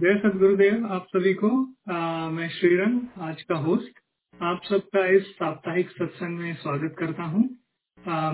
जय 0.00 0.14
सदगुरुदेव 0.18 0.86
आप 0.86 1.06
सभी 1.08 1.32
को। 1.34 1.48
आ, 1.90 2.28
मैं 2.30 2.48
श्रीरंग 2.48 3.00
आज 3.18 3.42
का 3.42 3.54
होस्ट 3.54 3.98
आप 4.40 4.60
सबका 4.64 5.04
इस 5.06 5.22
साप्ताहिक 5.22 5.90
सत्संग 5.90 6.38
में 6.38 6.54
स्वागत 6.54 6.94
करता 6.98 7.22
हूँ। 7.22 7.42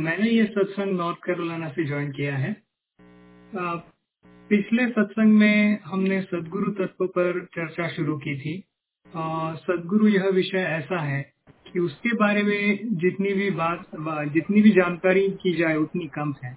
मैंने 0.01 0.29
ये 0.31 0.45
सत्संग 0.45 0.97
नॉर्थ 0.97 1.19
कैरोलिना 1.27 1.69
से 1.69 1.85
ज्वाइन 1.85 2.13
किया 2.13 2.37
है। 2.37 2.51
आ, 3.59 3.75
पिछले 4.51 4.87
सत्संग 4.89 5.33
में 5.33 5.81
हमने 5.85 6.21
सदगुरु 6.23 6.73
तत्व 6.73 7.07
पर 7.07 7.45
चर्चा 7.45 7.89
शुरू 7.89 8.17
की 8.19 8.37
थी। 8.39 8.55
सदगुरु 9.63 10.09
यह 10.09 10.29
विषय 10.29 10.59
ऐसा 10.59 11.01
है 11.01 11.33
कि 11.73 11.81
उसके 11.81 12.15
बारे 12.15 12.43
में 12.43 12.95
जितनी 12.97 13.33
भी 13.33 13.51
बात 13.51 13.91
जितनी 14.33 14.63
भी 14.63 14.71
जानकारी 14.71 15.29
की 15.43 15.57
जाए 15.57 15.77
उतनी 15.77 16.07
कम 16.07 16.35
है। 16.45 16.57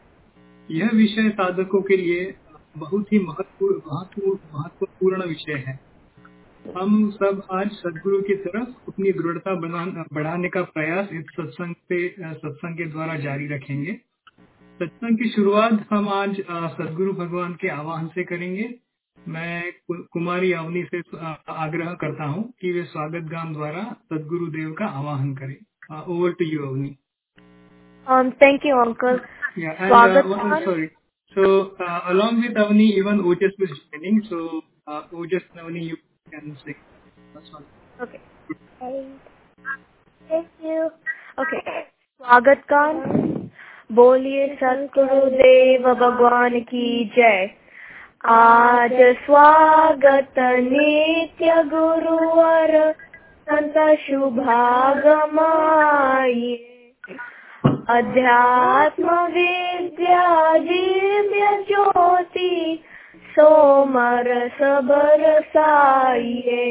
यह 0.72 0.90
विषय 0.94 1.30
साधकों 1.30 1.82
के 1.82 1.98
लिए 1.98 2.34
बहुत 2.76 3.14
ही 3.14 3.20
महत्वपूर्ण 3.20 5.28
विषय 5.28 5.64
है। 5.68 5.80
हम 6.66 7.12
सब 7.12 7.48
आज 7.52 7.72
सदगुरु 7.74 8.22
की 8.22 8.38
तरफ़ 8.38 8.70
अपनी 8.88 9.14
दृढ़ता 9.14 9.56
बढ़ाने 10.14 10.50
का 10.50 10.64
प्रयास 10.74 11.08
इस 11.14 11.26
सत्संग 11.32 11.76
से 11.84 12.10
सत्संग 12.10 12.78
के 12.78 12.86
द्वारा 12.86 13.20
जारी 13.20 13.48
रखेंगे। 13.48 14.02
सत्संग 14.80 15.18
की 15.18 15.30
शुरुआत 15.30 15.88
हम 15.92 16.10
आज 16.10 16.42
सदगुरु 16.74 17.14
भगवान 17.14 17.54
के 17.54 17.70
आवाहन 17.70 18.08
से 18.08 18.24
करेंगे। 18.24 18.76
मैं 19.18 19.74
कुमारी 19.88 20.54
अवनी 20.54 20.86
से 20.86 21.02
आग्रह 21.54 21.98
करता 22.02 22.26
हूँ 22.26 22.54
कि 22.62 22.72
वे 22.72 22.86
स्वागत 22.86 23.32
गान 23.32 23.54
द्वारा 23.54 23.96
सदगुरु 24.06 24.52
देव 24.52 24.74
का 24.74 24.86
आवाहन 25.00 25.36
करें। 25.36 25.56
Over 26.10 26.32
to 26.32 26.46
you 26.46 26.66
Avani 26.66 26.98
thank 28.42 28.66
you 28.66 28.78
uncle 28.78 29.20
sorry 30.66 30.88
So 31.36 31.74
uh, 31.80 32.02
along 32.08 32.42
with 32.42 32.56
Avani, 32.56 32.92
even 32.94 33.22
Ojas 33.22 33.54
was 33.60 33.70
joining. 33.92 34.24
So 34.30 34.62
uh, 34.88 35.04
Ojas 35.14 35.44
and 35.52 35.62
Avani, 35.62 35.84
you 35.86 35.98
can 36.32 36.58
all. 37.54 37.64
Okay. 38.02 38.20
Thank 40.30 40.48
you. 40.62 40.90
Okay. 41.38 41.62
स्वागत 42.22 42.64
गान 42.70 42.96
बोलिए 43.92 44.48
सतगुरुदेव 44.56 45.86
भगवान 45.94 46.60
की 46.62 46.88
जय 47.16 47.46
आज 48.30 48.96
स्वागत 49.26 50.40
नित्य 50.66 51.64
गुरुवर 51.70 52.74
संत 53.48 53.78
शुभागमाइए 54.00 55.20
अध्यात्म 57.64 59.16
विद्या 59.32 60.58
दिव्य 60.58 61.48
ज्योति 61.68 62.84
सोमर 63.30 64.28
सबर 64.60 65.24
साइए 65.56 66.68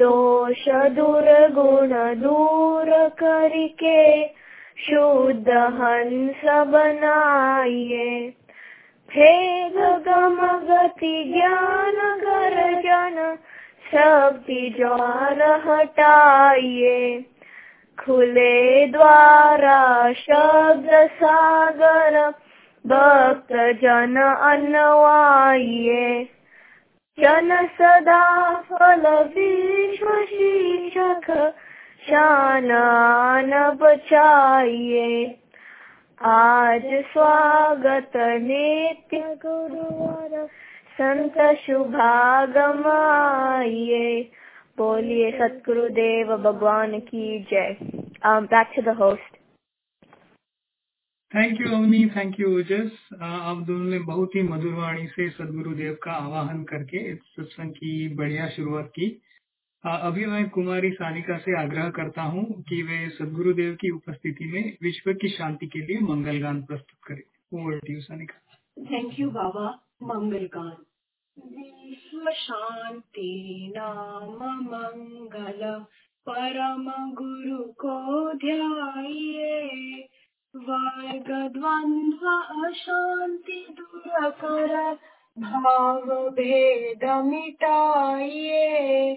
दोष 0.00 0.64
दुर्गुण 0.96 1.92
दूर 2.20 2.90
करके 3.22 4.02
शुद्ध 4.84 5.48
हंस 5.80 6.44
बनाइए 6.72 8.08
भेद 9.10 9.78
गम 10.06 10.38
गति 10.68 11.12
ज्ञान 11.32 11.98
गर्जन 12.20 13.34
शक्ति 13.86 14.62
ज्वार 14.78 15.42
हटाइए 15.66 17.24
खुले 18.00 18.86
द्वारा 18.86 20.12
शब्द 20.12 20.88
सागर, 20.92 22.32
भक्त 22.86 23.52
जन 23.52 24.36
अन्वाइए। 24.40 26.28
जन 27.20 27.66
सदा 27.66 28.54
फल 28.54 29.24
विश्व 29.24 30.22
शिक्षक 30.22 31.54
शान 32.08 33.78
बचाइए। 33.82 35.38
आज 36.22 36.82
स्वागत 36.86 38.12
नित्य 38.16 39.18
गुरुवर, 39.18 40.48
संत 41.00 41.56
शुभागमाइए 41.66 44.30
बोलिए 44.80 45.30
सतगुरुदेव 45.38 46.36
भगवान 46.36 46.98
की 47.00 47.42
जय। 47.42 47.76
Back 48.26 48.72
to 48.76 48.82
the 48.82 48.96
host 48.96 49.36
thank 51.34 51.60
you 51.60 51.66
Avani 51.76 52.06
thank 52.06 52.40
you 52.40 52.58
Ojas 52.58 53.08
आप 53.22 53.56
दोनों 53.56 53.90
ने 53.90 53.98
बहुत 53.98 54.34
ही 54.34 54.42
मधुर 54.42 54.72
वाणी 54.72 55.06
से 55.06 55.28
सदगुरुदेव 55.30 55.98
का 56.02 56.12
आवाहन 56.12 56.64
करके 56.64 56.98
इस 57.12 57.18
सत्संग 57.18 57.70
की 57.70 58.14
बढ़िया 58.14 58.48
शुरुआत 58.48 58.88
की। 58.88 59.22
Uh, 59.84 59.98
अभी 60.00 60.24
मैं 60.26 60.48
कुमारी 60.50 60.90
सानिका 60.90 61.36
से 61.38 61.60
आग्रह 61.60 61.90
करता 61.90 62.22
हूँ 62.22 62.62
कि 62.62 62.82
वे 62.82 63.08
सदगुरुदेव 63.08 63.74
की 63.74 63.90
उपस्थिति 63.90 64.44
में 64.44 64.76
विश्व 64.82 65.12
की 65.12 65.28
शांति 65.28 65.66
के 65.66 65.78
लिए 65.78 66.00
मंगल 66.00 66.40
गान 66.40 66.62
प्रस्तुत 66.62 66.98
करें। 67.06 67.22
Over 67.54 67.78
to 67.78 68.00
Sanika. 68.00 68.58
Thank 68.84 69.20
you 69.20 69.30
बाबा 69.30 69.64
मंगल 70.02 70.46
गान 70.46 70.76
विश्व 71.40 72.30
नाम 73.76 74.64
मंगल 74.64 75.84
परम 76.26 77.14
गुरु 77.14 77.64
को 77.84 78.34
ध्याइए 78.34 80.08
वर्ग 80.54 81.56
द्वंद्व 81.56 82.28
अशांति 82.66 83.66
दूर 83.70 84.30
कर 84.30 84.94
भाव 85.40 86.30
भेद 86.30 87.04
मिटाइए 87.04 89.14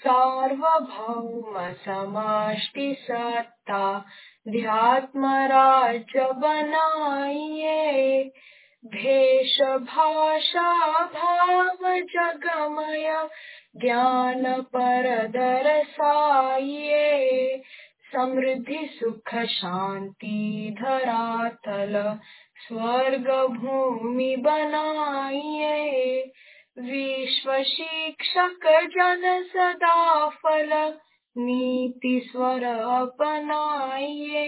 सार्वभौम 0.00 1.72
समाष्टि 1.72 2.96
सत्ता 3.00 4.04
ध्यात्म 4.48 5.26
राज्य 5.26 6.32
भेष 8.86 9.60
भाषा 9.62 10.72
भाव 11.06 11.78
जगमय 12.00 13.28
ज्ञान 13.76 14.42
पर 14.74 15.06
दरसाइए 15.28 16.98
समृद्धि 18.14 18.86
सुख 18.92 19.34
शांति 19.44 20.74
धरातल 20.80 22.18
स्वर्ग 22.66 23.30
भूमि 23.56 24.36
बनाइए 24.36 26.18
विश्व 26.78 27.62
शिक्षक 27.62 28.66
जन 28.96 29.42
सदा 29.48 30.28
फल, 30.28 30.70
नीति 31.36 32.20
स्वर 32.32 32.64
अपनाइए 32.64 34.44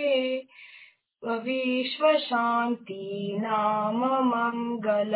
विश्व 1.22 2.06
शांति 2.19 3.37
नाम 3.41 4.04
मंगल 4.27 5.15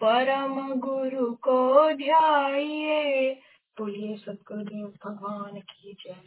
परम 0.00 0.54
गुरु 0.80 1.30
को 1.42 1.60
ध्याइए 1.92 3.32
बोलिए 3.76 4.16
सतगुरुदेव 4.16 4.86
भगवान 5.04 5.58
की 5.60 5.92
जय। 6.00 6.20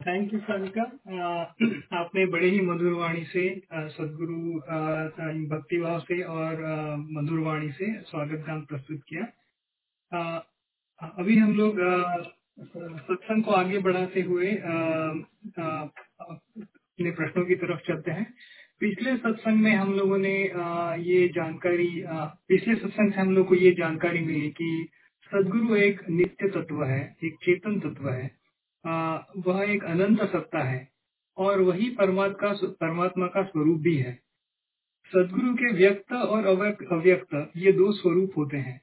थैंक 0.00 0.32
यू 0.34 0.40
सानिका 0.40 0.82
आपने 2.00 2.26
बड़े 2.26 2.48
ही 2.48 2.60
मधुर 2.60 2.92
वाणी 2.92 3.24
से 3.24 3.48
सदगुरु 3.72 4.36
भक्तिभाव 5.48 6.00
से 6.00 6.22
और 6.22 6.62
मधुर 7.12 7.40
वाणी 7.46 7.70
से 7.72 7.92
स्वागत 8.02 8.44
गान 8.46 8.60
प्रस्तुत 8.64 9.00
किया। 9.08 9.24
अभी 11.18 11.38
हम 11.38 11.52
लोग 11.52 11.80
सत्संग 12.58 13.42
को 13.44 13.50
आगे 13.50 13.78
बढ़ाते 13.78 14.20
हुए 14.20 14.50
अपने 15.56 17.10
प्रश्नों 17.10 17.44
की 17.46 17.54
तरफ़ 17.54 17.80
चलते 17.88 18.10
हैं। 18.10 18.26
पिछले 18.80 19.16
सत्संग 19.16 19.60
में 19.62 19.72
हम 19.72 19.92
लोगों 19.94 20.18
ने 20.18 20.34
ये 21.02 21.28
जानकारी 21.28 21.88
पिछले 22.06 22.74
सत्संग 22.74 23.12
से 23.12 23.20
हम 23.20 23.34
लोग 23.34 23.48
को 23.48 23.54
ये 23.54 23.70
जानकारी 23.72 24.20
मिली 24.20 24.50
कि 24.50 24.88
सदगुरु 25.32 25.76
एक 25.76 26.00
नित्य 26.10 26.48
तत्व 26.48 26.82
है, 26.84 27.16
एक 27.24 27.36
चेतन 27.44 27.78
तत्व 27.80 28.08
है। 28.10 28.30
वह 29.38 29.62
एक 29.64 29.84
अनंत 29.84 30.22
सत्ता 30.22 30.62
है 30.62 30.88
और 31.36 31.60
वही 31.60 31.90
परमात्मा 31.90 32.34
का 32.44 32.52
परमात्मा 32.80 33.26
का 33.26 33.42
स्वरूप 33.42 33.80
भी 33.80 33.96
है। 33.96 34.18
सदगुरु 35.12 35.54
के 35.54 35.72
व्यक्त 35.74 36.12
और 36.12 36.46
अव्यक्त, 36.46 37.50
ये 37.56 37.72
दो 37.72 37.92
स्वरूप 37.92 38.32
होते 38.36 38.56
हैं। 38.56 38.80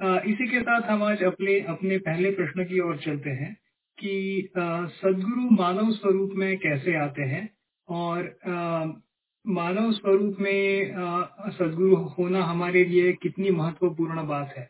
इसी 0.00 0.46
के 0.46 0.60
साथ 0.60 0.82
हम 0.82 1.02
आज 1.02 1.22
अपने 1.22 1.60
अपने 1.68 1.96
पहले 1.98 2.30
प्रश्न 2.30 2.64
की 2.64 2.80
ओर 2.80 2.96
चलते 2.96 3.30
हैं 3.30 3.52
कि 3.98 4.50
सदगुरु 4.94 5.50
मानव 5.52 5.90
स्वरूप 5.92 6.32
में 6.36 6.56
कैसे 6.58 6.96
आते 6.96 7.22
हैं? 7.22 7.48
और 7.88 8.26
मानव 9.44 9.92
स्वरूप 9.92 10.36
में 10.40 10.92
सदगुरु 11.58 11.96
होना 11.96 12.42
हमारे 12.44 12.84
लिए 12.84 13.12
कितनी 13.12 13.50
महत्वपूर्ण 13.50 14.26
बात 14.28 14.52
है? 14.56 14.64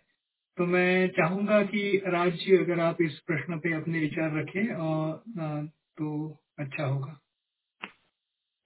तो 0.59 0.67
मैं 0.67 1.09
चाहूँगा 1.09 1.63
कि 1.63 1.81
राज 2.07 2.33
जी 2.35 2.57
अगर 2.57 2.81
आप 2.81 3.03
इस 3.03 3.19
प्रश्न 3.27 3.59
पे 3.59 3.73
अपने 3.75 4.01
विचार 4.01 4.39
रखें 4.39 4.75
और 4.75 5.67
तो 5.99 6.13
अच्छा 6.59 6.85
होगा। 6.85 7.19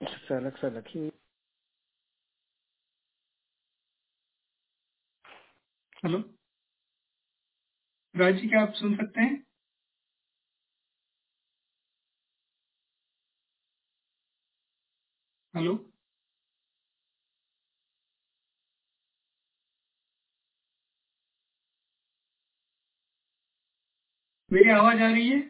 सर 0.00 0.76
रखिए 0.76 1.10
हेलो? 6.04 6.22
राज 8.14 8.34
जी 8.34 8.48
क्या 8.48 8.60
आप 8.62 8.72
सुन 8.74 8.94
सकते 8.96 9.20
हैं? 9.20 9.42
हेलो? 15.54 15.74
मेरी 24.50 24.70
आवाज़ 24.70 25.02
आ 25.02 25.10
रही 25.10 25.28
है? 25.28 25.40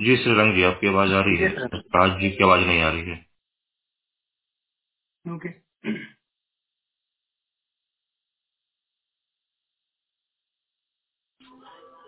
जी 0.00 0.16
श्रीरंग 0.16 0.54
जी 0.56 0.62
आपकी 0.62 0.86
आवाज़ 0.86 1.12
आ 1.12 1.20
रही 1.20 1.36
है। 1.36 1.48
राज 1.96 2.20
जी 2.20 2.30
की 2.30 2.44
आवाज़ 2.44 2.64
नहीं 2.66 2.82
आ 2.82 2.90
रही 2.90 3.10
है। 3.10 3.24
ओके। 5.24 5.48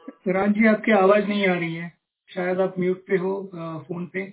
राज 0.09 0.51
जी, 0.53 0.67
आपकी 0.67 0.93
आवाज़ 0.93 1.25
नहीं 1.27 1.47
आ 1.49 1.55
रही 1.55 1.75
है। 1.75 1.93
शायद 2.31 2.61
आप 2.61 2.75
म्यूट 2.79 3.05
पे 3.07 3.17
हो 3.17 3.35
फ़ोन 3.89 4.07
पे। 4.15 4.33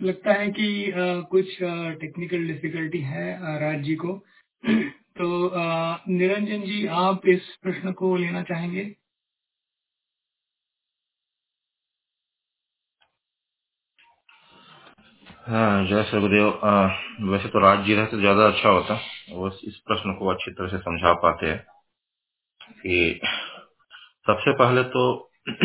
लगता 0.00 0.32
है 0.32 0.48
कि 0.50 0.66
कुछ 1.30 1.56
टेक्निकल 2.00 2.46
डिफिकल्टी 2.46 2.98
है 3.02 3.58
राज 3.60 3.82
जी 3.84 3.94
को। 3.96 4.12
तो 5.18 5.50
निरंजन 6.08 6.60
जी, 6.62 6.86
आप 6.86 7.26
इस 7.28 7.48
प्रश्न 7.62 7.92
को 7.92 8.14
लेना 8.16 8.42
चाहेंगे? 8.42 8.84
हाँ 15.48 15.84
जय 15.86 16.02
अ, 16.50 16.70
वैसे 17.24 17.48
तो 17.48 17.58
राज 17.60 17.84
जी 17.86 17.94
रहते 17.94 18.10
तो 18.12 18.20
ज़्यादा 18.20 18.46
अच्छा 18.48 18.68
होता। 18.68 18.98
वो 19.32 19.48
इस 19.64 19.76
प्रश्न 19.86 20.14
को 20.14 20.28
अच्छी 20.30 20.50
तरह 20.52 20.68
से 20.68 20.78
समझा 20.78 21.12
पाते 21.14 21.46
हैं 21.46 21.66
कि 22.78 23.20
सबसे 24.26 24.52
पहले 24.54 24.82
तो 24.88 25.30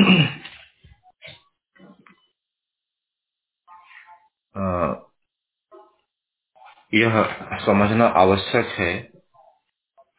यह 6.94 7.24
समझना 7.66 8.06
आवश्यक 8.18 8.66
है 8.80 8.94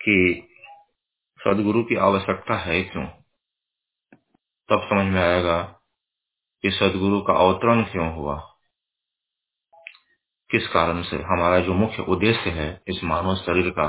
कि 0.00 0.48
सदगुरु 1.40 1.84
की 1.84 1.96
आवश्यकता 2.02 2.58
है 2.58 2.84
क्यों? 2.84 3.06
तब 4.68 4.88
समझ 4.90 5.06
में 5.14 5.22
आएगा 5.22 5.62
कि 6.64 6.72
सदगुरु 6.72 7.22
का 7.22 7.34
अवतरण 7.40 7.84
क्यों 7.84 8.14
हुआ? 8.16 8.53
किस 10.54 10.66
कारण 10.68 11.02
से? 11.02 11.16
हमारा 11.16 11.58
जो 11.60 11.74
मुख्य 11.74 12.02
उद्देश्य 12.08 12.50
है 12.50 12.68
इस 12.88 13.00
मानव 13.04 13.36
शरीर 13.36 13.70
का, 13.70 13.86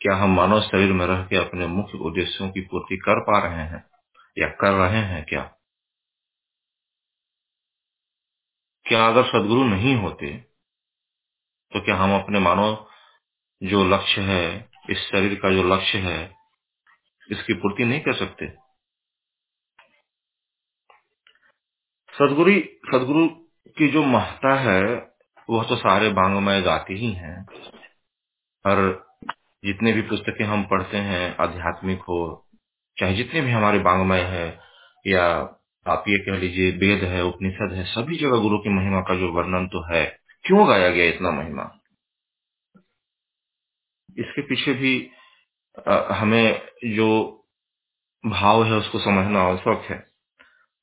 क्या 0.00 0.16
हम 0.16 0.34
मानव 0.36 0.60
शरीर 0.60 0.92
में 0.92 1.06
रह 1.06 1.22
के 1.24 1.36
अपने 1.36 1.66
मुख्य 1.66 1.98
उद्देश्यों 1.98 2.48
की 2.50 2.60
पूर्ति 2.60 2.96
कर 2.96 3.20
पा 3.20 3.38
रहे 3.38 3.64
हैं 3.66 3.84
या 4.38 4.48
कर 4.60 4.72
रहे 4.72 5.02
हैं 5.02 5.24
क्या? 5.24 5.42
क्या 8.86 9.06
अगर 9.08 9.24
सदगुरु 9.24 9.64
नहीं 9.64 9.94
होते 9.96 10.36
तो 11.72 11.80
क्या 11.80 11.96
हम 11.96 12.14
अपने 12.14 12.38
मानव 12.38 12.86
जो 13.62 13.84
लक्ष्य 13.84 14.20
है, 14.20 14.70
इस 14.90 14.98
शरीर 14.98 15.34
का 15.34 15.50
जो 15.50 15.62
लक्ष्य 15.62 15.98
है, 15.98 16.20
इसकी 17.30 17.54
पूर्ति 17.54 17.84
नहीं 17.84 18.00
कर 18.00 18.14
सकते? 18.14 18.48
सदगुरु 22.12 22.52
सदगुरु 22.92 23.28
की 23.78 23.88
जो 23.88 24.02
महत्ता 24.04 24.54
है 24.60 25.15
वह 25.50 25.64
तो 25.64 25.76
सारे 25.76 26.08
बांगमय 26.08 26.62
गाते 26.62 26.94
ही 26.94 27.12
हैं। 27.12 27.46
और 28.66 29.06
जितने 29.64 29.92
भी 29.92 30.02
पुस्तकें 30.02 30.44
हम 30.44 30.64
पढ़ते 30.64 30.96
हैं, 30.96 31.36
आध्यात्मिक 31.36 31.98
हो, 31.98 32.48
चाहे 32.98 33.14
जितने 33.14 33.40
भी 33.40 33.50
हमारे 33.50 33.78
बांगमय 33.78 34.20
है, 34.20 34.60
या 35.06 35.26
आप 35.86 36.04
ये 36.08 36.18
कह 36.18 36.38
लीजिए 36.38 36.70
वेद 36.70 37.04
है, 37.04 37.24
उपनिषद 37.24 37.72
है, 37.72 37.84
सभी 37.84 38.16
जगह 38.16 38.36
गुरु 38.36 38.58
की 38.58 38.68
महिमा 38.68 39.00
का 39.00 39.14
जो 39.14 39.32
वर्णन 39.32 39.66
तो 39.66 39.94
है, 39.94 40.20
क्यों 40.44 40.68
गाया 40.68 40.90
गया 40.90 41.04
इतना 41.04 41.30
महिमा? 41.30 41.78
इसके 44.18 44.42
पीछे 44.42 44.74
भी 44.74 45.10
हमें 45.88 46.62
जो 46.84 47.08
भाव 48.26 48.64
है 48.64 48.72
उसको 48.72 48.98
समझना 48.98 49.42
आवश्यक 49.42 49.82
है। 49.90 49.98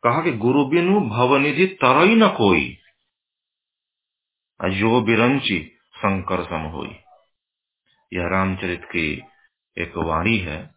कहा 0.04 0.22
कि 0.22 0.32
गुरु 0.32 0.66
बिनु 0.66 1.00
भवनिधि 1.02 1.66
तरई 1.66 2.16
न 2.16 2.28
कोई। 2.28 2.78
जो 4.70 5.02
बिरंची 5.02 5.78
शंकर 5.98 6.44
सम 6.44 6.62
होई। 6.62 6.96
यह 8.14 8.28
रामचरित 8.28 8.86
की 8.86 9.24
एक 9.78 9.98
वाणी 9.98 10.38
है। 10.38 10.76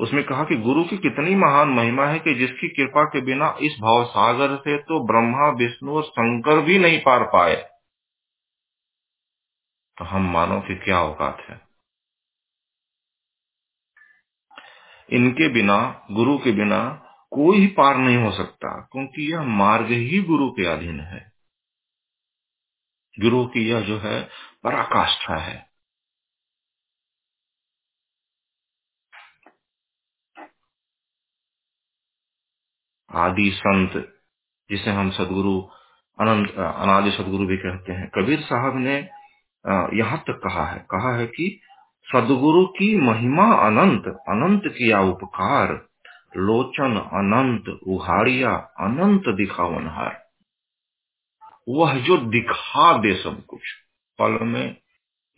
उसमें 0.00 0.24
कहा 0.24 0.44
कि 0.44 0.56
गुरु 0.56 0.84
की 0.84 0.98
कितनी 0.98 1.34
महान 1.34 1.68
महिमा 1.68 2.06
है 2.06 2.18
कि 2.18 2.34
जिसकी 2.34 2.68
कृपा 2.68 3.04
के 3.04 3.20
बिना 3.20 3.56
इस 3.60 3.72
भाव 3.80 4.04
सागर 4.04 4.56
से 4.56 4.78
तो 4.78 5.06
ब्रह्मा, 5.06 5.48
विष्णु 5.48 5.96
और 5.96 6.02
शंकर 6.02 6.60
भी 6.60 6.78
नहीं 6.78 7.00
पार 7.00 7.22
पाए। 7.22 7.70
तो 9.98 10.04
हम 10.04 10.32
मानो 10.32 10.60
की 10.60 10.74
क्या 10.74 11.00
औकात 11.00 11.40
है। 11.40 11.60
इनके 15.12 15.48
बिना, 15.48 16.06
गुरु 16.10 16.38
के 16.38 16.52
बिना 16.52 17.02
कोई 17.30 17.66
पार 17.66 17.96
नहीं 17.96 18.16
हो 18.16 18.32
सकता, 18.32 18.80
क्योंकि 18.92 19.32
यह 19.32 19.42
मार्ग 19.42 19.86
ही 19.86 20.22
गुरु 20.22 20.50
के 20.50 20.66
अधीन 20.66 21.00
है। 21.00 21.35
गुरु 23.20 23.46
की 23.46 23.68
यह 23.68 23.80
जो 23.80 23.98
है 23.98 24.22
पराकाष्ठा 24.64 25.36
है। 25.36 25.66
आदि 33.10 33.50
संत, 33.54 33.92
जिसे 34.70 34.90
हम 34.90 35.10
सदगुरु 35.10 35.60
अनंत, 36.20 36.50
अनादि 36.54 37.10
सदगुरु 37.10 37.46
भी 37.46 37.56
कहते 37.56 37.92
हैं, 37.92 38.10
कबीर 38.14 38.40
साहब 38.40 38.76
ने 38.76 38.96
यहाँ 39.98 40.18
तक 40.18 40.40
कहा 40.44 40.66
है। 40.66 40.78
कहा 40.90 41.16
है 41.16 41.26
कि 41.26 41.60
सदगुरु 42.06 42.66
की 42.66 42.96
महिमा 43.00 43.46
अनंत 43.66 44.06
अनंत 44.06 44.62
किया 44.66 45.00
उपकार, 45.00 45.72
लोचन 46.36 46.96
अनंत, 46.96 47.68
उहाड़िया 47.86 48.54
अनंत 48.80 49.22
दिखावनहार। 49.36 50.25
वह 51.68 52.00
जो 52.00 52.16
दिखा 52.16 52.98
दे 52.98 53.22
सब 53.22 53.46
कुछ। 53.46 53.60
पल 54.18 54.44
में 54.44 54.76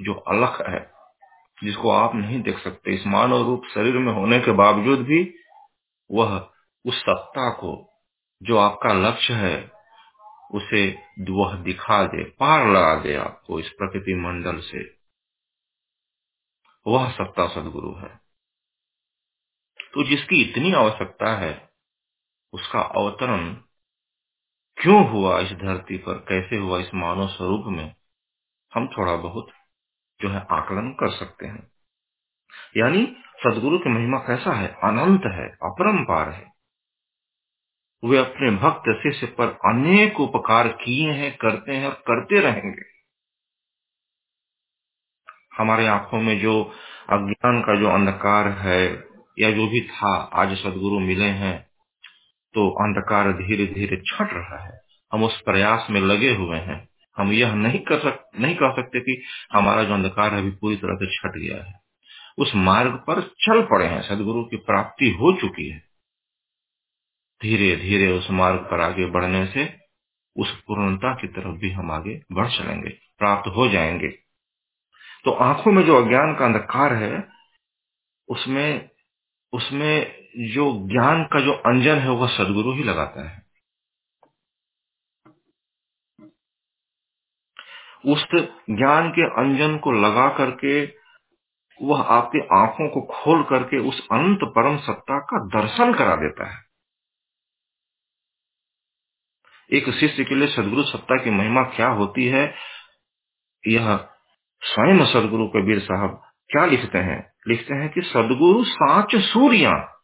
जो 0.01 0.15
अलख 0.15 0.69
है, 0.69 0.93
जिसको 1.65 1.91
आप 1.91 2.15
नहीं 2.15 2.43
देख 2.43 2.59
सकते, 2.59 2.95
इस 2.95 3.07
मानव 3.07 3.47
रूप 3.47 3.63
शरीर 3.75 3.99
में 3.99 4.13
होने 4.13 4.41
के 4.41 4.53
बावजूद 4.53 4.99
भी 4.99 5.35
वह 6.11 6.51
उस 6.87 7.01
सत्ता 7.01 7.51
को, 7.51 8.03
जो 8.43 8.59
आपका 8.59 8.93
लक्ष्य 8.93 9.35
है, 9.35 9.73
उसे 10.51 10.99
वह 11.31 11.55
दिखा 11.55 12.05
दे, 12.05 12.25
पार 12.25 12.69
लगा 12.69 12.95
दे 12.95 13.15
आपको 13.15 13.61
इस 13.61 13.69
प्रकृति 13.69 14.15
मंडल 14.15 14.61
से। 14.61 14.99
वह 16.87 17.11
सत्ता 17.11 17.49
सदगुरु 17.49 17.95
है। 17.95 18.21
तो 19.95 20.05
जिसकी 20.05 20.51
इतनी 20.51 20.73
आवश्यकता 20.73 21.37
है, 21.37 21.71
उसका 22.53 22.81
अवतरण 22.81 23.63
क्यों 24.83 25.11
हुआ 25.11 25.41
इस 25.41 25.53
धरती 25.53 25.99
पर? 25.99 26.13
कैसे 26.13 26.57
हुआ 26.57 26.79
इस 26.79 26.95
मानव 26.95 27.29
स्वरूप 27.29 27.65
में? 27.67 27.95
हम 28.75 28.87
थोड़ा 28.87 29.17
बहुत 29.17 29.49
जो 30.21 30.29
है 30.29 30.47
आकलन 30.51 30.97
कर 31.01 31.11
सकते 31.11 31.47
हैं। 31.47 31.73
यानी 32.77 33.17
सदगुरु 33.47 33.79
की 33.79 33.91
महिमा 33.91 34.19
कैसा 34.19 34.53
है? 34.53 34.69
अनंत 34.69 35.23
है, 35.25 35.49
अपरंपार 35.49 36.29
है। 36.31 36.53
वे 38.05 38.19
अपने 38.19 38.51
भक्त 38.51 39.01
शिष्य 39.03 39.27
पर 39.27 39.47
अनेक 39.49 40.21
उपकार 40.21 40.69
किए 40.69 41.13
हैं, 41.13 41.37
करते 41.37 41.73
हैं 41.73 41.87
और 41.87 41.95
करते 41.95 42.41
रहेंगे। 42.41 42.83
हमारे 45.59 45.87
आँखों 45.87 46.21
में 46.21 46.41
जो 46.41 46.65
अज्ञान 47.11 47.61
का 47.61 47.81
जो 47.81 47.89
अंधकार 47.89 48.49
है 48.49 49.05
या 49.39 49.51
जो 49.51 49.67
भी 49.67 49.89
था, 49.89 50.17
आज 50.17 50.57
सदगुरु 50.57 51.01
मिले 51.01 51.29
हैं 51.29 51.68
तो 52.55 52.71
अंधकार 52.71 53.33
धीरे 53.33 53.67
धीरे 53.67 53.97
छट 53.97 54.29
रहा 54.33 54.65
है। 54.67 54.81
हम 55.13 55.25
उस 55.25 55.41
प्रयास 55.41 55.87
में 55.91 56.01
लगे 56.01 56.35
हुए 56.35 56.59
हैं। 56.59 56.89
हम 57.17 57.33
यह 57.33 57.55
नहीं 57.55 57.79
कर 57.79 57.99
सक, 57.99 58.31
नहीं 58.41 58.55
कह 58.55 58.71
सकते 58.71 59.01
कि 59.01 59.23
हमारा 59.53 59.85
जो 59.85 59.95
अंधकार 59.95 60.35
है 60.35 60.41
अभी 60.41 60.51
पूरी 60.51 60.77
तरह 60.77 60.95
से 60.95 61.17
छट 61.17 61.39
गया 61.39 61.65
है। 61.65 61.81
उस 62.39 62.53
मार्ग 62.55 62.93
पर 62.93 63.21
चल 63.21 63.63
पड़े 63.63 63.87
हैं। 63.87 64.03
सदगुरु 64.03 64.45
की 64.45 64.57
प्राप्ति 64.57 65.11
हो 65.11 65.33
चुकी 65.33 65.69
है। 65.71 65.83
धीरे 67.43 67.77
धीरे 67.77 68.13
उस 68.13 68.31
मार्ग 68.31 68.59
पर 68.59 68.81
आगे 68.81 69.07
बढ़ने 69.07 69.47
से 69.47 69.77
उस 70.37 70.61
पूर्णता 70.61 71.15
की 71.15 71.29
तरफ़ 71.29 71.59
भी 71.59 71.71
हम 71.71 71.91
आगे 71.91 72.21
बढ़ 72.33 72.49
चलेंगे। 72.49 72.89
प्राप्त 73.19 73.49
हो 73.57 73.69
जाएँगे। 73.69 74.09
तो 75.25 75.31
आँखों 75.31 75.73
में 75.73 75.83
जो 75.83 76.05
अज्ञान 76.05 76.35
का 76.35 76.45
अंधकार 76.45 76.95
है, 76.95 77.29
उसमें 78.29 78.89
उसमें 79.53 80.28
जो 80.39 80.89
ज्ञान 80.89 81.25
का 81.25 81.41
जो 81.41 81.53
अंजन 81.53 81.99
है, 81.99 82.11
वह 82.11 82.29
सदगुरु 82.29 82.73
ही 82.73 82.83
लगाता 82.83 83.29
है। 83.29 83.43
उस 88.07 88.27
ज्ञान 88.71 89.11
के 89.11 89.23
अंजन 89.23 89.79
को 89.79 89.93
लगा 89.93 90.29
करके, 90.29 90.85
वह 91.83 92.03
आपकी 92.03 92.49
आँखों 92.53 92.89
को 92.89 93.01
खोल 93.01 93.43
करके 93.43 93.79
उस 93.79 94.09
अनंत 94.13 94.39
परम 94.43 94.77
सत्ता 94.77 95.19
का 95.19 95.61
दर्शन 95.61 95.95
करा 95.95 96.17
देता 96.17 96.57
है। 96.57 96.65
एक 99.73 99.91
शिष्य 99.91 100.25
के 100.25 100.35
लिए 100.35 100.49
सदगुरु 100.49 100.83
सत्ता 100.83 101.25
की 101.25 101.31
महिमा 101.31 101.63
क्या 101.63 101.89
होती 101.89 102.27
है? 102.27 102.55
यह 103.67 104.09
स्वयं 104.63 105.07
सदगुरु 105.07 105.49
कबीर 105.49 105.81
साहब 105.81 106.23
क्या 106.49 106.67
लिखते 106.67 106.99
हैं? 106.99 107.33
लिखते 107.49 107.75
हैं 107.75 107.89
कि 107.89 108.03
सदगुरु 108.03 108.65
साच 108.65 109.17
सूर्या। 109.17 109.95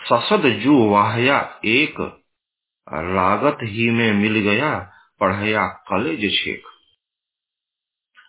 ससद 0.00 0.46
जू 0.62 0.74
वाहया 0.90 1.38
एक 1.66 2.00
लागत 2.86 3.58
ही 3.62 3.88
में 3.90 4.12
मिल 4.12 4.38
गया 4.40 4.70
पढ़या 5.20 5.66
कलेज 5.88 6.20
छेक। 6.34 6.66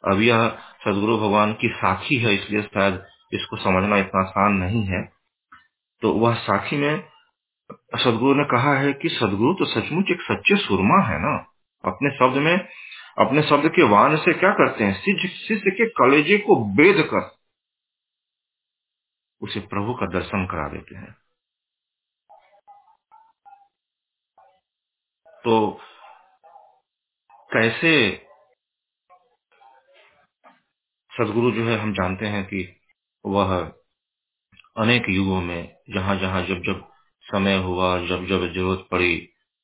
अब 0.03 0.21
यह 0.21 0.47
सदगुरु 0.85 1.17
भगवान 1.17 1.53
की 1.53 1.69
साखी 1.69 2.17
है, 2.17 2.33
इसलिए 2.35 2.61
शायद 2.61 3.05
इसको 3.33 3.57
समझना 3.57 3.97
इतना 3.97 4.21
आसान 4.21 4.53
नहीं 4.53 4.83
है। 4.83 5.01
तो 6.01 6.13
वह 6.13 6.35
साखी 6.39 6.77
में 6.77 7.03
सदगुरु 7.97 8.33
ने 8.35 8.43
कहा 8.51 8.73
है 8.75 8.93
कि 8.93 9.09
सदगुरु 9.09 9.53
तो 9.53 9.65
सचमुच 9.65 10.11
एक 10.11 10.21
सच्चे 10.21 10.55
सुरमा 10.57 11.01
है 11.05 11.19
ना? 11.19 11.35
अपने 11.83 12.09
शब्द 12.17 12.37
में, 12.37 12.55
अपने 13.17 13.41
शब्द 13.43 13.69
के 13.69 13.83
वान 13.89 14.15
से 14.17 14.33
क्या 14.33 14.51
करते 14.53 14.83
हैं? 14.83 14.93
शिष्य 15.01 15.71
के 15.71 15.89
कलेजे 15.99 16.37
को 16.37 16.55
बेद 16.75 17.01
कर 17.13 17.31
उसे 19.41 19.59
प्रभु 19.67 19.93
का 19.93 20.05
दर्शन 20.09 20.45
करा 20.45 20.67
देते 20.67 20.95
हैं। 20.95 21.15
तो 25.45 25.79
कैसे 27.53 27.91
सदगुरु 31.11 31.51
जो 31.51 31.65
है 31.65 31.77
हम 31.79 31.93
जानते 31.93 32.25
हैं 32.25 32.45
कि 32.45 32.81
वह 33.25 33.71
अनेक 34.77 35.05
युगों 35.09 35.41
में 35.41 35.75
जहाँ 35.89 36.15
जहाँ 36.15 36.41
जब 36.43 36.61
जब 36.61 36.89
समय 37.23 37.57
हुआ 37.57 37.99
जब 37.99 38.25
जब 38.27 38.53
ज़रूरत 38.53 38.87
पड़ी, 38.91 39.17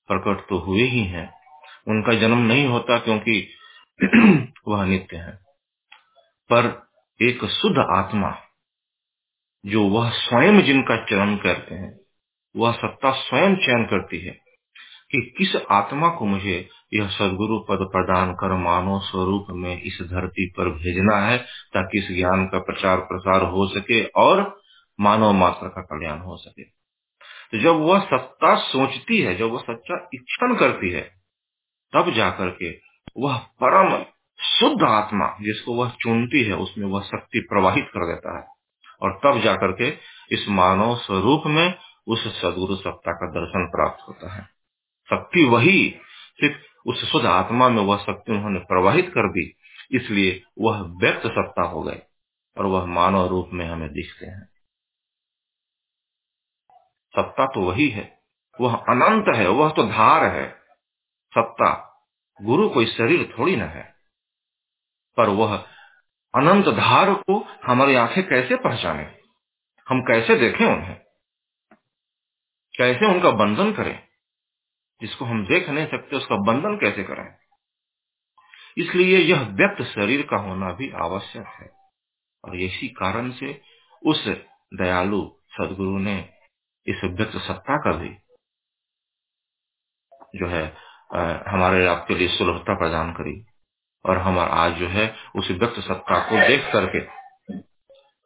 प्रकट 0.08 0.50
तो 0.50 0.60
हुए 0.60 0.84
ही 0.84 1.04
हैं। 1.04 1.34
उनका 1.88 2.14
जन्म 2.14 2.38
नहीं 2.38 2.68
होता 2.68 3.00
क्योंकि 3.00 3.50
वह 4.68 4.86
नित्य 4.86 5.18
है। 5.18 5.32
पर 6.52 6.90
एक 7.22 7.46
शुद्ध 7.46 7.78
आत्मा 7.80 8.42
जो 9.66 9.84
वह 9.84 10.10
स्वयं 10.10 10.62
जिनका 10.62 11.06
चयन 11.06 11.38
करते 11.38 11.76
हैं, 11.76 12.00
वह 12.56 12.74
सत्ता 12.74 13.12
स्वयं 13.12 13.56
चयन 13.56 13.86
करती 13.86 14.20
है 14.20 14.45
कि 15.12 15.36
किस 15.38 15.56
आत्मा 15.72 16.10
को 16.10 16.26
मुझे 16.26 16.70
यह 16.94 17.08
सदगुरु 17.08 17.60
पद 17.60 17.78
प्रदान 17.92 18.34
कर 18.34 18.54
मानव 18.54 19.00
स्वरूप 19.00 19.46
में 19.50 19.82
इस 19.82 20.00
धरती 20.02 20.54
पर 20.58 20.70
भेजना 20.70 21.18
है, 21.18 21.38
ताकि 21.74 22.00
इस 22.00 22.12
ज्ञान 22.12 22.46
का 22.46 22.60
प्रचार 22.60 22.98
प्रसार 22.98 23.44
हो 23.44 23.68
सके 23.68 24.06
और 24.06 24.62
मानव 25.00 25.32
मात्र 25.32 25.68
का 25.68 25.82
कल्याण 25.82 26.20
हो 26.20 26.38
सके। 26.38 26.64
तो 27.52 27.58
जब 27.60 27.76
वह 27.76 28.00
सत्ता 28.00 28.56
सोचती 28.56 29.22
है, 29.22 29.36
जब 29.36 29.46
वह 29.46 29.60
सच्चा 29.60 30.10
इच्छन 30.14 30.56
करती 30.56 30.90
है, 30.90 31.12
तब 31.94 32.12
जाकर 32.12 32.50
के 32.50 32.80
वह 33.18 33.38
परम 33.38 34.04
शुद्ध 34.44 34.84
आत्मा 34.84 35.28
जिसको 35.42 35.74
वह 35.74 35.90
चुनती 35.90 36.44
है, 36.44 36.56
उसमें 36.56 36.88
वह 36.88 37.02
शक्ति 37.02 37.40
प्रवाहित 37.40 37.86
कर 37.86 38.08
देता 38.08 38.38
है। 38.40 38.46
और 39.02 39.20
तब 39.24 39.40
जाकर 39.40 39.72
के 39.72 39.98
इस 40.32 40.50
मानव 40.50 40.96
स्वरूप 40.96 41.44
में 41.46 41.76
उस 42.08 42.42
सदगुरु 42.42 42.76
सत्ता 42.76 43.12
का 43.12 43.30
दर्शन 43.32 43.66
प्राप्त 43.66 44.08
होता 44.08 44.34
है। 44.34 44.55
शक्ति 45.10 45.44
वही 45.46 45.78
सिर्फ़ 46.40 46.90
उस 46.90 47.04
शुद्ध 47.12 47.26
आत्मा 47.26 47.70
में 47.70 47.82
वह 47.84 47.98
शक्ति 47.98 48.32
उन्होंने 48.32 48.60
प्रवाहित 48.66 49.10
कर 49.10 49.30
दी, 49.32 49.52
इसलिए 49.92 50.42
वह 50.60 50.82
व्यक्त 51.02 51.28
सत्ता 51.28 51.64
हो 51.64 51.82
गए 51.84 52.02
और 52.58 52.66
वह 52.66 52.86
मानव 52.86 53.28
रूप 53.28 53.50
में 53.54 53.66
हमें 53.68 53.90
दिखते 53.94 54.26
हैं। 54.26 54.44
सत्ता 57.14 57.46
तो 57.46 57.62
वही 57.62 57.88
है, 57.90 58.04
वह 58.60 58.76
अनंत 58.76 59.36
है, 59.36 59.48
वह 59.50 59.70
तो 59.70 59.84
धार 59.84 60.26
है। 60.26 60.48
सत्ता 61.34 61.72
गुरु 62.40 62.70
कोई 62.70 62.86
शरीर 62.88 63.34
थोड़ी 63.40 63.56
ना 63.56 63.66
है, 63.66 63.84
पर 65.18 65.30
वह 65.32 65.56
अनंत 66.34 66.68
धार 66.78 67.14
को 67.14 67.40
हमारी 67.66 67.96
आँखें 67.96 68.24
कैसे 68.28 68.56
पहचाने, 68.58 69.04
हम 69.88 70.02
कैसे 70.02 70.36
देखें 70.40 70.66
उन्हें, 70.66 70.96
कैसे 72.74 73.14
उनका 73.14 73.32
बंधन 73.38 73.72
करें? 73.74 74.05
जिसको 75.02 75.26
हम 75.26 75.46
देख 75.46 75.70
नहीं 75.70 75.88
सकते 75.88 76.16
उसका 76.16 76.36
बंधन 76.36 76.76
कैसे 76.76 77.04
करें? 77.04 77.36
इसलिए 78.78 79.18
यह 79.18 79.42
व्यक्त 79.42 79.84
शरीर 79.84 80.22
का 80.22 80.38
होना 80.38 80.72
भी 80.72 80.92
आवश्यक 80.92 81.46
है। 81.48 81.70
और 82.46 82.56
इसी 82.56 82.88
कारण 82.88 83.32
से 83.32 83.62
उस 84.06 84.28
दयालु 84.74 85.32
सदगुरु 85.52 85.98
ने 85.98 86.30
इस 86.88 87.02
व्यक्त 87.04 87.38
सत्ता 87.38 87.78
का 87.78 87.92
भी 87.92 88.10
जो 90.36 90.48
है 90.48 90.78
आ, 91.16 91.22
हमारे 91.48 91.88
आपके 91.88 92.16
लिए 92.16 92.28
सुलभता 92.28 92.76
प्रदान 92.76 93.14
करी। 93.14 93.46
और 94.06 94.18
हम 94.18 94.40
आज 94.40 94.74
जो 94.74 94.88
है 94.88 95.16
उस 95.36 95.52
व्यक्त 95.52 95.80
सत्ता 95.80 96.30
को 96.30 96.48
देख 96.48 96.74
करके 96.74 96.98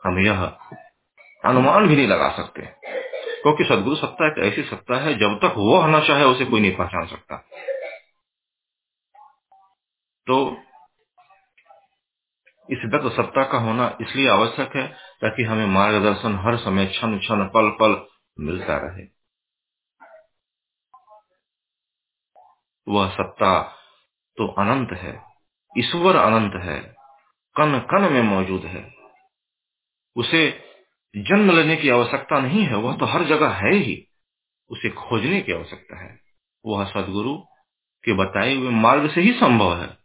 हम 0.10 0.20
यह 0.20 0.46
अनुमान 1.46 1.88
भी 1.88 1.96
नहीं 1.96 2.08
लगा 2.08 2.30
सकते। 2.38 2.62
क्योंकि 3.43 3.63
सदगुरु 3.63 3.96
सत्ता 3.96 4.27
एक 4.27 4.39
ऐसी 4.43 4.63
सत्ता 4.63 4.98
है, 5.01 5.13
जब 5.19 5.38
तक 5.38 5.53
वो 5.58 5.81
होना 5.81 6.00
चाहे 6.08 6.25
उसे 6.25 6.46
कोई 6.46 6.62
नहीं 6.62 6.75
पहचान 6.77 7.08
सकता। 7.08 7.38
तो 10.27 10.39
इस 12.69 12.79
व्यक्त 12.86 13.08
सत्ता 13.15 13.43
का 13.43 13.58
होना 13.60 13.88
इसलिए 14.01 14.29
आवश्यक 14.29 14.75
है 14.75 14.88
ताकि 15.22 15.43
हमें 15.43 15.65
मार्गदर्शन 15.67 16.36
हर 16.46 16.58
समय 16.58 16.86
क्षण 16.88 17.17
क्षण, 17.19 17.46
पल 17.48 17.69
पल 17.81 17.96
मिलता 18.38 18.77
रहे। 18.77 19.08
वह 22.88 23.10
सत्ता 23.10 23.51
तो 24.38 24.48
अनंत 24.62 24.91
है, 25.00 25.13
ईश्वर 25.75 26.15
अनंत 26.17 26.53
है 26.63 26.79
कन 27.55 27.79
कन 27.91 28.12
में 28.13 28.22
मौजूद 28.24 28.65
है। 28.65 28.84
उसे 30.15 30.41
जन्म 31.16 31.51
लेने 31.51 31.75
की 31.75 31.89
आवश्यकता 31.89 32.39
नहीं 32.39 32.63
है, 32.63 32.75
वह 32.75 32.98
तो 32.98 33.06
हर 33.06 33.24
जगह 33.24 33.50
है 33.50 33.74
ही। 33.74 34.08
उसे 34.70 34.89
खोजने 34.89 35.42
की 35.42 35.51
आवश्यकता 35.51 36.04
है। 36.04 36.20
वह 36.66 36.86
सदगुरु 36.86 37.38
के 38.06 38.13
बताए 38.13 38.56
हुए 38.56 38.70
मार्ग 38.70 39.12
से 39.12 39.22
ही 39.22 39.34
संभव 39.34 39.82
है। 39.82 39.98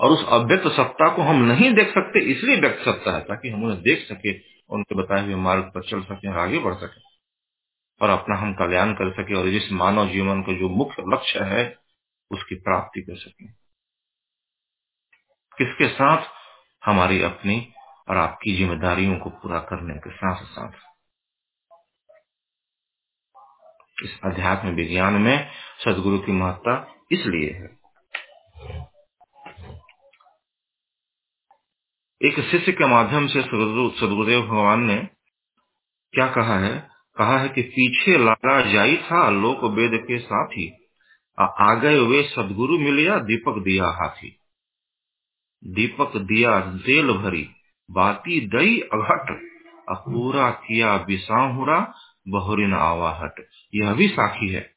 और 0.00 0.10
उस 0.10 0.26
अव्यक्त 0.28 0.66
सत्ता 0.66 1.16
को 1.16 1.22
हम 1.22 1.36
नहीं 1.36 1.74
देख 1.74 1.88
सकते, 1.88 2.20
इसलिए 2.20 2.60
व्यक्त 2.60 2.84
सत्ता 2.84 3.16
है, 3.16 3.20
ताकि 3.20 3.48
हम 3.48 3.64
उन्हें 3.64 3.82
देख 3.82 4.08
सके, 4.08 4.38
उनके 4.70 4.94
बताए 4.94 5.24
हुए 5.24 5.34
मार्ग 5.34 5.62
पर 5.62 5.82
चल 5.82 6.02
सके 6.02 6.28
और 6.28 6.38
आगे 6.38 6.58
बढ़ 6.58 6.74
सके। 6.74 7.06
और 8.04 8.10
अपना 8.10 8.36
हम 8.36 8.54
कल्याण 8.54 8.92
कर 8.92 9.12
सके 9.12 9.34
और 9.34 9.48
जिस 9.48 9.72
मानव 9.72 10.08
जीवन 10.08 10.42
का 10.42 10.52
जो 10.52 10.68
मुख्य 10.68 11.04
लक्ष्य 11.08 11.40
है, 11.42 11.78
उसकी 12.30 12.54
प्राप्ति 12.54 13.00
कर 13.00 13.16
सके। 13.16 13.46
किसके 15.58 15.88
साथ 15.88 16.26
हमारी 16.84 17.22
अपनी 17.22 17.72
और 18.08 18.16
आपकी 18.16 18.56
जिम्मेदारियों 18.56 19.18
को 19.18 19.30
पूरा 19.30 19.58
करने 19.58 19.94
के 19.94 20.10
साथ 20.10 20.44
साथ 20.44 20.72
इस 24.04 24.20
अध्यात्म 24.24 24.68
विज्ञान 24.68 25.12
में 25.12 25.50
सदगुरु 25.84 26.18
की 26.18 26.32
महत्ता 26.32 26.94
इसलिए 27.12 27.52
है। 27.52 27.80
एक 32.22 32.40
शिष्य 32.40 32.72
के 32.72 32.86
माध्यम 32.86 33.26
से 33.26 33.42
सदगुरुदेव 33.42 34.42
भगवान 34.42 34.80
ने 34.80 34.96
क्या 36.12 36.28
कहा 36.28 36.58
है? 36.58 36.90
कहा 37.18 37.38
है 37.38 37.48
कि 37.48 37.62
पीछे 37.62 38.18
लगा 38.18 38.72
जाई 38.72 38.96
था 38.96 39.30
लोक 39.30 39.64
वेद 39.64 40.00
के 40.02 40.18
साथ 40.18 40.46
ही 40.46 40.88
आ 41.40 41.74
गए 41.74 41.98
वे 41.98 42.22
सदगुरु 42.22 42.78
मिलिया, 42.78 43.18
दीपक 43.18 43.52
दिया 43.52 43.84
हाथी। 43.84 44.40
दीपक 45.64 46.16
दिया 46.16 46.60
तेल 46.60 47.12
भरी। 47.12 47.55
बाती 47.90 48.40
दई 48.40 48.80
अघट 48.80 49.42
अपूरा 49.88 50.50
किया 50.50 50.96
विसाहुरा 50.96 51.94
बहुरिन 52.28 52.74
आवाहट। 52.74 53.46
यह 53.74 53.92
भी 53.92 54.08
साखी 54.08 54.48
है। 54.48 54.70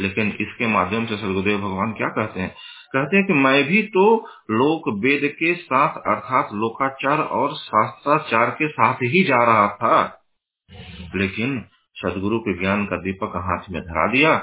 लेकिन 0.00 0.36
इसके 0.40 0.66
माध्यम 0.66 1.06
से 1.06 1.16
सदगुरुदेव 1.16 1.58
भगवान 1.58 1.92
क्या 1.92 2.08
कहते 2.08 2.40
हैं? 2.40 2.54
कहते 2.92 3.16
हैं 3.16 3.26
कि 3.26 3.32
मैं 3.32 3.64
भी 3.64 3.82
तो 3.82 4.16
लोक 4.50 4.88
वेद 4.88 5.36
के 5.38 5.54
साथ, 5.54 5.88
अर्थात 5.88 6.48
लोकाचार 6.52 7.18
और 7.18 7.54
शास्त्राचार 7.54 8.50
के 8.50 8.68
साथ 8.68 8.94
ही 8.94 9.24
जा 9.24 9.36
रहा 9.36 9.68
था। 9.68 10.24
लेकिन 11.14 11.68
सदगुरु 11.94 12.40
के 12.40 12.58
ज्ञान 12.58 12.86
का 12.86 12.96
दीपक 12.96 13.32
हाथ 13.36 13.70
में 13.70 13.82
धरा 13.82 14.12
दिया। 14.12 14.36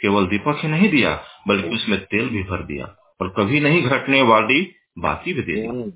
केवल 0.00 0.26
दीपक 0.26 0.58
ही 0.62 0.68
नहीं 0.68 0.90
दिया, 0.90 1.22
बल्कि 1.48 1.68
उसमें 1.68 2.04
तेल 2.04 2.28
भी 2.28 2.42
भर 2.42 2.62
दिया। 2.62 3.16
और 3.20 3.28
कभी 3.28 3.60
नहीं 3.60 3.82
घटने 3.82 4.22
वाली 4.22 4.74
बाती 4.98 5.34
भी 5.34 5.42
दे 5.42 5.52
दी 5.52 5.90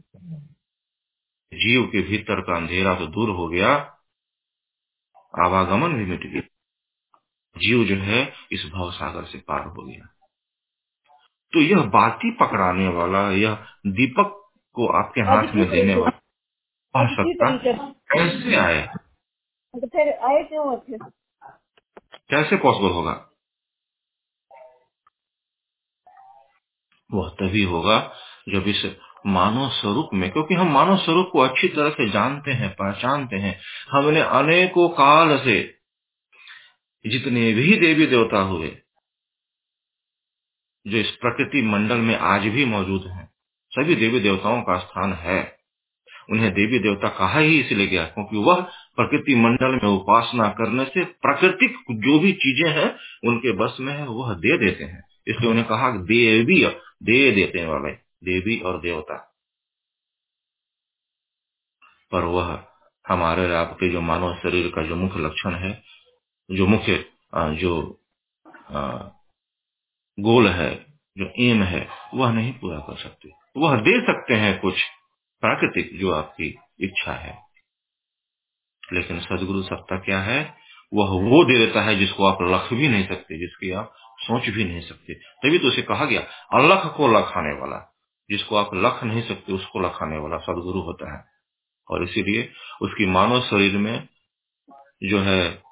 जीव 1.59 1.87
के 1.87 2.02
भीतर 2.02 2.40
का 2.40 2.57
अंधेरा 2.57 2.95
तो 2.95 3.07
दूर 3.07 3.30
हो 3.30 3.49
गया 3.49 3.97
आवागमन 5.45 5.95
भी 5.99 6.04
मिट 6.04 6.26
गया। 6.26 6.40
जीव 7.59 7.85
जो 7.85 7.97
है 7.97 8.33
इस 8.52 8.71
भव 8.75 8.90
सागर 8.90 9.25
से 9.25 9.38
पार 9.38 9.66
हो 9.66 9.83
गया। 9.83 10.07
तो 11.52 11.61
यह 11.61 11.83
बाती 11.83 12.30
पकड़ाने 12.30 12.88
वाला 12.88 13.30
यह 13.30 13.54
दीपक 13.87 14.52
को 14.73 14.87
आपके 14.87 15.21
हाथ 15.21 15.54
में 15.54 15.71
देने 15.71 15.95
वाला 15.95 16.21
पढ़ 16.95 17.11
सकता। 17.11 17.57
कैसे 17.92 18.57
आए? 18.57 18.87
तो 18.87 19.87
फिर 19.87 20.12
आए 20.12 20.42
क्यों 20.45 20.76
कैसे 22.30 22.57
पॉसिबल 22.57 22.90
होगा? 22.90 23.29
वह 27.11 27.29
तभी 27.40 27.62
होगा 27.62 27.99
जब 28.49 28.69
इस 28.69 28.85
मानव 29.26 29.69
स्वरूप 29.71 30.11
में, 30.12 30.31
क्योंकि 30.31 30.55
हम 30.55 30.73
मानव 30.73 30.97
स्वरूप 30.97 31.29
को 31.33 31.38
अच्छी 31.38 31.69
तरह 31.69 31.90
से 31.90 32.09
जानते 32.11 32.50
हैं, 32.50 32.71
पहचानते 32.71 33.37
हैं। 33.37 33.59
हमने 33.90 34.21
अनेकों 34.21 34.88
काल 34.88 35.37
से 35.38 35.59
जितने 37.05 37.52
भी 37.52 37.76
देवी 37.76 38.07
देवता 38.07 38.40
हुए, 38.43 38.69
जो 40.87 40.97
इस 40.97 41.11
प्रकृति 41.17 41.62
मंडल 41.62 41.97
में 41.97 42.17
आज 42.17 42.47
भी 42.47 42.64
मौजूद 42.64 43.07
हैं, 43.07 43.29
सभी 43.73 43.95
देवी 43.95 44.21
देवताओं 44.21 44.62
का 44.62 44.79
स्थान 44.79 45.12
है। 45.12 45.40
उन्हें 46.31 46.50
देवी 46.52 46.79
देवता 46.79 47.09
कहा 47.09 47.38
ही 47.38 47.61
इसलिए 47.61 47.87
गया, 47.87 48.05
क्योंकि 48.05 48.37
वह 48.37 48.61
प्रकृति 48.97 49.35
मंडल 49.35 49.79
में 49.83 49.88
उपासना 49.90 50.49
करने 50.49 50.85
से 50.85 51.05
प्राकृतिक 51.05 51.76
जो 52.05 52.19
भी 52.19 52.33
चीज़ें 52.33 52.69
हैं, 52.71 52.90
उनके 53.29 53.52
बस 53.57 53.76
में 53.81 53.93
है, 53.93 54.07
वह 54.07 54.35
दे 54.37 54.59
देते 54.59 54.85
हैं। 54.85 55.02
इसलिए 55.30 55.50
उन्हें 55.50 55.66
कहा 55.66 55.90
देवी 56.06 56.64
दे 57.02 57.30
देते 57.32 57.64
वाले 57.66 57.92
देवी 58.25 58.60
और 58.60 58.80
देवता। 58.80 59.16
पर 62.12 62.25
वह 62.25 62.64
हमारे 63.04 63.54
आपके 63.54 63.88
जो 63.88 64.00
मानव 64.00 64.34
शरीर 64.34 64.70
का 64.70 64.82
जो 64.82 64.96
मुख्य 64.96 65.18
लक्षण 65.18 65.54
है, 65.54 65.82
जो 66.50 66.66
मुख्य 66.66 67.04
जो 67.34 67.72
गोल 70.18 70.49
है, 70.49 70.87
जो 71.18 71.32
एम 71.38 71.62
है, 71.62 71.88
वह 72.14 72.32
नहीं 72.32 72.52
पूरा 72.52 72.78
कर 72.78 72.96
सकते। 72.96 73.30
वह 73.56 73.76
दे 73.80 74.00
सकते 74.00 74.34
हैं 74.34 74.58
कुछ 74.60 74.82
प्राकृतिक 75.40 75.99
जो 76.00 76.10
आपकी 76.12 76.58
इच्छा 76.80 77.12
है। 77.12 77.38
लेकिन 78.92 79.20
सदगुरु 79.20 79.62
सत्ता 79.62 79.99
क्या 79.99 80.20
है? 80.22 80.40
वह 80.94 81.10
वो 81.22 81.44
दे 81.44 81.58
देता 81.58 81.82
है 81.82 81.96
जिसको 81.96 82.25
आप 82.25 82.38
लख 82.42 82.72
भी 82.72 82.88
नहीं 82.88 83.06
सकते, 83.08 83.38
जिसकी 83.38 83.70
आप 83.70 83.94
सोच 84.21 84.49
भी 84.49 84.65
नहीं 84.65 84.81
सकते। 84.81 85.15
तभी 85.15 85.59
तो 85.59 85.69
उसे 85.69 85.83
कहा 85.83 86.05
गया 86.05 86.21
अलख 86.53 86.97
को 86.97 87.09
लखाने 87.09 87.61
वाला, 87.61 87.97
जिसको 88.31 88.57
आप 88.57 88.71
लख 88.75 89.05
नहीं 89.05 89.23
सकते, 89.23 89.53
उसको 89.53 89.81
लखाने 89.81 90.19
वाला 90.19 90.37
सदगुरु 90.37 90.81
होता 90.81 91.19
है। 91.19 91.25
और 91.91 92.05
इसीलिए 92.05 92.53
उसकी 92.83 93.07
मानव 93.07 93.41
शरीर 93.41 93.79
में 93.79 94.09
जो 95.05 95.21
है 95.21 95.62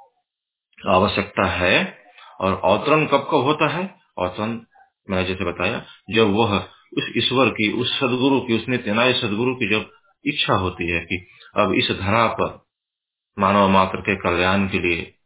आवश्यकता 0.87 1.47
है, 1.47 1.99
और 2.41 2.61
अवतरण 2.65 3.07
कब 3.07 3.29
कब 3.31 3.37
होता 3.37 3.69
है? 3.69 4.01
अवतरण, 4.19 4.51
मैंने 5.11 5.25
जैसे 5.25 5.45
बताया, 5.45 5.87
जब 6.11 6.27
वह 6.27 6.69
उस 6.97 7.13
ईश्वर 7.17 7.49
की, 7.49 7.73
उस 7.73 8.01
सदगुरु 8.01 8.41
की, 8.41 8.57
उस 8.57 8.69
नित्यनाय 8.69 9.13
सदगुरु 9.13 9.55
की 9.55 9.71
जब 9.71 9.91
इच्छा 10.27 10.55
होती 10.55 10.91
है 10.91 11.01
कि 11.01 11.29
अब 11.57 11.73
इस 11.73 11.91
धरा 11.91 12.27
पर 12.27 12.67
मानव 13.39 13.69
मात्र 13.69 14.01
के 14.01 14.17
कल्याण 14.17 14.69
के 14.69 14.79
लिए 14.79 15.18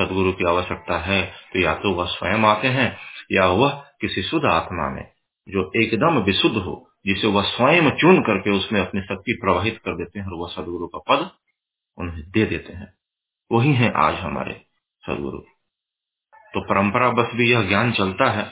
सदगुरु 0.00 0.32
की 0.32 0.44
आवश्यकता 0.44 0.98
है 0.98 1.22
तो 1.52 1.60
या 1.60 1.74
तो 1.74 1.94
वह 1.94 2.06
स्वयं 2.06 2.44
आते 2.44 2.68
हैं, 2.68 2.96
या 3.32 3.46
वह 3.46 3.70
किसी 4.00 4.22
शुद्ध 4.22 4.46
आत्मा 4.46 4.88
में, 4.90 5.04
जो 5.48 5.72
एकदम 5.76 6.18
विशुद्ध 6.18 6.56
हो, 6.56 6.90
जिसे 7.06 7.26
वह 7.26 7.42
स्वयं 7.42 7.90
चुन 7.90 8.20
करके 8.22 8.50
उसमें 8.50 8.80
अपनी 8.80 9.00
शक्ति 9.00 9.38
प्रवाहित 9.42 9.78
कर 9.78 9.96
देते 9.96 10.18
हैं 10.20 10.26
और 10.26 10.34
वह 10.34 10.48
सदगुरु 10.48 10.86
का 10.86 10.98
पद 11.08 11.30
उन्हें 11.98 12.30
दे 12.30 12.44
देते 12.44 12.72
हैं। 12.72 12.94
वही 13.52 13.72
है 13.74 13.92
आज 13.96 14.14
हमारे 14.14 14.52
सदगुरु। 15.06 15.38
तो 16.54 16.60
परंपरा 16.60 17.10
बस 17.10 17.28
भी 17.34 17.50
यह 17.50 17.62
ज्ञान 17.62 17.92
चलता 17.92 18.30
है, 18.30 18.42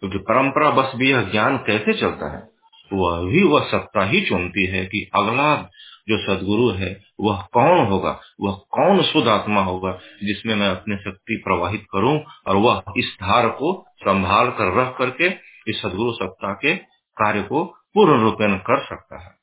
क्योंकि 0.00 0.18
तो 0.18 0.24
परंपरा 0.24 0.70
बस 0.70 0.92
भी 0.96 1.10
यह 1.10 1.22
ज्ञान 1.22 1.56
कैसे 1.56 1.92
चलता 1.92 2.36
है? 2.36 2.48
वह 2.92 3.26
भी 3.26 3.42
वह 3.42 3.64
सत्ता 3.64 4.04
ही 4.04 4.20
चुनती 4.20 4.66
है 4.66 4.86
कि 4.86 5.10
अगला 5.14 5.70
जो 6.08 6.18
सदगुरु 6.18 6.70
है, 6.70 7.04
वह 7.20 7.42
कौन 7.42 7.86
होगा? 7.86 8.20
वह 8.40 8.52
कौन 8.70 9.02
शुद्ध 9.02 9.28
आत्मा 9.28 9.62
होगा 9.62 9.98
जिसमें 10.24 10.54
मैं 10.54 10.68
अपनी 10.68 10.96
शक्ति 10.96 11.40
प्रवाहित 11.44 11.86
करूँ 11.92 12.20
और 12.46 12.56
वह 12.56 12.84
इस 12.96 13.16
धार 13.20 13.48
को 13.48 13.86
संभाल 13.96 14.50
कर 14.50 14.74
रख 14.74 14.98
करके 14.98 15.26
इस 15.68 15.82
सदगुरु 15.82 16.12
सत्ता 16.12 16.52
के 16.52 16.76
कार्य 17.16 17.42
को 17.42 17.64
पूर्ण 17.64 18.20
रूपेण 18.20 18.58
कर 18.58 18.84
सकता 18.84 19.24
है। 19.24 19.36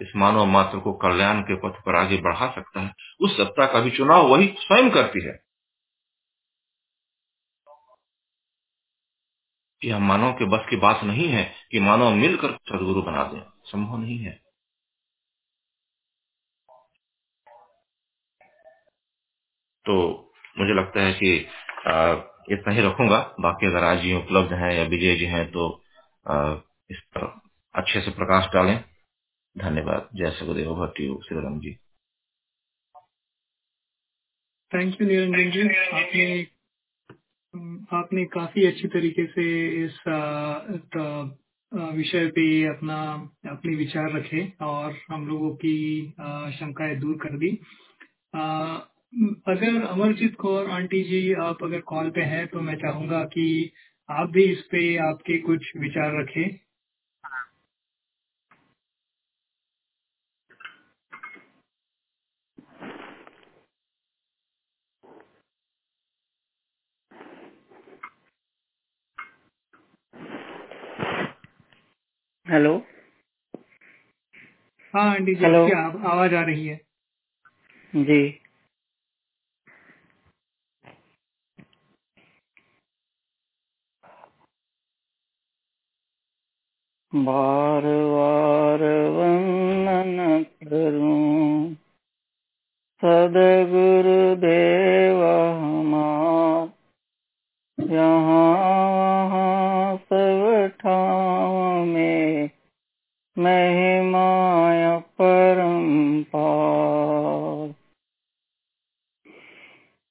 इस 0.00 0.12
मानव 0.16 0.44
मात्र 0.44 0.78
को 0.78 0.92
कल्याण 0.92 1.42
के 1.42 1.56
पथ 1.56 1.84
पर 1.86 1.96
आगे 1.96 2.16
बढ़ा 2.16 2.50
सकता 2.54 2.80
है। 2.80 2.94
उस 3.20 3.36
सत्ता 3.36 3.66
का 3.66 3.80
भी 3.80 3.90
चुनाव 3.90 4.28
वही 4.28 4.54
स्वयं 4.60 4.90
करती 4.90 5.24
है। 5.24 5.40
यह 9.84 9.98
मानव 9.98 10.32
के 10.32 10.44
बस 10.44 10.66
की 10.70 10.76
बात 10.76 11.04
नहीं 11.04 11.28
है 11.28 11.52
कि 11.70 11.80
मानव 11.80 12.10
मिलकर 12.10 12.48
सदगुरु 12.48 13.02
बना 13.02 13.24
दे। 13.24 13.42
संभव 13.64 13.98
नहीं 13.98 14.18
है। 14.18 14.47
तो 19.88 19.96
मुझे 20.58 20.74
लगता 20.74 21.02
है 21.02 21.12
कि 21.14 21.34
इतना 22.52 22.72
ही 22.72 22.80
रखूँगा। 22.82 23.18
बाकी 23.40 23.66
अगर 23.66 23.84
आज 23.84 23.98
जी 24.02 24.14
उपलब्ध 24.14 24.52
हैं 24.52 24.72
या 24.74 24.84
विजय 24.86 25.14
जी 25.16 25.24
हैं 25.26 25.44
तो 25.50 25.64
इस 26.90 27.00
पर 27.14 27.24
अच्छे 27.74 28.00
से 28.00 28.10
प्रकाश 28.10 28.48
डालें। 28.54 28.78
धन्यवाद। 29.56 30.08
जय 30.14 30.30
सुखदेव 30.30 30.74
भट्टी 30.74 31.06
श्रीराम 31.24 31.58
जी। 31.60 31.72
Thank 34.72 35.00
you 35.00 35.06
Niranjan 35.08 35.68
ji. 35.68 35.76
आपने 35.98 36.24
आपने 37.92 38.24
काफ़ी 38.26 38.66
अच्छी 38.66 38.88
तरीके 38.88 39.24
से 39.26 39.44
इस 39.84 39.98
विषय 41.94 42.26
पे 42.28 42.44
अपना, 42.66 42.96
अपने 43.46 43.74
विचार 43.76 44.12
रखे 44.12 44.40
और 44.62 44.96
हम 45.10 45.26
लोगों 45.28 45.50
की 45.56 45.74
शंकाएँ 46.52 46.96
दूर 46.96 47.16
कर 47.16 47.38
दी। 47.38 47.50
अगर 49.48 49.82
अमरजीत 49.86 50.34
कौर 50.34 50.70
आंटी 50.70 51.02
जी 51.04 51.32
आप 51.42 51.62
अगर 51.64 51.80
कॉल 51.80 52.10
पे 52.10 52.22
हैं 52.22 52.46
तो 52.48 52.60
मैं 52.60 52.74
चाहूँगा 52.76 53.22
कि 53.24 53.46
आप 54.08 54.30
भी 54.30 54.44
इस 54.44 54.62
पे 54.72 54.82
आपके 54.98 55.38
कुछ 55.38 55.72
विचार 55.76 56.20
रखें। 56.20 56.58
हेलो। 72.46 72.76
हाँ 74.94 75.10
आंटी 75.14 75.34
जी 75.34 75.44
हेलो। 75.44 75.64
आवाज़ 76.08 76.34
आ 76.34 76.42
रही 76.42 76.66
है। 76.66 76.80
जी। 77.92 78.22
बार 87.24 87.82
बार 87.84 89.08
वंदन 89.08 90.46
करूँ। 90.64 91.76
सदगुरुदेव 93.02 95.20
हमार 95.60 96.70
यहाँ 97.80 99.96
सब 99.96 100.70
ठाव 100.80 101.84
में 101.84 102.50
महिमाया 103.38 104.98
परम्पार। 104.98 107.74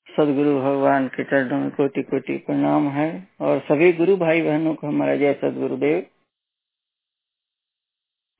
सदगुरु 0.07 0.59
भगवान 0.59 1.07
के 1.07 1.23
चरणों 1.23 1.59
में 1.59 1.71
कोटि 1.71 2.03
कोटि 2.03 2.37
प्रणाम 2.37 2.89
है 2.89 3.27
और 3.41 3.59
सभी 3.59 3.93
गुरु 3.93 4.17
भाई 4.17 4.41
बहनों 4.41 4.75
को 4.75 4.87
हमारा 4.87 5.15
जय 5.15 5.33
सदगुरुदेव। 5.33 6.05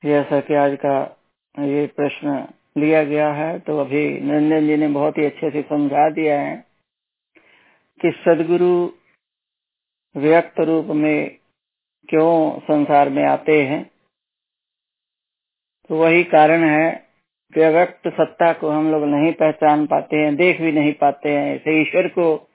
जैसा 0.04 0.40
कि 0.40 0.54
आज 0.54 0.78
का 0.84 1.16
ये 1.58 1.86
प्रश्न 1.86 2.46
लिया 2.78 3.04
गया 3.04 3.32
है 3.32 3.58
तो 3.58 3.78
अभी 3.78 4.20
निरंजन 4.20 4.66
जी 4.66 4.76
ने 4.76 4.88
बहुत 4.88 5.18
ही 5.18 5.24
अच्छे 5.24 5.50
से 5.50 5.62
समझा 5.62 6.10
दिया 6.10 6.40
है 6.40 6.56
कि 8.00 8.10
सदगुरु 8.24 8.90
व्यक्त 10.16 10.60
रूप 10.60 10.86
में 10.86 11.38
क्यों 12.08 12.60
संसार 12.60 13.08
में 13.08 13.24
आते 13.24 13.62
हैं। 13.62 13.90
तो 15.88 15.96
वही 15.96 16.24
कारण 16.24 16.64
है 16.64 16.90
कि 17.54 17.60
अव्यक्त 17.60 18.08
सत्ता 18.08 18.52
को 18.52 18.70
हम 18.70 18.90
लोग 18.90 19.04
नहीं 19.04 19.32
पहचान 19.32 19.86
पाते 19.86 20.16
हैं, 20.16 20.36
देख 20.36 20.60
भी 20.60 20.72
नहीं 20.72 20.92
पाते 20.92 21.28
हैं। 21.28 21.54
ऐसे 21.54 21.80
ईश्वर 21.82 22.08
को 22.08 22.48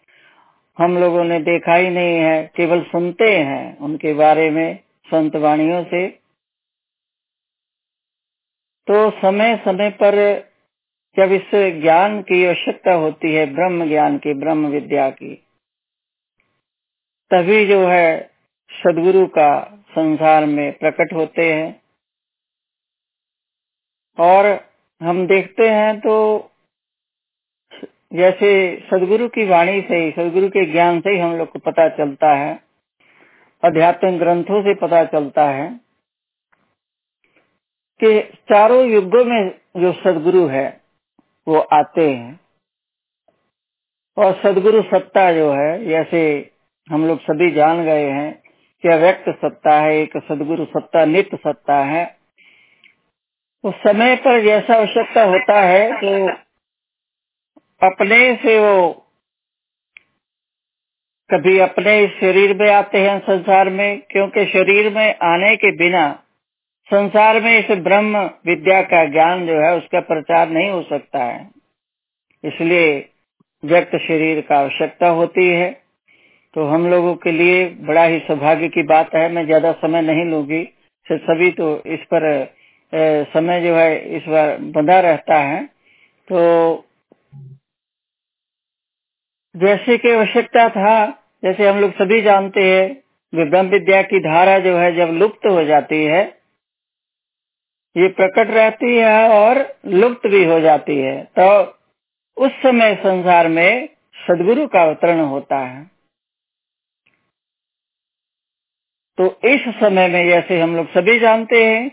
हम 0.78 0.98
लोगों 0.98 1.24
ने 1.24 1.40
देखा 1.40 1.76
ही 1.76 1.90
नहीं 1.90 2.18
है, 2.18 2.52
केवल 2.56 2.84
सुनते 2.84 3.38
हैं 3.38 3.78
उनके 3.78 4.14
बारे 4.14 4.50
में, 4.52 4.80
संत 5.08 5.36
वाणियों 5.36 5.84
से। 5.84 6.23
तो 8.88 9.10
समय 9.12 9.56
समय 9.66 9.90
पर 9.90 10.16
जब 11.18 11.32
इस 11.32 11.52
ज्ञान 11.82 12.22
की 12.22 12.46
आवश्यकता 12.46 12.94
होती 12.94 13.34
है, 13.34 13.46
ब्रह्म 13.46 13.88
ज्ञान 13.90 14.18
की, 14.18 14.34
ब्रह्म 14.34 14.68
विद्या 14.68 15.10
की, 15.10 15.36
तभी 17.32 17.66
जो 17.66 17.80
है 17.88 18.32
सदगुरु 18.70 19.26
का 19.28 19.50
संसार 19.90 20.46
में 20.46 20.72
प्रकट 20.74 21.14
होते 21.14 21.54
हैं। 21.54 21.82
और 24.18 24.46
हम 25.02 25.26
देखते 25.28 25.70
हैं 25.70 26.00
तो 26.00 26.16
जैसे 28.14 28.50
सदगुरु 28.92 29.28
की 29.28 29.46
वाणी 29.46 29.82
से 29.82 29.96
ही, 29.96 30.12
सदगुरु 30.12 30.50
के 30.50 30.66
ज्ञान 30.72 31.00
से 31.02 31.10
ही 31.10 31.20
हम 31.20 31.36
लोग 31.38 31.52
को 31.52 31.60
पता 31.60 31.88
चलता 31.90 32.34
है 32.36 32.54
अध्यात्मिक 33.64 34.20
ग्रंथों 34.20 34.62
से 34.64 34.74
पता 34.76 35.04
चलता 35.06 35.46
है। 35.50 35.68
कि 38.04 38.20
चारों 38.50 38.86
युगों 38.86 39.24
में 39.26 39.50
जो 39.78 39.92
सदगुरु 39.94 40.46
है, 40.48 40.82
वो 41.48 41.60
आते 41.74 42.10
हैं। 42.10 42.40
और 44.18 44.34
सदगुरु 44.44 44.82
सत्ता 44.82 45.32
जो 45.34 45.52
है, 45.54 45.86
जैसे 45.86 46.52
हम 46.90 47.08
लोग 47.08 47.20
सभी 47.22 47.52
जान 47.52 47.84
गए 47.86 48.10
हैं 48.10 48.32
कि 48.84 48.90
अव्यक्त 48.90 49.30
सत्ता 49.30 49.80
है, 49.82 49.96
एक 49.98 50.18
सदगुरु 50.18 50.66
सत्ता 50.66 51.06
नित्य 51.06 51.38
सत्ता 51.38 51.80
है। 51.84 52.04
उस 53.64 53.76
समय 53.76 54.16
पर 54.16 54.44
जैसा 54.44 54.76
आवश्यकता 54.76 55.24
होता 55.24 55.62
है 55.62 55.92
तो 55.94 56.28
अपने 57.82 58.36
से 58.36 58.60
वो 58.60 58.92
कभी 61.30 61.58
अपने 61.60 62.08
शरीर 62.22 62.56
में 62.58 62.70
आते 62.72 62.98
हैं 62.98 63.20
संसार 63.20 63.70
में, 63.70 64.02
क्योंकि 64.02 64.46
शरीर 64.46 64.94
में 64.94 65.16
आने 65.24 65.56
के 65.56 65.72
बिना 65.78 66.23
संसार 66.94 67.40
में 67.42 67.58
इस 67.60 67.78
ब्रह्म 67.78 68.20
विद्या 68.46 68.82
का 68.82 69.04
ज्ञान 69.06 69.46
जो 69.48 69.54
है, 69.60 69.76
उसका 69.78 70.00
प्रचार 70.00 70.50
नहीं 70.50 70.70
हो 70.70 70.82
सकता 70.82 71.24
है। 71.24 71.50
इसलिए 72.44 72.90
व्यक्त 73.64 73.96
शरीर 73.98 74.42
का 74.42 74.58
आवश्यकता 74.58 75.08
होती 75.10 75.48
है। 75.50 75.72
तो 76.54 76.66
हम 76.66 76.88
लोगों 76.90 77.14
के 77.16 77.32
लिए 77.32 77.66
बड़ा 77.82 78.04
ही 78.04 78.20
सौभाग्य 78.20 78.68
की 78.68 78.84
बात 78.84 79.16
है। 79.16 79.32
मैं 79.32 79.46
ज़्यादा 79.46 79.72
समय 79.72 80.02
नहीं 80.02 80.26
लूँगी। 80.26 80.64
सभी 81.08 81.50
तो 81.52 81.72
इस 81.88 82.04
पर 82.14 82.26
समय 83.34 83.62
जो 83.62 83.76
है, 83.76 84.18
इस 84.18 84.28
बार 84.28 84.58
बंधा 84.76 85.00
रहता 85.00 85.40
है। 85.40 85.64
तो 86.28 86.86
जैसे 89.56 89.98
की 89.98 90.12
आवश्यकता 90.12 90.68
था, 90.70 90.96
जैसे 91.44 91.68
हम 91.68 91.80
लोग 91.80 91.92
सभी 91.94 92.22
जानते 92.22 92.62
हैं 92.64 93.50
ब्रह्म 93.50 93.68
विद्या 93.68 94.02
की 94.04 94.20
धारा 94.20 94.58
जो 94.60 94.78
है, 94.78 94.96
जब 94.96 95.14
लुप्त 95.14 95.46
हो 95.48 95.64
जाती 95.64 96.04
है 96.06 96.43
ये 97.98 98.08
प्रकट 98.08 98.52
रहती 98.52 98.96
है 98.98 99.30
और 99.30 99.78
लुप्त 99.86 100.28
भी 100.28 100.44
हो 100.46 100.60
जाती 100.60 100.98
है। 100.98 101.24
तो 101.40 101.48
उस 102.38 102.52
समय 102.52 102.96
संसार 102.96 103.48
में 103.48 103.90
सदगुरु 104.28 104.68
का 104.68 104.84
अवतरण 104.84 105.20
होता 105.20 105.58
है। 105.58 105.92
तो 109.18 109.40
इस 109.50 109.62
समय 109.80 110.08
में 110.08 110.30
जैसे 110.30 110.62
हम 110.62 110.76
लोग 110.76 110.88
सभी 110.88 111.20
जानते 111.20 111.66
हैं 111.66 111.90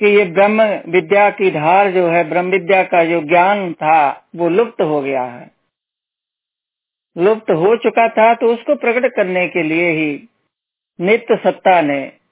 कि 0.00 0.06
ये 0.06 0.24
ब्रह्म 0.24 0.62
विद्या 0.88 1.30
की 1.30 1.50
धार 1.50 1.90
जो 1.90 2.06
है, 2.08 2.24
ब्रह्म 2.28 2.50
विद्या 2.50 2.82
का 2.82 3.04
जो 3.04 3.20
ज्ञान 3.20 3.72
था, 3.72 4.28
वो 4.36 4.48
लुप्त 4.48 4.82
हो 4.82 5.00
गया 5.02 5.24
है। 5.24 5.50
लुप्त 7.16 7.50
हो 7.50 7.76
चुका 7.76 8.08
था 8.08 8.34
तो 8.34 8.46
उसको 8.46 8.74
प्रकट 8.74 9.14
करने 9.16 9.48
के 9.48 9.62
लिए 9.62 9.90
ही 9.90 10.28
नित्य 11.00 11.36
सत्ता 11.36 11.80
ने 11.80 12.23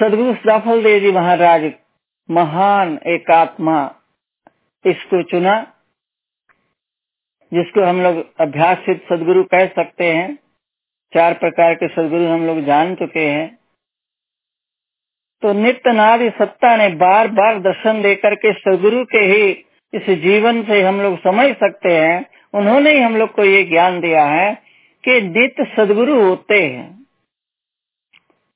सदगुरु 0.00 0.34
सफल 0.34 0.82
देव 0.82 1.00
जी 1.00 1.12
महाराज। 1.12 1.72
महान 2.30 2.98
एक 3.06 3.30
आत्मा। 3.30 3.94
इसको 4.86 5.22
चुना, 5.22 5.72
जिसको 7.52 7.84
हम 7.84 8.02
लोग 8.02 8.40
अभ्यास 8.40 8.78
सदगुरु 8.88 9.44
कह 9.44 9.66
सकते 9.66 10.04
हैं। 10.04 10.38
चार 11.14 11.34
प्रकार 11.34 11.74
के 11.74 11.88
सदगुरु 11.88 12.26
हम 12.26 12.46
लोग 12.46 12.60
जान 12.60 12.94
चुके 12.94 13.20
हैं। 13.20 13.58
तो 15.42 15.52
नित्य 15.52 15.92
नाद 15.92 16.20
सत्ता 16.22 16.76
ने 16.76 16.88
बार 16.88 17.28
बार 17.28 17.60
दर्शन 17.60 18.02
देकर 18.02 18.34
के 18.34 18.52
सदगुरु 18.52 19.04
के 19.04 19.18
ही 19.18 19.64
इस 19.94 20.10
जीवन 20.10 20.62
से 20.62 20.82
हम 20.82 21.00
लोग 21.00 21.18
समझ 21.18 21.56
सकते 21.56 21.96
हैं। 21.96 22.26
उन्होंने 22.54 22.90
ही 22.90 23.00
हम 23.00 23.16
लोग 23.16 23.32
को 23.32 23.44
ये 23.44 23.64
ज्ञान 23.64 24.00
दिया 24.00 24.24
है 24.24 24.62
कि 25.04 25.20
नित्य 25.20 25.64
सदगुरु 25.76 26.22
होते 26.22 26.62
हैं। 26.62 26.99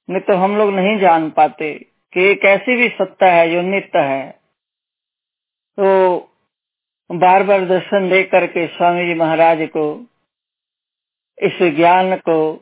नहीं 0.09 0.21
तो 0.21 0.35
हम 0.35 0.57
लोग 0.57 0.71
नहीं 0.71 0.99
जान 1.01 1.31
पाते 1.31 1.73
कि 2.13 2.25
एक 2.25 2.45
ऐसी 2.45 2.77
भी 2.77 2.89
सत्ता 2.89 3.27
है, 3.27 3.51
जो 3.51 3.63
नित्य 3.63 3.99
है। 3.99 4.31
तो 5.79 6.19
बार 7.11 7.43
बार 7.43 7.65
दर्शन 7.67 8.09
दे 8.11 8.23
करके 8.23 8.67
स्वामी 8.67 9.07
जी 9.07 9.15
महाराज 9.15 9.59
को, 9.69 9.87
इस 11.39 11.59
ज्ञान 11.77 12.17
को, 12.17 12.53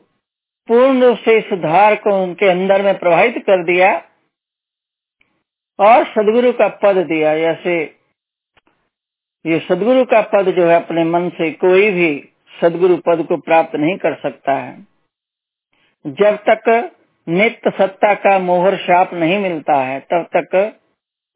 पूर्ण 0.67 1.03
रूप 1.03 1.17
से 1.17 1.37
इस 1.37 1.53
धार 1.53 1.95
को 1.95 2.23
उनके 2.23 2.49
अंदर 2.49 2.81
में 2.81 2.97
प्रभावित 2.99 3.37
कर 3.37 3.63
दिया 3.63 3.91
और 5.79 6.05
सदगुरु 6.05 6.51
का 6.51 6.67
पद 6.67 6.97
दिया। 6.97 7.37
जैसे 7.37 7.75
ये 9.45 9.59
सदगुरु 9.59 10.05
का 10.05 10.21
पद 10.21 10.49
जो 10.49 10.67
है, 10.67 10.75
अपने 10.75 11.03
मन 11.03 11.29
से 11.29 11.51
कोई 11.51 11.89
भी 11.91 12.29
सदगुरु 12.61 12.97
पद 12.97 13.25
को 13.27 13.37
प्राप्त 13.37 13.75
नहीं 13.75 13.97
कर 13.97 14.15
सकता 14.15 14.53
है। 14.53 14.87
जब 16.05 16.37
तक 16.49 16.91
नित्य 17.27 17.71
सत्ता 17.71 18.13
का 18.13 18.37
मोहर 18.39 18.77
शाप 18.77 19.13
नहीं 19.13 19.37
मिलता 19.39 19.75
है, 19.83 19.99
तब 19.99 20.27
तक 20.35 20.79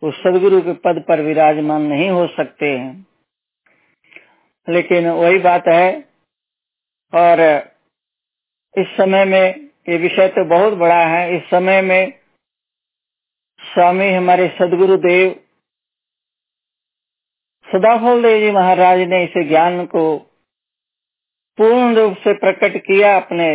वो 0.03 0.11
सदगुरु 0.11 0.61
के 0.61 0.73
पद 0.73 1.03
पर 1.07 1.21
विराजमान 1.21 1.81
नहीं 1.81 2.09
हो 2.09 2.27
सकते 2.27 2.71
हैं। 2.77 3.07
लेकिन 4.67 5.07
वही 5.09 5.39
बात 5.39 5.67
है, 5.67 5.89
और 7.13 7.41
इस 8.77 8.87
समय 8.97 9.25
में 9.25 9.69
ये 9.89 9.97
विषय 9.97 10.27
तो 10.27 10.45
बहुत 10.45 10.73
बड़ा 10.73 11.03
है, 11.05 11.37
इस 11.37 11.43
समय 11.43 11.81
में 11.81 12.13
स्वामी 13.61 14.09
हमारे 14.09 14.47
सदगुरु 14.59 14.97
देव 14.97 15.29
सदाफल 17.67 18.21
देव 18.21 18.39
जी 18.39 18.51
महाराज 18.51 18.99
ने 18.99 19.23
इस 19.23 19.33
ज्ञान 19.47 19.85
को 19.85 20.03
पूर्ण 21.57 21.95
रूप 21.95 22.17
से 22.17 22.33
प्रकट 22.33 22.77
किया 22.77 23.15
अपने 23.17 23.47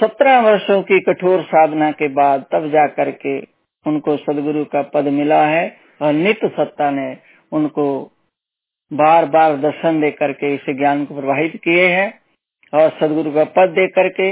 सत्रह 0.00 0.40
वर्षों 0.40 0.82
की 0.82 1.00
कठोर 1.00 1.42
साधना 1.42 1.90
के 1.90 2.08
बाद 2.08 2.44
तब 2.52 2.68
जा 2.68 2.86
करके 2.86 3.40
उनको 3.86 4.16
सदगुरु 4.16 4.64
का 4.64 4.82
पद 4.82 5.04
मिला 5.04 5.46
है 5.46 5.76
और 6.02 6.12
नित्य 6.12 6.48
सत्ता 6.48 6.90
ने 6.90 7.16
उनको 7.52 7.86
बार 8.92 9.26
बार 9.26 9.56
दर्शन 9.56 10.00
दे 10.00 10.10
करके 10.10 10.54
इस 10.54 10.60
ज्ञान 10.68 11.04
को 11.04 11.14
प्रवाहित 11.14 11.56
किए 11.56 11.88
हैं 11.88 12.20
और 12.74 12.90
सदगुरु 13.00 13.32
का 13.32 13.44
पद 13.44 13.70
दे 13.70 13.86
करके 13.86 14.30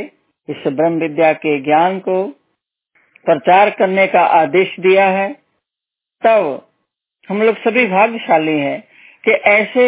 इस 0.48 0.66
ब्रह्म 0.66 1.00
विद्या 1.00 1.32
के 1.32 1.60
ज्ञान 1.60 1.98
को 1.98 2.24
प्रचार 3.26 3.70
करने 3.70 4.06
का 4.06 4.20
आदेश 4.20 4.80
दिया 4.80 5.06
है। 5.06 5.32
तब 6.22 6.68
हम 7.28 7.42
लोग 7.42 7.56
सभी 7.56 7.86
भाग्यशाली 7.86 8.58
हैं 8.58 8.80
कि 9.24 9.30
ऐसे 9.30 9.86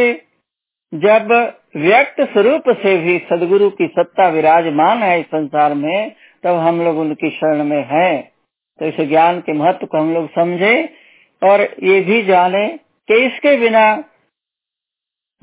जब 0.95 1.33
व्यक्त 1.77 2.21
स्वरूप 2.21 2.63
से 2.69 2.97
भी 2.97 3.19
सदगुरु 3.19 3.71
की 3.71 3.87
सत्ता 3.87 4.29
विराजमान 4.29 4.99
है 4.99 5.21
इस 5.21 5.27
संसार 5.27 5.75
में, 5.75 6.13
तब 6.43 6.55
हम 6.55 6.83
लोग 6.83 6.99
उनकी 6.99 7.31
शरण 7.31 7.65
में 7.65 7.85
हैं। 7.85 8.33
तो 8.79 8.87
इस 8.87 9.09
ज्ञान 9.09 9.41
के 9.41 9.53
महत्व 9.53 9.87
को 9.87 9.99
हम 9.99 10.15
लोग 10.15 10.31
समझे 10.31 10.95
और 11.43 11.61
ये 11.63 12.01
भी 12.01 12.23
जाने 12.23 12.69
कि 13.09 13.15
इसके 13.15 13.57
बिना 13.57 14.05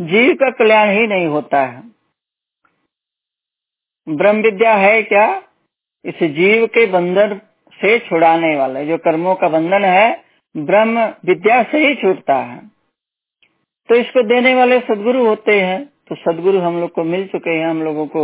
जीव 0.02 0.34
का 0.34 0.50
कल्याण 0.50 0.90
ही 0.90 1.08
नहीं 1.08 1.28
होता 1.28 1.66
है। 1.66 1.84
ब्रह्म 4.10 4.42
विद्या 4.42 4.74
है 4.74 5.04
क्या? 5.04 5.44
इस 6.06 6.24
जीव 6.24 6.68
के 6.68 6.86
बंधन 6.86 7.42
से 7.82 8.00
छुड़ाने 8.00 8.56
वाला, 8.56 8.84
जो 8.84 8.98
कर्मों 8.98 9.36
का 9.36 9.50
बंधन 9.50 9.86
है, 9.86 10.24
ब्रह्म 10.58 11.14
विद्या 11.26 11.64
से 11.64 11.88
ही 11.88 11.96
छूटता 11.96 12.36
है। 12.36 12.68
तो 13.90 13.96
इसको 13.96 14.22
देने 14.22 14.56
वाले 14.56 14.80
सदगुरु 14.80 15.26
होते 15.26 15.62
हैं। 15.62 15.97
तो 16.10 16.16
सदगुरु 16.16 16.60
हम 16.60 16.80
लोग 16.80 16.92
को 16.92 17.04
मिल 17.04 17.28
चुके 17.28 17.50
हैं 17.50 17.68
हम 17.68 17.84
लोगों 17.84 18.08
को 18.08 18.24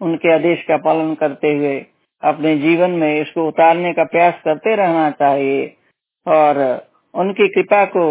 उनके 0.00 0.34
आदेश 0.34 0.62
का 0.62 0.76
पालन 0.76 1.14
करते 1.14 1.52
हुए 1.52 1.78
अपने 2.22 2.56
जीवन 2.58 2.90
में 2.90 3.22
इसको 3.22 3.48
उतारने 3.48 3.92
का 3.92 4.04
प्रयास 4.04 4.34
करते 4.44 4.76
रहना 4.76 5.10
चाहिए 5.10 5.66
और 6.26 6.60
उनकी 7.14 7.48
कृपा 7.48 7.84
को 7.84 8.04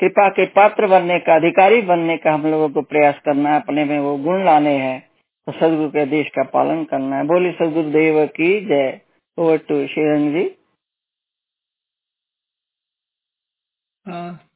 कृपा 0.00 0.28
के 0.28 0.46
पात्र 0.46 0.86
बनने 0.86 1.18
का 1.18 1.34
अधिकारी 1.34 1.82
बनने 1.82 2.16
का 2.16 2.32
हम 2.32 2.46
लोगों 2.46 2.68
को 2.68 2.82
प्रयास 2.82 3.18
करना 3.24 3.50
है 3.50 3.60
अपने 3.60 3.84
में 3.84 3.98
वो 3.98 4.16
गुण 4.16 4.44
लाने 4.44 4.74
हैं। 4.76 5.00
तो 5.46 5.52
सदगुरु 5.52 5.90
के 5.90 6.00
आदेश 6.00 6.28
का 6.28 6.42
पालन 6.42 6.84
करना 6.84 7.16
है। 7.16 7.24
बोली 7.24 7.52
सदगुरु 7.52 7.90
देव 7.90 8.26
की 8.26 8.48
जय। 8.66 9.00
Over 9.38 9.56
to 9.56 9.86
Shrirang 9.86 10.32
ji. 10.32 10.44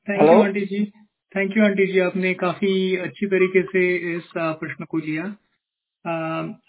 Thank 0.08 0.56
you 0.56 0.64
ji 0.64 0.84
thank 1.32 1.56
you 1.56 1.64
aunty 1.64 1.86
जी 1.86 1.98
आपने 1.98 2.32
काफ़ी 2.34 2.96
अच्छी 2.96 3.26
तरीके 3.26 3.62
से 3.62 3.80
इस 4.16 4.28
प्रश्न 4.36 4.84
को 4.84 4.98
लिया। 4.98 5.24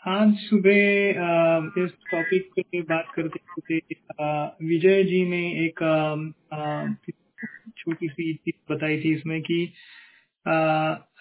आज 0.08 0.34
सुबह 0.40 1.84
इस 1.84 1.92
टॉपिक 2.12 2.50
पे 2.56 2.82
बात 2.82 3.12
करते 3.16 3.40
करते 3.40 3.78
विजय 4.68 5.04
जी 5.04 5.24
ने 5.30 5.42
एक 5.66 5.84
छोटी 7.78 8.08
सी 8.08 8.34
चीज़ 8.34 8.74
बताई 8.74 9.00
थी 9.00 9.14
इसमें 9.14 9.42
कि 9.42 9.60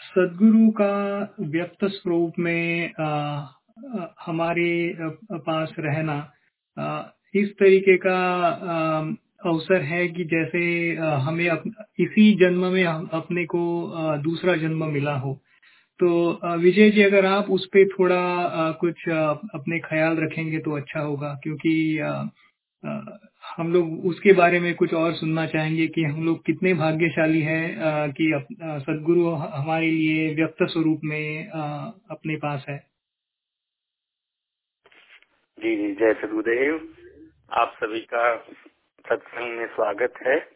सदगुरु 0.08 0.70
का 0.70 0.94
व्यक्त 1.40 1.84
स्वरूप 1.90 2.38
में 2.38 2.92
हमारे 4.26 4.72
पास 5.32 5.74
रहना 5.78 6.18
इस 7.34 7.52
तरीके 7.58 7.96
का 7.96 8.18
अवसर 9.44 9.82
है 9.82 10.06
कि 10.08 10.24
जैसे 10.24 10.60
हमें 11.26 11.48
अप, 11.48 11.62
इसी 11.98 12.32
जन्म 12.34 12.66
में 12.66 12.84
अपने 12.84 13.44
को 13.44 13.62
दूसरा 14.22 14.56
जन्म 14.56 14.84
मिला 14.84 15.14
हो। 15.16 15.34
तो 16.00 16.08
विजय 16.58 16.90
जी 16.90 17.02
अगर 17.02 17.26
आप 17.26 17.50
उस 17.50 17.66
पर 17.66 17.88
थोड़ा 17.88 18.72
कुछ 18.80 19.08
अपने 19.08 19.78
ख्याल 19.80 20.16
रखेंगे 20.16 20.58
तो 20.58 20.76
अच्छा 20.76 21.00
होगा 21.00 21.38
क्योंकि 21.42 21.72
हम 23.56 23.72
लोग 23.72 24.04
उसके 24.06 24.32
बारे 24.32 24.60
में 24.60 24.74
कुछ 24.74 24.94
और 24.94 25.12
सुनना 25.14 25.46
चाहेंगे 25.46 25.86
कि 25.86 26.02
हम 26.02 26.24
लोग 26.24 26.44
कितने 26.46 26.74
भाग्यशाली 26.74 27.40
हैं 27.42 28.10
कि 28.12 28.26
सदगुरु 28.82 29.30
हमारे 29.30 29.90
लिए 29.90 30.34
व्यक्त 30.34 30.62
स्वरूप 30.62 31.00
में 31.04 31.48
अपने 32.10 32.36
पास 32.36 32.66
है। 32.68 32.78
जी 35.58 35.76
जी 35.76 35.92
जय 35.94 36.14
सदगुरुदेव। 36.14 36.80
आप 37.52 37.74
सभी 37.76 38.00
का 38.00 38.34
सत्संग 39.06 39.58
में 39.58 39.66
स्वागत 39.66 40.14
है। 40.26 40.50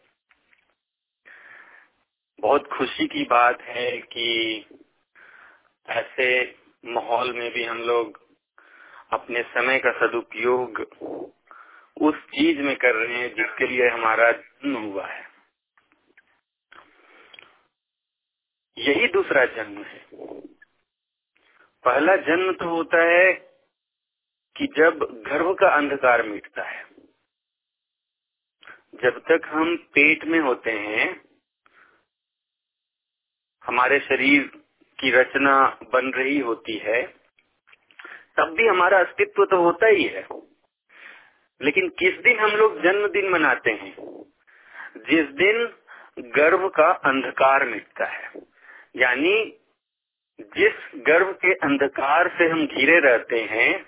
बहुत 2.39 2.67
खुशी 2.67 3.07
की 3.07 3.23
बात 3.23 3.61
है 3.61 3.97
कि 3.97 4.57
ऐसे 5.89 6.55
माहौल 6.85 7.33
में 7.33 7.51
भी 7.51 7.63
हम 7.63 7.77
लोग 7.77 8.21
अपने 9.13 9.43
समय 9.43 9.79
का 9.79 9.91
सदुपयोग 9.91 10.79
उस 12.01 12.15
चीज़ 12.15 12.61
में 12.61 12.75
कर 12.75 12.95
रहे 12.95 13.17
हैं 13.17 13.35
जिसके 13.35 13.67
लिए 13.67 13.89
हमारा 13.89 14.31
जन्म 14.31 14.77
हुआ 14.77 15.07
है। 15.07 15.27
यही 18.77 19.07
दूसरा 19.07 19.45
जन्म 19.45 19.83
है। 19.83 20.05
पहला 21.83 22.15
जन्म 22.15 22.53
तो 22.53 22.69
होता 22.69 23.03
है 23.03 23.33
कि 24.57 24.67
जब 24.77 25.23
गर्भ 25.27 25.57
का 25.59 25.67
अंधकार 25.67 26.23
मिटता 26.23 26.63
है। 26.63 26.90
जब 28.95 29.19
तक 29.19 29.41
हम 29.45 29.75
पेट 29.75 30.25
में 30.25 30.39
होते 30.39 30.71
हैं, 30.71 31.21
हमारे 33.65 33.99
शरीर 33.99 34.51
की 34.99 35.11
रचना 35.11 35.77
बन 35.93 36.11
रही 36.11 36.39
होती 36.39 36.77
है, 36.77 37.07
तब 38.37 38.53
भी 38.57 38.67
हमारा 38.67 38.99
अस्तित्व 38.99 39.45
तो 39.45 39.57
होता 39.57 39.87
ही 39.87 40.03
है। 40.03 40.27
लेकिन 41.61 41.89
किस 41.89 42.13
दिन 42.13 42.39
हम 42.39 42.51
लोग 42.51 42.81
जन्मदिन 42.81 43.29
मनाते 43.29 43.71
हैं? 43.71 43.95
जिस 44.97 45.25
दिन 45.25 45.73
गर्भ 46.19 46.69
का 46.69 46.91
अंधकार 46.91 47.65
मिटता 47.65 48.05
है। 48.05 48.31
यानी 48.95 49.57
जिस 50.41 50.73
गर्भ 50.95 51.35
के 51.35 51.53
अंधकार 51.53 52.27
से 52.37 52.49
हम 52.49 52.67
घिरे 52.67 52.99
रहते 52.99 53.41
हैं, 53.41 53.85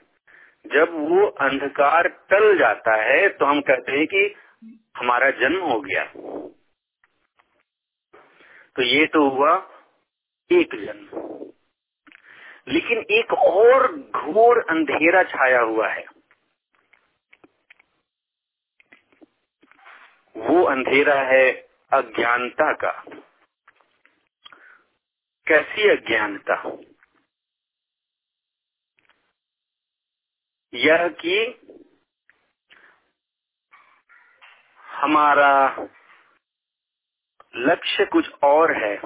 जब 0.67 0.89
वो 0.91 1.27
अंधकार 1.27 2.07
टल 2.07 2.57
जाता 2.57 2.95
है 2.95 3.29
तो 3.29 3.45
हम 3.45 3.61
कहते 3.61 3.91
हैं 3.91 4.07
कि 4.07 4.35
हमारा 4.97 5.31
जन्म 5.31 5.59
हो 5.59 5.81
गया। 5.81 6.03
तो 8.75 8.81
ये 8.81 9.05
तो 9.05 9.29
हुआ 9.29 9.69
एक 10.51 10.75
जन्म। 10.75 11.23
लेकिन 12.67 12.97
एक 12.97 13.33
और 13.33 13.97
घोर 13.97 14.57
अंधेरा 14.69 15.23
छाया 15.23 15.61
हुआ 15.61 15.89
है। 15.89 16.05
वो 20.37 20.63
अंधेरा 20.63 21.21
है 21.21 21.51
अज्ञानता 21.93 22.73
का। 22.73 23.03
कैसी 25.47 25.89
अज्ञानता? 25.89 26.77
यह 30.73 31.07
कि 31.07 31.59
हमारा 35.03 35.87
लक्ष्य 37.55 38.05
कुछ 38.05 38.29
और 38.43 38.71
है 38.77 38.97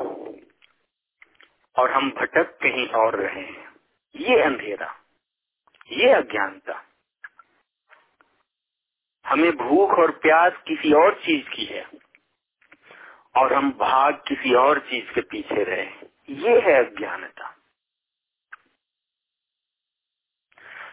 और 1.75 1.91
हम 1.91 2.09
भटक 2.11 2.57
कहीं 2.61 2.87
और 2.87 3.15
रहे 3.15 3.43
हैं। 3.43 3.75
ये 4.15 4.43
अंधेरा, 4.43 4.95
ये 5.91 6.13
अज्ञानता। 6.13 6.85
हमें 9.25 9.51
भूख 9.57 9.89
और 9.89 10.11
प्यास 10.11 10.53
किसी 10.67 10.93
और 10.93 11.13
चीज़ 11.15 11.49
की 11.49 11.65
है 11.65 11.89
और 13.35 13.53
हम 13.53 13.71
भाग 13.71 14.13
किसी 14.27 14.53
और 14.55 14.79
चीज़ 14.79 15.11
के 15.11 15.21
पीछे 15.21 15.63
रहे 15.63 15.85
ये 16.29 16.59
है 16.59 16.85
अज्ञानता। 16.85 17.55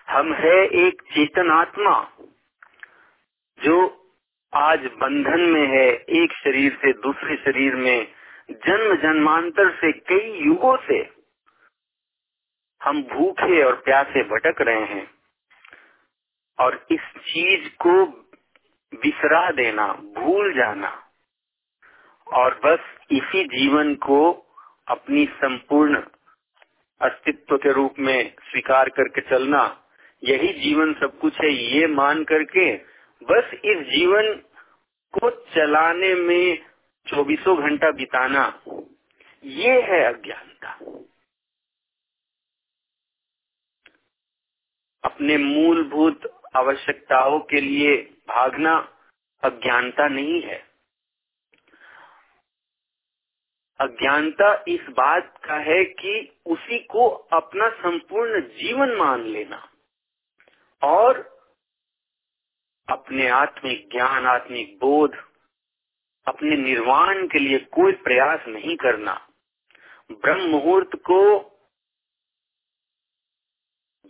हम 0.09 0.35
है 0.35 0.87
एक 0.87 1.03
चेतन 1.03 1.51
आत्मा 1.51 2.13
जो 3.59 4.04
आज 4.57 4.81
बंधन 4.81 5.41
में 5.41 5.67
है, 5.67 5.89
एक 5.93 6.33
शरीर 6.33 6.73
से 6.73 6.93
दूसरे 6.93 7.37
शरीर 7.37 7.75
में, 7.75 8.13
जन्म 8.51 8.97
जन्मांतर 8.97 9.71
से 9.71 9.93
कई 9.93 10.45
युगों 10.47 10.77
से 10.77 11.11
हम 12.83 13.03
भूखे 13.03 13.63
और 13.65 13.75
प्यासे 13.75 14.23
भटक 14.23 14.61
रहे 14.61 14.85
हैं। 14.85 15.11
और 16.59 16.87
इस 16.91 17.01
चीज़ 17.01 17.69
को 17.69 18.07
बिसरा 18.95 19.51
देना, 19.51 19.93
भूल 19.93 20.53
जाना, 20.53 21.03
और 22.33 22.61
बस 22.65 22.81
इसी 23.11 23.45
जीवन 23.45 23.95
को 23.95 24.47
अपनी 24.89 25.27
संपूर्ण 25.27 26.03
अस्तित्व 27.01 27.57
के 27.57 27.73
रूप 27.73 27.95
में 27.99 28.35
स्वीकार 28.51 28.89
करके 28.89 29.21
चलना, 29.21 29.85
यही 30.25 30.53
जीवन 30.53 30.95
सब 30.95 31.19
कुछ 31.19 31.41
है, 31.41 31.53
ये 31.53 31.87
मान 31.87 32.25
करके 32.25 32.94
बस 33.31 33.51
इस 33.55 33.79
जीवन 33.79 34.35
को 35.15 35.31
चलाने 35.31 36.15
में 36.15 36.67
चौबीसों 37.07 37.63
घंटा 37.63 37.91
बिताना, 37.91 38.63
ये 39.45 39.83
है 39.83 40.05
अज्ञानता। 40.13 40.73
अपने 45.05 45.37
मूलभूत 45.37 46.21
आवश्यकताओं 46.57 47.41
के 47.41 47.61
लिए 47.61 47.97
भागना 48.29 48.77
अज्ञानता 49.43 50.09
नहीं 50.09 50.43
है। 50.43 50.65
अज्ञानता 53.81 54.65
इस 54.69 54.81
बात 54.81 55.41
का 55.45 55.55
है 55.55 55.85
कि 55.85 56.37
उसी 56.47 56.79
को 56.79 57.09
अपना 57.09 57.69
संपूर्ण 57.69 58.41
जीवन 58.41 58.97
मान 58.97 59.25
लेना 59.25 59.69
और 60.83 61.34
अपने 62.89 63.29
आत्मिक 63.29 63.89
ज्ञान, 63.93 64.27
आत्मिक 64.27 64.79
बोध, 64.81 65.17
अपने 66.27 66.57
निर्वाण 66.57 67.27
के 67.27 67.39
लिए 67.39 67.59
कोई 67.59 67.93
प्रयास 67.93 68.41
नहीं 68.49 68.77
करना। 68.77 69.29
ब्रह्म 70.13 70.41
मुहूर्त 70.41 70.97
को 70.97 71.39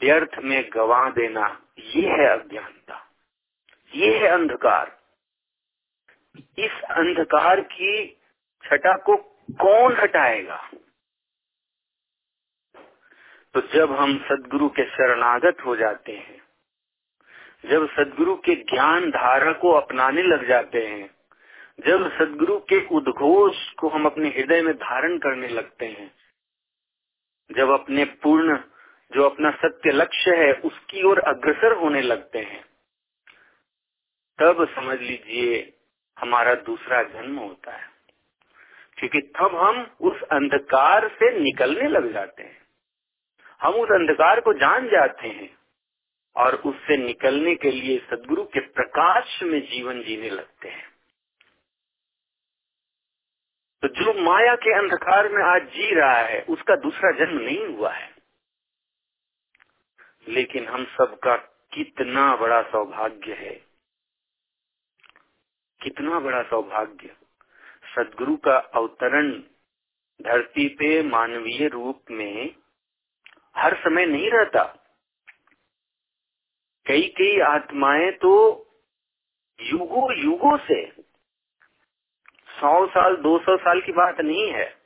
व्यर्थ 0.02 0.38
में 0.38 0.70
गवा 0.72 1.10
देना 1.10 1.62
ये 1.78 2.08
है 2.08 2.38
अज्ञानता 2.38 3.10
ये 3.94 4.18
है 4.18 4.28
अंधकार। 4.28 5.00
इस 6.58 6.82
अंधकार 6.90 7.60
की 7.60 8.08
छटा 8.64 8.96
को 8.96 9.16
कौन 9.50 9.96
हटाएगा? 9.96 10.70
तो 13.54 13.60
जब 13.60 13.92
हम 13.92 14.18
सदगुरु 14.18 14.68
के 14.68 14.84
शरणागत 14.84 15.56
हो 15.66 15.76
जाते 15.76 16.12
हैं 16.12 16.43
जब 17.64 17.88
सदगुरु 17.88 18.36
के 18.36 18.54
ज्ञान 18.54 19.10
धारा 19.10 19.52
को 19.52 19.72
अपनाने 19.72 20.22
लग 20.22 20.48
जाते 20.48 20.86
हैं, 20.86 21.10
जब 21.86 22.12
सदगुरु 22.18 22.58
के 22.58 22.86
उद्घोष 22.86 23.72
को 23.72 23.88
हम 23.88 24.06
अपने 24.06 24.28
हृदय 24.28 24.62
में 24.62 24.74
धारण 24.74 25.18
करने 25.18 25.48
लगते 25.48 25.86
हैं, 25.86 26.14
जब 27.56 27.70
अपने 27.70 28.04
पूर्ण, 28.04 28.56
जो 29.14 29.22
अपना 29.22 29.50
सत्य 29.50 29.90
लक्ष्य 29.90 30.36
है, 30.36 30.52
उसकी 30.52 31.02
ओर 31.02 31.18
अग्रसर 31.18 31.72
होने 31.72 32.02
लगते 32.02 32.38
हैं, 32.38 32.64
तब 34.38 34.68
समझ 34.74 35.00
लीजिए 35.00 35.72
हमारा 36.18 36.54
दूसरा 36.54 37.02
जन्म 37.02 37.36
होता 37.36 37.72
है। 37.72 37.88
क्योंकि 38.98 39.20
तब 39.20 39.56
हम 39.56 39.90
उस 40.00 40.22
अंधकार 40.22 41.08
से 41.08 41.40
निकलने 41.40 41.88
लग 41.88 42.12
जाते 42.12 42.42
हैं। 42.42 42.58
हम 43.62 43.74
उस 43.74 43.88
अंधकार 43.88 44.40
को 44.40 44.52
जान 44.52 44.88
जाते 44.88 45.28
हैं। 45.28 45.63
और 46.36 46.54
उससे 46.54 46.96
निकलने 46.96 47.54
के 47.54 47.70
लिए 47.70 47.98
सदगुरु 47.98 48.44
के 48.44 48.60
प्रकाश 48.60 49.42
में 49.42 49.60
जीवन 49.60 50.02
जीने 50.02 50.30
लगते 50.30 50.68
हैं। 50.68 50.94
तो 53.82 53.88
जो 53.88 54.20
माया 54.20 54.54
के 54.54 54.78
अंधकार 54.78 55.28
में 55.28 55.44
आज 55.44 55.62
जी 55.62 55.94
रहा 55.94 56.20
है, 56.20 56.42
उसका 56.42 56.76
दूसरा 56.76 57.10
जन्म 57.10 57.38
नहीं 57.38 57.66
हुआ 57.66 57.92
है। 57.92 58.14
लेकिन 60.28 60.68
हम 60.68 60.84
सबका 60.84 61.36
कितना 61.74 62.36
बड़ा 62.36 62.62
सौभाग्य 62.62 63.32
है। 63.32 63.54
कितना 65.82 66.20
बड़ा 66.20 66.42
सौभाग्य। 66.42 67.16
सदगुरु 67.96 68.36
का 68.36 68.56
अवतरण 68.56 69.30
धरती 70.22 70.68
पे 70.68 71.02
मानवीय 71.02 71.68
रूप 71.68 72.04
में 72.10 72.56
हर 73.56 73.76
समय 73.76 74.06
नहीं 74.06 74.30
रहता। 74.30 74.83
कई 76.86 77.14
कई 77.18 77.40
आत्माएँ 77.40 78.10
तो 78.10 78.32
युगो 79.60 80.12
युगों 80.12 80.56
से। 80.56 80.90
सौ 82.48 82.86
साल, 82.86 83.16
दो 83.16 83.38
सौ 83.38 83.56
साल 83.56 83.80
की 83.80 83.92
बात 83.92 84.20
नहीं 84.20 84.52
है। 84.52 84.76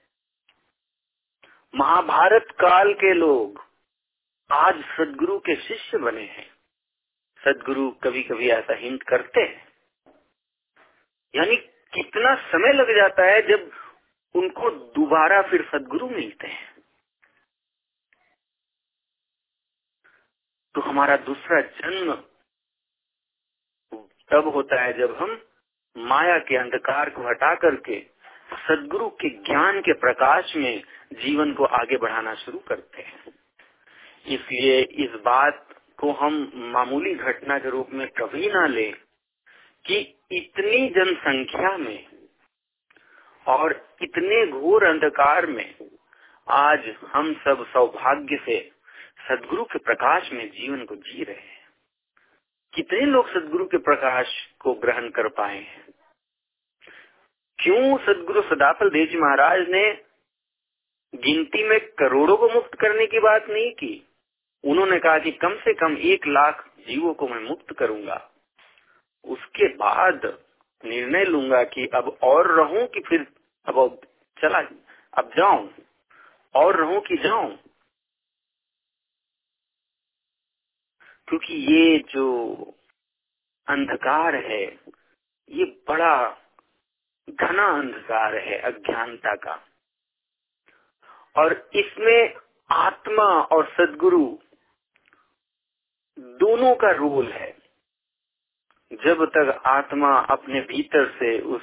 महाभारत 1.74 2.46
काल 2.50 2.92
के 2.92 3.14
लोग 3.14 3.64
आज 4.50 4.74
सदगुरु 4.74 5.38
के 5.38 5.56
शिष्य 5.56 5.98
बने 5.98 6.22
हैं। 6.22 6.50
सदगुरु 7.44 7.90
कभी 7.90 8.22
कभी 8.22 8.48
ऐसा 8.48 8.74
हिंट 8.74 9.02
करते 9.02 9.40
हैं। 9.40 9.68
यानी 11.34 11.56
कितना 11.94 12.34
समय 12.34 12.72
लग 12.72 12.96
जाता 12.96 13.24
है 13.24 13.42
जब 13.42 13.70
उनको 14.34 14.70
दोबारा 14.70 15.42
फिर 15.42 15.68
सदगुरु 15.72 16.08
मिलते 16.08 16.46
हैं। 16.46 16.77
तो 20.78 20.82
हमारा 20.82 21.16
दूसरा 21.16 21.60
जन्म 21.60 22.12
तब 24.30 24.50
होता 24.54 24.82
है 24.82 24.92
जब 24.98 25.16
हम 25.16 25.30
माया 25.96 26.38
के 26.38 26.56
अंधकार 26.56 27.10
को 27.10 27.22
हटा 27.22 27.54
करके 27.54 28.00
सदगुरु 28.68 29.08
के 29.08 29.28
ज्ञान 29.28 29.80
के 29.80 29.92
प्रकाश 29.92 30.52
में 30.56 30.82
जीवन 31.14 31.52
को 31.52 31.64
आगे 31.64 31.96
बढ़ाना 31.96 32.34
शुरू 32.34 32.58
करते 32.58 33.02
हैं। 33.02 33.32
इसलिए 34.26 34.80
इस 34.80 35.10
बात 35.10 35.66
को 35.98 36.12
हम 36.12 36.52
मामूली 36.54 37.14
घटना 37.14 37.58
के 37.58 37.70
रूप 37.70 37.90
में 37.92 38.08
कभी 38.08 38.48
ना 38.48 38.66
ले 38.66 38.90
कि 39.84 39.98
इतनी 40.32 40.88
जनसंख्या 40.88 41.76
में 41.76 42.06
और 43.46 43.88
इतने 44.02 44.46
घोर 44.46 44.84
अंधकार 44.84 45.46
में 45.46 45.74
आज 46.48 46.94
हम 47.12 47.34
सब 47.34 47.66
सौभाग्य 47.66 48.36
से 48.46 48.77
सदगुरु 49.20 49.64
के 49.64 49.78
प्रकाश 49.78 50.32
में 50.32 50.50
जीवन 50.50 50.84
को 50.84 50.96
जी 50.96 51.24
रहे 51.24 51.36
हैं। 51.36 51.58
कितने 52.74 53.00
लोग 53.00 53.30
सदगुरु 53.30 53.64
के 53.64 53.78
प्रकाश 53.78 54.26
को 54.60 54.74
ग्रहण 54.74 55.08
कर 55.08 55.28
पाए 55.28 55.58
हैं? 55.58 55.86
क्यों 57.58 57.98
सदगुरु 57.98 58.42
सदाफल 58.42 58.90
देव 58.90 59.06
जी 59.06 59.16
महाराज 59.16 59.68
ने 59.68 60.04
गिनती 61.14 61.68
में 61.68 61.80
करोड़ों 61.80 62.36
को 62.36 62.48
मुक्त 62.48 62.74
करने 62.74 63.06
की 63.06 63.18
बात 63.18 63.46
नहीं 63.48 63.70
की? 63.72 64.08
उन्होंने 64.64 64.98
कहा 64.98 65.18
कि 65.18 65.30
कम 65.30 65.54
से 65.54 65.74
कम 65.74 65.96
एक 65.96 66.26
लाख 66.26 66.70
जीवों 66.88 67.14
को 67.14 67.28
मैं 67.28 67.40
मुक्त 67.40 67.74
करूँगा। 67.78 68.30
उसके 69.24 69.68
बाद 69.68 70.38
निर्णय 70.84 71.24
लूँगा 71.24 71.62
कि 71.64 71.86
अब 71.94 72.18
और 72.22 72.54
रहूँ 72.54 72.86
कि 72.86 73.00
फिर 73.00 73.26
अब 73.66 74.00
चला, 74.42 74.58
अब 75.14 75.30
जाऊँ, 75.36 75.70
और 76.54 76.76
रहूँ 76.76 77.00
कि 77.00 77.16
जाऊँ। 77.16 77.58
क्योंकि 81.28 81.54
ये 81.54 81.98
जो 81.98 82.54
अंधकार 83.68 84.36
है, 84.36 84.80
ये 85.50 85.64
बड़ा 85.64 86.36
घना 87.30 87.66
अंधकार 87.66 88.34
है 88.34 88.58
अज्ञानता 88.58 89.34
का। 89.34 89.64
और 91.36 91.70
इसमें 91.74 92.34
आत्मा 92.70 93.22
और 93.22 93.74
सदगुरु 93.80 94.38
दोनों 96.18 96.74
का 96.74 96.90
रोल 96.90 97.32
है। 97.32 97.56
जब 98.92 99.24
तक 99.24 99.62
आत्मा 99.66 100.18
अपने 100.18 100.60
भीतर 100.60 101.10
से 101.10 101.40
उस 101.40 101.62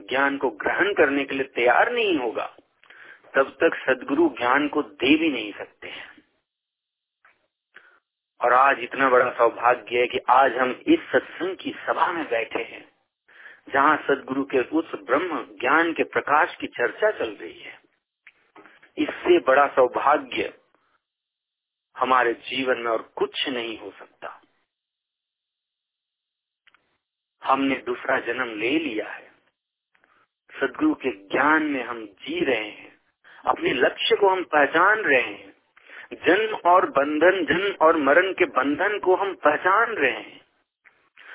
ज्ञान 0.00 0.36
को 0.36 0.50
ग्रहण 0.50 0.94
करने 0.94 1.24
के 1.24 1.34
लिए 1.34 1.44
तैयार 1.44 1.92
नहीं 1.92 2.18
होगा, 2.18 2.56
तब 3.34 3.56
तक 3.60 3.70
सदगुरु 3.74 4.28
ज्ञान 4.28 4.68
को 4.68 4.82
दे 4.82 5.16
भी 5.18 5.30
नहीं 5.30 5.52
सकते 5.52 5.88
हैं। 5.88 6.13
और 8.44 8.52
आज 8.52 8.76
इतना 8.78 9.08
बड़ा 9.08 9.30
सौभाग्य 9.30 10.00
है 10.00 10.06
कि 10.06 10.18
आज 10.18 10.56
हम 10.56 10.70
इस 10.70 11.00
सत्संग 11.00 11.56
की 11.56 11.70
सभा 11.70 12.12
में 12.12 12.30
बैठे 12.30 12.62
हैं, 12.62 12.92
जहाँ 13.74 13.96
सदगुरु 13.96 14.44
के 14.44 14.58
उस 14.58 14.94
ब्रह्म 14.94 15.44
ज्ञान 15.60 15.92
के 15.92 16.04
प्रकाश 16.04 16.56
की 16.60 16.66
चर्चा 16.66 17.10
चल 17.10 17.30
रही 17.30 17.60
है। 17.60 17.80
इससे 18.98 19.38
बड़ा 19.38 19.66
सौभाग्य 19.66 20.58
हमारे 21.98 22.32
जीवन 22.32 22.78
में 22.78 22.90
और 22.90 23.12
कुछ 23.16 23.48
नहीं 23.48 23.78
हो 23.78 23.90
सकता। 23.90 24.42
हमने 27.44 27.74
दूसरा 27.76 28.20
जन्म 28.20 28.58
ले 28.58 28.78
लिया 28.78 29.12
है। 29.12 29.32
सदगुरु 30.60 30.94
के 30.94 31.10
ज्ञान 31.10 31.62
में 31.62 31.84
हम 31.84 32.06
जी 32.06 32.44
रहे 32.44 32.70
हैं। 32.70 32.98
अपने 33.46 33.72
लक्ष्य 33.72 34.16
को 34.16 34.28
हम 34.28 34.44
पहचान 34.44 34.98
रहे 34.98 35.22
हैं। 35.22 35.53
जन्म 36.12 36.54
और 36.54 36.90
बंधन, 36.90 37.44
जन्म 37.44 37.86
और 37.86 37.96
मरण 37.96 38.32
के 38.32 38.44
बंधन 38.44 38.98
को 38.98 39.16
हम 39.16 39.34
पहचान 39.34 39.92
रहे 39.92 40.10
हैं। 40.10 40.40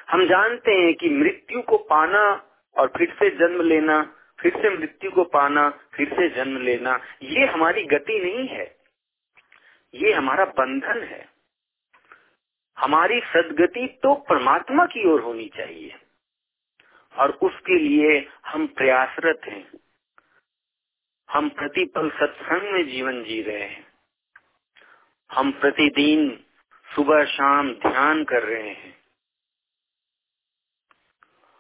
हम 0.10 0.26
जानते 0.26 0.72
हैं 0.72 0.94
कि 0.94 1.10
मृत्यु 1.10 1.62
को 1.62 1.78
पाना 1.78 2.46
और 2.78 2.88
फिर 2.98 3.16
से 3.20 3.30
जन्म 3.30 3.62
लेना, 3.62 4.16
फिर 4.40 4.54
से 4.62 4.70
मृत्यु 4.70 5.12
को 5.12 5.24
पाना, 5.24 5.70
फिर 5.70 6.10
से 6.10 6.30
जन्म 6.30 6.58
लेना, 6.58 7.00
ये 7.22 7.46
हमारी 7.46 7.84
गति 7.84 8.20
नहीं 8.20 8.48
है। 8.48 8.76
ये 9.94 10.14
हमारा 10.14 10.46
बंधन 10.46 11.04
है। 11.04 11.30
हमारी 12.80 13.20
सदगति 13.20 14.00
तो 14.04 14.16
परमात्मा 14.16 14.86
की 14.86 15.10
ओर 15.10 15.22
होनी 15.22 15.52
चाहिए 15.56 15.96
और 17.18 17.30
उसके 17.32 17.78
लिए 17.78 18.28
हम 18.46 18.68
प्रयासरत 18.68 19.42
हैं। 19.46 19.72
हम 21.32 21.50
प्रतिपल 21.50 22.10
सत्संग 22.10 22.62
में 22.62 22.88
जीवन 22.88 23.24
जी 23.24 23.42
रहे 23.42 23.64
हैं। 23.64 23.89
हम 25.32 25.52
प्रतिदिन 25.52 26.46
सुबह 26.96 27.26
शाम 27.26 27.74
ध्यान 27.74 28.24
कर 28.24 28.44
रहे 28.44 28.70
हैं। 28.70 28.98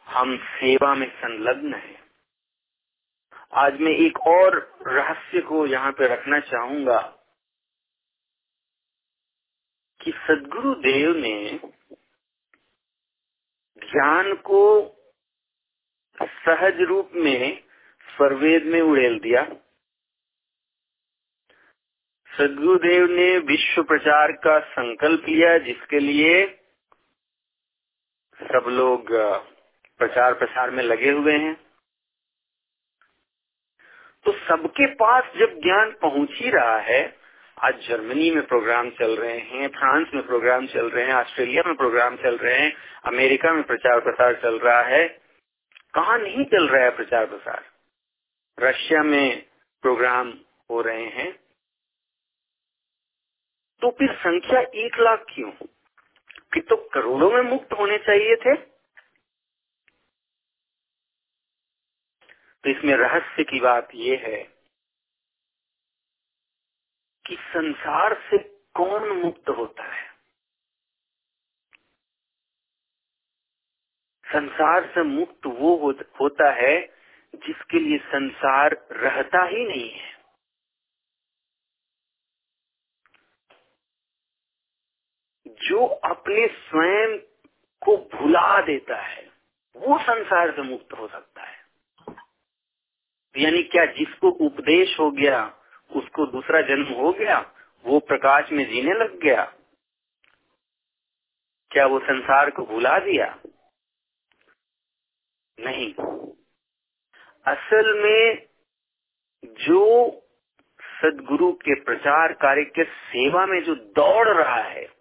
हम 0.07 0.37
सेवा 0.37 0.95
में 0.95 1.07
संलग्न 1.09 1.73
हैं। 1.73 1.99
आज 3.53 3.79
मैं 3.79 3.91
एक 3.91 4.17
और 4.17 4.77
रहस्य 4.87 5.41
को 5.41 5.67
यहाँ 5.67 5.91
पे 5.91 6.07
रखना 6.07 6.39
चाहूँगा 6.39 7.01
कि 10.01 10.11
सदगुरु 10.11 10.75
देव 10.75 11.15
ने 11.15 11.59
ज्ञान 13.83 14.33
को 14.33 14.63
सहज 16.21 16.81
रूप 16.81 17.11
में 17.15 17.63
स्वरवेद 18.17 18.63
में 18.63 18.81
उड़ेल 18.81 19.19
दिया। 19.19 19.43
सदगुरुदेव 22.39 23.05
ने 23.11 23.37
विश्व 23.37 23.83
प्रचार 23.83 24.31
का 24.31 24.59
संकल्प 24.59 25.25
लिया, 25.29 25.57
जिसके 25.57 25.99
लिए 25.99 26.45
सब 28.39 28.65
लोग 28.67 29.11
प्रचार 29.97 30.33
प्रसार 30.33 30.71
में 30.71 30.83
लगे 30.83 31.11
हुए 31.11 31.33
हैं। 31.33 31.53
तो 34.25 34.31
सबके 34.31 34.85
पास 34.85 35.23
जब 35.39 35.59
ज्ञान 35.59 35.91
पहुँच 35.91 36.29
ही 36.31 36.49
रहा 36.49 36.77
है, 36.77 37.17
आज 37.57 37.87
जर्मनी 37.87 38.31
में 38.31 38.47
प्रोग्राम 38.47 38.89
चल 38.89 39.15
रहे 39.17 39.39
हैं, 39.39 39.67
फ्रांस 39.67 40.07
में 40.13 40.25
प्रोग्राम 40.25 40.67
चल 40.67 40.89
रहे 40.89 41.05
हैं, 41.05 41.13
ऑस्ट्रेलिया 41.13 41.63
में 41.65 41.75
प्रोग्राम 41.75 42.15
चल 42.15 42.37
रहे 42.37 42.59
हैं, 42.59 42.73
अमेरिका 43.05 43.53
में 43.53 43.63
प्रचार 43.63 43.99
प्रसार 43.99 44.33
चल 44.33 44.59
रहा 44.59 44.81
है, 44.81 45.07
कहा 45.93 46.17
नहीं 46.17 46.45
चल 46.45 46.67
रहा 46.67 46.83
है 46.83 46.95
प्रचार 46.95 47.25
प्रसार? 47.25 47.63
रशिया 48.59 49.03
में 49.03 49.45
प्रोग्राम 49.81 50.33
हो 50.71 50.81
रहे 50.81 51.05
हैं 51.05 51.48
तो 53.81 53.91
फिर 53.91 54.13
संख्या 54.13 54.61
एक 54.61 54.99
लाख 54.99 55.25
क्यों? 55.29 55.51
फिर 56.53 56.63
तो 56.63 56.89
करोड़ों 56.93 57.31
में 57.31 57.41
मुक्त 57.41 57.73
होने 57.73 57.97
चाहिए 57.97 58.35
थे। 58.35 58.55
तो 62.63 62.69
इसमें 62.69 62.95
रहस्य 62.95 63.43
की 63.43 63.59
बात 63.59 63.89
यह 63.95 64.23
है 64.27 64.43
कि 67.27 67.35
संसार 67.35 68.13
से 68.13 68.37
कौन 68.75 69.09
मुक्त 69.09 69.49
होता 69.49 69.83
है? 69.83 70.09
संसार 74.25 74.85
से 74.95 75.03
मुक्त 75.03 75.45
वो 75.45 75.91
होता 76.21 76.51
है 76.51 76.81
जिसके 77.35 77.79
लिए 77.79 77.97
संसार 77.97 78.87
रहता 78.91 79.43
ही 79.43 79.65
नहीं 79.65 79.91
है। 79.91 80.18
जो 85.67 85.85
अपने 85.85 86.47
स्वयं 86.47 87.17
को 87.81 87.97
भुला 87.97 88.61
देता 88.61 89.01
है, 89.01 89.31
वो 89.75 89.99
संसार 89.99 90.51
से 90.51 90.61
मुक्त 90.61 90.93
हो 90.93 91.07
सकता 91.07 91.43
है। 91.43 91.57
यानी 93.37 93.63
क्या 93.63 93.85
जिसको 93.85 94.29
उपदेश 94.29 94.99
हो 94.99 95.11
गया, 95.11 95.59
उसको 95.95 96.25
दूसरा 96.25 96.61
जन्म 96.61 96.85
हो 96.85 97.13
गया, 97.13 97.53
वो 97.85 97.99
प्रकाश 97.99 98.51
में 98.51 98.69
जीने 98.69 98.93
लग 98.93 99.19
गया? 99.19 99.53
क्या 101.71 101.85
वो 101.85 101.99
संसार 101.99 102.49
को 102.49 102.65
भुला 102.65 102.99
दिया? 102.99 103.39
नहीं। 105.59 105.93
असल 107.45 108.03
में 108.03 108.47
जो 109.45 110.11
सदगुरु 110.81 111.51
के 111.53 111.81
प्रचार 111.81 112.33
कार्य 112.33 112.63
के 112.63 112.83
सेवा 112.83 113.45
में 113.45 113.63
जो 113.63 113.75
दौड़ 113.75 114.29
रहा 114.29 114.63
है 114.63 114.98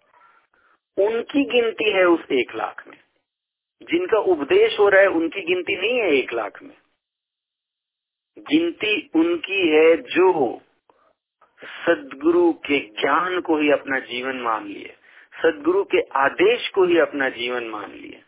उनकी 0.99 1.43
गिनती 1.45 1.91
है 1.91 2.05
उस 2.05 2.31
एक 2.31 2.55
लाख 2.55 2.87
में। 2.87 2.97
जिनका 3.81 4.17
उपदेश 4.17 4.79
हो 4.79 4.89
रहा 4.89 5.01
है, 5.01 5.07
उनकी 5.07 5.41
गिनती 5.41 5.75
नहीं 5.75 5.99
है 5.99 6.11
एक 6.11 6.33
लाख 6.33 6.63
में। 6.63 6.77
गिनती 8.39 9.09
उनकी 9.15 9.67
है 9.69 9.97
जो 9.97 10.61
सदगुरु 11.63 12.53
के 12.53 12.79
ज्ञान 12.79 13.39
को 13.39 13.57
ही 13.57 13.71
अपना 13.71 13.99
जीवन 13.99 14.35
मान 14.35 14.67
लिए, 14.67 14.95
सदगुरु 15.43 15.83
के 15.83 16.01
आदेश 16.01 16.69
को 16.69 16.85
ही 16.85 16.99
अपना 16.99 17.29
जीवन 17.29 17.63
मान 17.63 17.91
लिए। 17.91 18.23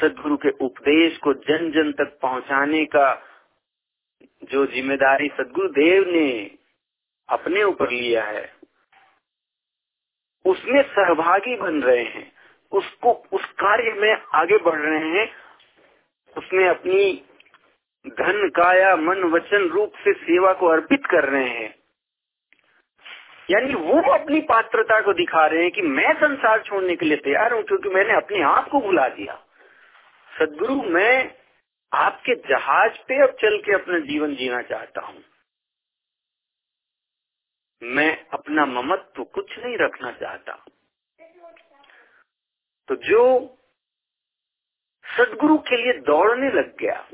सदगुरु 0.00 0.36
के 0.36 0.50
उपदेश 0.50 1.18
को 1.18 1.32
जन 1.32 1.70
जन 1.70 1.92
तक 1.92 2.18
पहुँचाने 2.22 2.84
का 2.84 3.22
जो 4.44 4.66
ज़िम्मेदारी 4.66 5.28
सदगुरु 5.28 5.68
देव 5.68 6.08
ने 6.08 6.50
अपने 7.28 7.62
ऊपर 7.62 7.90
लिया 7.90 8.24
है 8.24 8.55
उसमें 10.46 10.82
सहभागी 10.82 11.56
बन 11.56 11.82
रहे 11.82 12.02
हैं, 12.04 12.32
उसको, 12.72 13.12
उस 13.32 13.44
कार्य 13.44 13.92
में 13.92 14.16
आगे 14.34 14.58
बढ़ 14.58 14.78
रहे 14.80 15.08
हैं 15.08 15.28
उसमें 16.36 16.68
अपनी 16.68 17.22
धन, 18.04 18.48
काया, 18.48 18.96
मन, 18.96 19.22
वचन, 19.24 19.68
रूप 19.68 19.92
से 20.04 20.12
सेवा 20.12 20.52
को 20.52 20.66
अर्पित 20.66 21.06
कर 21.06 21.24
रहे 21.24 21.48
हैं। 21.48 21.74
यानी 23.50 23.74
वो 23.74 24.00
अपनी 24.12 24.40
पात्रता 24.40 25.00
को 25.00 25.12
दिखा 25.12 25.46
रहे 25.46 25.62
हैं 25.62 25.70
कि 25.70 25.82
मैं 25.82 26.12
संसार 26.14 26.62
छोड़ने 26.62 26.96
के 26.96 27.06
लिए 27.06 27.16
तैयार 27.16 27.52
हूँ, 27.52 27.62
क्योंकि 27.62 27.88
मैंने 27.88 28.14
अपने 28.14 28.42
आप 28.42 28.68
को 28.68 28.80
भुला 28.80 29.08
दिया। 29.08 29.34
सदगुरु, 30.38 30.74
मैं 30.74 31.34
आपके 31.92 32.34
जहाज़ 32.34 32.98
पे 33.08 33.22
अब 33.22 33.36
चल 33.40 33.58
के 33.58 33.72
अपना 33.72 33.98
जीवन 33.98 34.34
जीना 34.34 34.62
चाहता 34.62 35.00
हूँ। 35.00 35.22
मैं 37.86 38.26
अपना 38.28 38.66
ममत्व 38.66 39.24
कुछ 39.24 39.58
नहीं 39.58 39.76
रखना 39.78 40.12
चाहता। 40.12 40.52
तो 42.88 42.96
जो 42.96 43.22
सदगुरु 45.04 45.58
के 45.58 45.76
लिए 45.76 45.92
दौड़ने 46.00 46.50
लग 46.50 46.76
गया, 46.76 47.08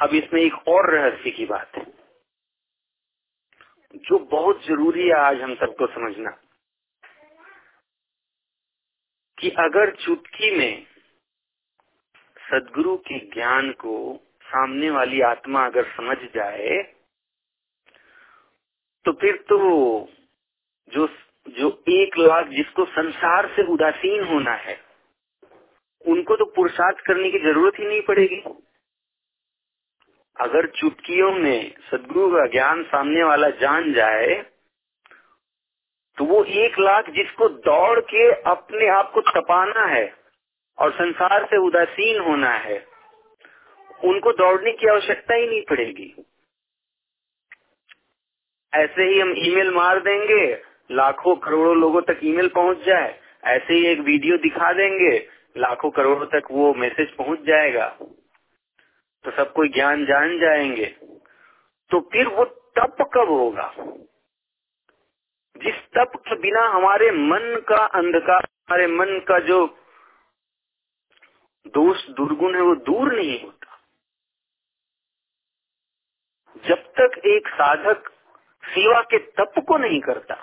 अब 0.00 0.14
इसमें 0.14 0.40
एक 0.42 0.68
और 0.68 0.90
रहस्य 0.90 1.30
की 1.30 1.46
बात 1.46 1.76
है, 1.76 1.84
जो 3.94 4.18
बहुत 4.18 4.64
ज़रूरी 4.64 5.08
है 5.08 5.14
आज 5.14 5.40
हम 5.40 5.54
सबको 5.54 5.86
समझना, 5.86 6.30
कि 9.38 9.50
अगर 9.50 9.94
चुटकी 9.96 10.50
में 10.58 10.86
सदगुरु 12.36 12.96
के 12.96 13.18
ज्ञान 13.18 13.72
को 13.72 13.94
सामने 14.42 14.90
वाली 14.90 15.20
आत्मा 15.20 15.66
अगर 15.66 15.84
समझ 15.96 16.16
जाए 16.34 16.95
तो 19.06 19.12
फिर 19.12 19.36
तो 19.48 19.56
जो 20.88 21.06
जो 21.56 21.68
एक 21.90 22.18
लाख 22.18 22.48
जिसको 22.48 22.84
संसार 22.84 23.46
से 23.56 23.62
उदासीन 23.72 24.24
होना 24.24 24.54
है, 24.58 24.76
उनको 26.04 26.36
तो 26.36 26.44
पुरुषार्थ 26.56 27.04
करने 27.06 27.30
की 27.30 27.38
ज़रूरत 27.40 27.78
ही 27.80 27.86
नहीं 27.86 28.00
पड़ेगी। 28.02 28.42
अगर 30.36 30.66
चुटकियों 30.72 31.30
में 31.34 31.74
सदगुरु 31.90 32.28
का 32.30 32.46
ज्ञान 32.48 32.82
सामने 32.84 33.22
वाला 33.24 33.50
जान 33.60 33.92
जाए 33.92 34.34
तो 36.18 36.24
वो 36.24 36.42
एक 36.58 36.78
लाख 36.80 37.10
जिसको 37.12 37.48
दौड़ 37.64 38.00
के 38.02 38.30
अपने 38.50 38.88
आप 38.90 39.10
को 39.14 39.20
तपाना 39.22 39.86
है 39.86 40.06
और 40.78 40.92
संसार 40.92 41.44
से 41.44 41.66
उदासीन 41.66 42.20
होना 42.20 42.52
है, 42.58 42.78
उनको 44.02 44.32
दौड़ने 44.34 44.72
की 44.72 44.88
आवश्यकता 44.88 45.34
ही 45.34 45.46
नहीं 45.46 45.62
पड़ेगी। 45.62 46.14
ऐसे 48.76 49.02
ही 49.02 49.20
हम 49.20 49.34
ईमेल 49.36 49.70
मार 49.70 50.00
देंगे, 50.00 50.62
लाखों 50.90 51.36
करोड़ों 51.36 51.76
लोगों 51.76 52.02
तक 52.02 52.20
ईमेल 52.24 52.48
पहुँच 52.48 52.78
जाए, 52.78 53.20
ऐसे 53.44 53.74
ही 53.74 53.86
एक 53.86 54.00
वीडियो 54.00 54.36
दिखा 54.36 54.72
देंगे, 54.72 55.28
लाखों 55.56 55.90
करोड़ों 55.90 56.26
तक 56.26 56.42
वो 56.50 56.74
मैसेज 56.74 57.10
पहुँच 57.10 57.40
जाएगा। 57.40 57.98
तो 59.24 59.30
सब 59.30 59.52
कोई 59.52 59.68
ज्ञान 59.68 60.06
जान 60.06 60.38
जाएँगे। 60.38 60.86
तो 61.90 62.00
फिर 62.00 62.26
वो 62.26 62.44
तप 62.44 62.96
कब 63.14 63.28
होगा? 63.28 63.74
जिस 65.56 65.74
तप 65.74 66.12
के 66.16 66.38
बिना 66.38 66.62
हमारे 66.62 67.10
मन 67.10 67.64
का 67.68 67.76
अंधकार, 67.76 68.40
हमारे 68.42 68.86
मन 68.86 69.20
का 69.28 69.38
जो 69.38 69.78
दोष 71.66 72.08
दुर्गुण 72.08 72.54
है, 72.54 72.62
वो 72.62 72.74
दूर 72.74 73.14
नहीं 73.14 73.42
होता। 73.42 73.78
जब 76.68 76.78
तक 77.00 77.20
एक 77.26 77.48
साधक 77.48 78.12
सेवा 78.68 79.00
के 79.00 79.18
तप 79.18 79.52
को 79.68 79.78
नहीं 79.78 80.00
करता। 80.00 80.34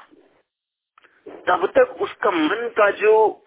तब 1.47 1.71
तक 1.77 1.97
उसका 2.01 2.31
मन 2.31 2.69
का 2.77 2.91
जो 2.91 3.45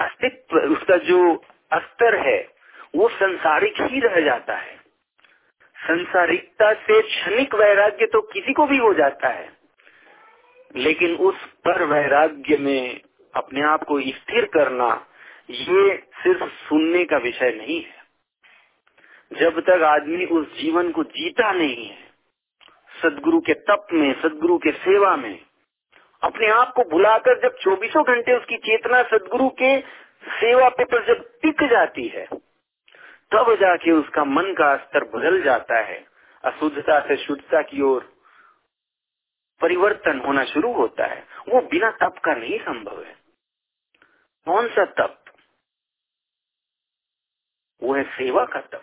अस्तित्व, 0.00 0.56
उसका 0.56 0.96
जो 0.96 1.44
अस्तर 1.72 2.28
है, 2.28 2.48
वो 2.96 3.08
संसारिक 3.08 3.74
ही 3.80 4.00
रह 4.00 4.20
जाता 4.20 4.56
है। 4.56 4.76
संसारिकता 5.76 6.74
से 6.74 7.02
क्षणिक 7.02 7.54
वैराग्य 7.54 8.06
तो 8.06 8.20
किसी 8.20 8.52
को 8.52 8.66
भी 8.66 8.78
हो 8.78 8.94
जाता 8.94 9.28
है। 9.28 9.52
लेकिन 10.76 11.16
उस 11.16 11.44
पर 11.44 11.82
वैराग्य 11.82 12.56
में 12.56 13.00
अपने 13.34 13.62
आप 13.62 13.82
को 13.82 14.00
स्थिर 14.00 14.44
करना, 14.44 15.06
ये 15.50 15.96
सिर्फ़ 15.96 16.44
सुनने 16.44 17.04
का 17.04 17.16
विषय 17.16 17.50
नहीं 17.50 17.84
है। 17.84 18.04
जब 19.32 19.60
तक 19.60 19.82
आदमी 19.82 20.26
उस 20.26 20.58
जीवन 20.58 20.90
को 20.90 21.04
जीता 21.04 21.52
नहीं 21.52 21.86
है 21.86 22.03
सदगुरु 23.04 23.40
के 23.40 23.54
तप 23.54 23.86
में, 23.92 24.22
सदगुरु 24.22 24.58
के 24.58 24.72
सेवा 24.72 25.16
में। 25.16 25.46
अपने 26.22 26.48
आप 26.48 26.72
को 26.76 26.82
भुलाकर 26.82 27.42
जब 27.42 27.56
चौबीसों 27.56 28.04
घंटे 28.04 28.36
उसकी 28.36 28.56
चेतना 28.56 29.02
सदगुरु 29.02 29.48
के 29.48 29.80
सेवा 30.28 30.68
पे 30.68 30.84
पर 30.84 31.06
जब 31.06 31.38
टिक 31.42 31.70
जाती 31.70 32.08
है, 32.08 32.26
तब 33.32 33.56
जाके 33.60 33.90
उसका 33.90 34.24
मन 34.24 34.42
का 34.42 34.76
स्तर 34.76 35.04
बदल 35.04 35.42
जाता 35.42 35.78
है। 35.78 36.06
अशुद्धता 36.44 37.00
से 37.00 37.16
शुद्धता 37.16 37.62
की 37.62 37.80
ओर 37.80 38.12
परिवर्तन 39.60 40.20
होना 40.20 40.44
शुरू 40.44 40.72
होता 40.72 41.04
है। 41.04 41.26
वो 41.48 41.60
बिना 41.60 41.90
तप 41.90 42.14
का 42.24 42.34
नहीं 42.34 42.58
संभव 42.58 43.02
है। 43.02 43.16
कौन 44.44 44.68
सा 44.68 44.84
तप? 44.84 45.24
वो 47.82 47.94
है 47.94 48.02
सेवा 48.02 48.44
का 48.44 48.60
तप। 48.60 48.82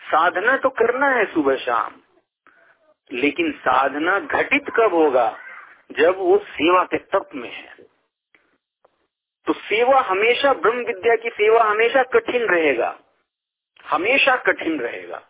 साधना 0.00 0.56
तो 0.56 0.68
करना 0.68 1.06
है 1.06 1.24
सुबह 1.34 1.56
शाम। 1.56 1.92
लेकिन 3.12 3.52
साधना 3.52 4.18
घटित 4.18 4.64
कब 4.76 4.94
होगा? 4.94 5.38
जब 5.92 6.16
वो 6.18 6.38
सेवा 6.38 6.84
के 6.84 6.98
तप 6.98 7.28
में 7.34 7.52
है। 7.52 7.74
तो 9.46 9.52
सेवा 9.52 10.00
हमेशा 10.00 10.52
ब्रह्म 10.52 10.78
विद्या 10.78 11.16
की 11.16 11.28
सेवा 11.28 11.64
हमेशा 11.64 12.02
कठिन 12.02 12.42
रहेगा। 12.42 12.98
हमेशा 13.86 14.36
कठिन 14.36 14.80
रहेगा। 14.80 15.28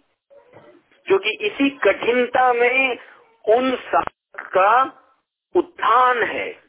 क्योंकि 1.07 1.31
इसी 1.31 1.71
कठिनता 1.71 2.53
में 2.53 2.99
उन 3.49 3.77
साधक 3.77 4.41
का 4.41 4.83
उत्थान 5.57 6.23
है। 6.23 6.63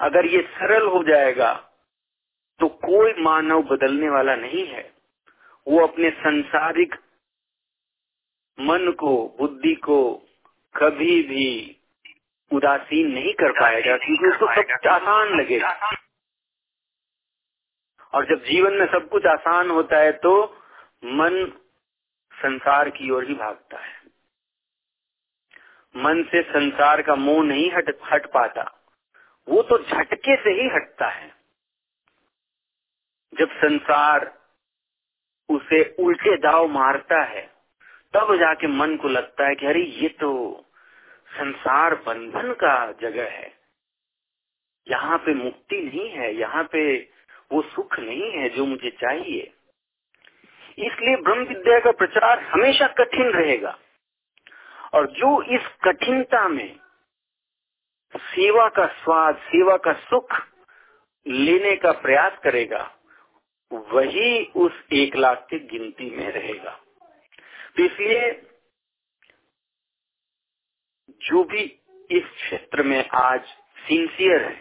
अगर 0.00 0.26
ये 0.26 0.42
सरल 0.42 0.86
हो 0.86 1.04
जाएगा 1.04 1.68
तो 2.60 2.68
कोई 2.68 3.14
मानव 3.18 3.62
बदलने 3.62 4.10
वाला 4.10 4.36
नहीं 4.36 4.66
है। 4.66 4.92
वो 5.68 5.86
अपने 5.86 6.10
संसारिक 6.10 6.94
मन 8.60 8.92
को 8.92 9.36
बुद्धि 9.38 9.74
को 9.74 10.14
कभी 10.74 11.22
भी 11.22 11.76
उदासीन 12.52 13.12
नहीं 13.12 13.32
कर 13.32 13.52
पाएगा 13.52 13.96
क्योंकि 13.96 14.28
उसको 14.28 14.46
सब 14.46 14.88
आसान 14.88 15.40
लगेगा 15.40 15.70
और 18.14 18.24
जब 18.24 18.44
जीवन 18.44 18.72
में 18.72 18.86
सब 18.86 19.08
कुछ 19.08 19.26
आसान 19.26 19.70
होता 19.70 19.98
है 19.98 20.12
तो 20.12 20.44
मन 21.04 21.52
संसार 22.34 22.90
की 22.90 23.10
ओर 23.10 23.24
ही 23.24 23.34
भागता 23.34 23.78
है। 23.78 24.02
मन 25.96 26.22
से 26.22 26.42
संसार 26.42 27.02
का 27.02 27.14
मोह 27.14 27.44
नहीं 27.44 27.70
हट 27.72 27.98
हट 28.12 28.26
पाता। 28.26 28.82
वो 29.48 29.62
तो 29.62 29.78
झटके 29.78 30.36
से 30.36 30.50
ही 30.50 30.68
हटता 30.68 31.06
है। 31.06 31.28
जब 33.38 33.48
संसार 33.50 34.38
उसे 35.48 35.96
उल्टे 35.98 36.36
दाव 36.36 36.68
मारता 36.68 37.22
है 37.22 37.54
तब 38.14 38.36
जाके 38.36 38.66
मन 38.66 38.96
को 38.96 39.08
लगता 39.08 39.48
है 39.48 39.54
कि 39.54 39.66
अरे, 39.66 39.80
ये 39.80 40.08
तो 40.08 40.64
संसार 41.28 41.94
बंधन 41.94 42.52
का 42.52 42.92
जगह 42.92 43.30
है। 43.30 43.52
यहाँ 44.88 45.18
पे 45.18 45.34
मुक्ति 45.34 45.76
नहीं 45.76 46.10
है, 46.10 46.34
यहाँ 46.34 46.64
पे 46.64 47.08
वो 47.52 47.62
सुख 47.62 47.98
नहीं 47.98 48.32
है 48.32 48.48
जो 48.48 48.66
मुझे 48.66 48.90
चाहिए। 48.90 49.52
इसलिए 50.78 51.16
ब्रह्म 51.16 51.44
विद्या 51.44 51.80
का 51.80 51.90
प्रचार 51.90 52.40
हमेशा 52.40 52.86
कठिन 52.86 53.26
रहेगा। 53.26 53.78
और 54.94 55.06
जो 55.06 55.42
इस 55.42 55.60
कठिनता 55.84 56.48
में 56.48 56.80
सेवा 58.16 58.68
का 58.68 58.86
स्वाद, 58.86 59.36
सेवा 59.36 59.76
का 59.76 59.92
सुख 59.92 60.32
लेने 61.26 61.76
का 61.76 61.92
प्रयास 61.92 62.38
करेगा, 62.44 62.94
वही 63.72 64.44
उस 64.44 64.72
एक 64.92 65.16
लाख 65.16 65.46
की 65.50 65.58
गिनती 65.58 66.16
में 66.16 66.32
रहेगा। 66.32 66.81
तो 67.76 67.84
इसलिए 67.84 68.30
जो 71.20 71.44
भी 71.44 71.62
इस 72.10 72.24
क्षेत्र 72.34 72.82
में 72.82 73.04
आज 73.14 73.40
सिंसियर 73.78 74.42
है, 74.42 74.56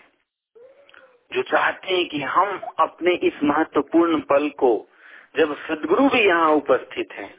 जो 1.32 1.42
चाहते 1.44 1.94
हैं 1.94 2.08
कि 2.10 2.22
हम 2.22 2.60
अपने 2.80 3.16
इस 3.28 3.44
महत्वपूर्ण 3.44 4.20
पल 4.22 4.50
को, 4.60 4.72
जब 5.36 5.56
सदगुरु 5.60 6.08
भी 6.10 6.22
यहाँ 6.28 6.52
उपस्थित 6.54 7.12
हैं, 7.12 7.30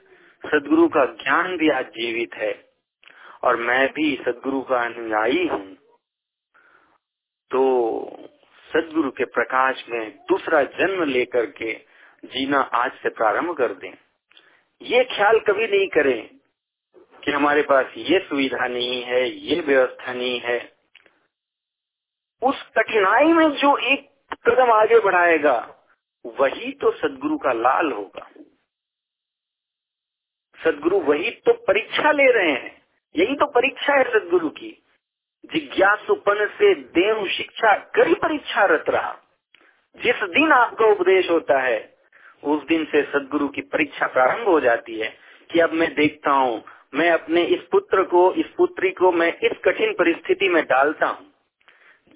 सदगुरु 0.44 0.88
का 0.88 1.04
ज्ञान 1.14 1.56
भी 1.56 1.70
आज 1.70 1.86
जीवित 1.96 2.34
है, 2.34 2.52
और 3.44 3.56
मैं 3.58 3.86
भी 3.88 4.14
सदगुरु 4.16 4.60
का 4.62 4.84
अनुयायी 4.84 5.46
हूँ 5.46 5.74
तो 7.50 7.62
सदगुरु 8.66 9.10
के 9.10 9.24
प्रकाश 9.30 9.84
में 9.88 10.10
दूसरा 10.28 10.62
जन्म 10.76 11.02
लेकर 11.04 11.46
के 11.52 11.72
जीना 12.24 12.60
आज 12.74 12.92
से 12.92 13.08
प्रारंभ 13.10 13.56
कर 13.56 13.74
दें। 13.74 13.92
ये 14.82 15.04
ख्याल 15.04 15.40
कभी 15.40 15.66
नहीं 15.66 15.88
करें 15.88 16.30
कि 17.24 17.32
हमारे 17.32 17.62
पास 17.62 17.86
ये 17.96 18.18
सुविधा 18.18 18.66
नहीं 18.66 19.02
है, 19.02 19.30
ये 19.30 19.60
व्यवस्था 19.60 20.12
नहीं 20.12 20.40
है। 20.40 20.72
उस 22.42 22.62
कठिनाई 22.78 23.24
में 23.24 23.50
जो 23.50 23.76
एक 23.76 24.10
कदम 24.48 24.72
आगे 24.72 25.00
बढ़ाएगा, 25.00 25.74
वही 26.26 26.72
तो 26.72 26.90
सदगुरु 26.90 27.38
का 27.38 27.52
लाल 27.52 27.92
होगा। 27.92 28.30
सदगुरु 30.64 31.00
वही 31.00 31.30
तो 31.30 31.52
परीक्षा 31.52 32.12
ले 32.12 32.32
रहे 32.32 32.52
हैं। 32.52 32.82
यही 33.16 33.36
तो 33.36 33.46
परीक्षा 33.46 33.94
है 33.94 34.04
सदगुरु 34.04 34.48
की। 34.48 34.86
जिज्ञासुपन 35.52 36.46
से 36.46 36.74
देव 36.74 37.28
शिक्षा 37.28 37.76
कई 37.76 38.14
परीक्षा 38.14 38.64
रत 38.64 38.84
रहा। 38.88 39.18
जिस 39.96 40.16
दिन 40.16 40.52
आपका 40.52 40.84
उपदेश 40.84 41.30
होता 41.30 41.60
है 41.60 42.01
उस 42.45 42.66
दिन 42.66 42.84
से 42.84 43.03
सदगुरु 43.03 43.49
की 43.49 43.61
परीक्षा 43.61 44.07
प्रारंभ 44.07 44.49
हो 44.49 44.61
जाती 44.61 45.01
है 45.01 45.16
कि 45.51 45.61
अब 45.61 45.72
मैं 45.72 45.95
देखता 45.95 46.30
हूँ, 46.30 46.64
मैं 46.95 47.11
अपने 47.11 47.45
इस 47.45 47.61
पुत्र 47.72 48.03
को, 48.03 48.32
इस 48.32 48.47
पुत्री 48.47 48.90
को 48.90 49.12
मैं 49.12 49.38
इस 49.38 49.53
कठिन 49.64 49.93
परिस्थिति 49.93 50.49
में 50.49 50.64
डालता 50.64 51.07
हूँ। 51.07 51.26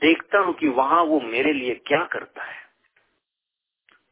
देखता 0.02 0.38
हूँ 0.38 0.54
कि 0.54 0.68
वहाँ 0.68 1.02
वो 1.02 1.20
मेरे 1.20 1.52
लिए 1.52 1.74
क्या 1.74 2.04
करता 2.04 2.44
है। 2.44 2.66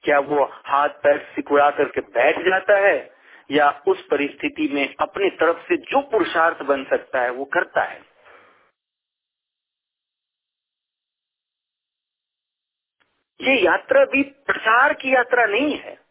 क्या 0.04 0.18
वो 0.18 0.44
हाथ 0.44 0.88
पैर 0.88 1.18
सिकुड़ा 1.18 1.70
करके 1.70 2.00
बैठ 2.00 2.38
जाता 2.38 2.78
है, 2.78 3.14
या 3.50 3.82
उस 3.88 4.06
परिस्थिति 4.06 4.68
में 4.72 4.94
अपनी 5.00 5.30
तरफ़ 5.30 5.58
से 5.58 5.76
जो 5.76 6.00
पुरुषार्थ 6.00 6.62
बन 6.62 6.84
सकता 6.84 7.20
है, 7.20 7.30
वो 7.30 7.44
करता 7.44 7.82
है? 7.82 8.02
ये 13.40 13.64
यात्रा 13.64 14.04
भी 14.04 14.22
प्रचार 14.22 14.92
की 14.92 15.14
यात्रा 15.14 15.44
नहीं 15.44 15.78
है। 15.78 16.03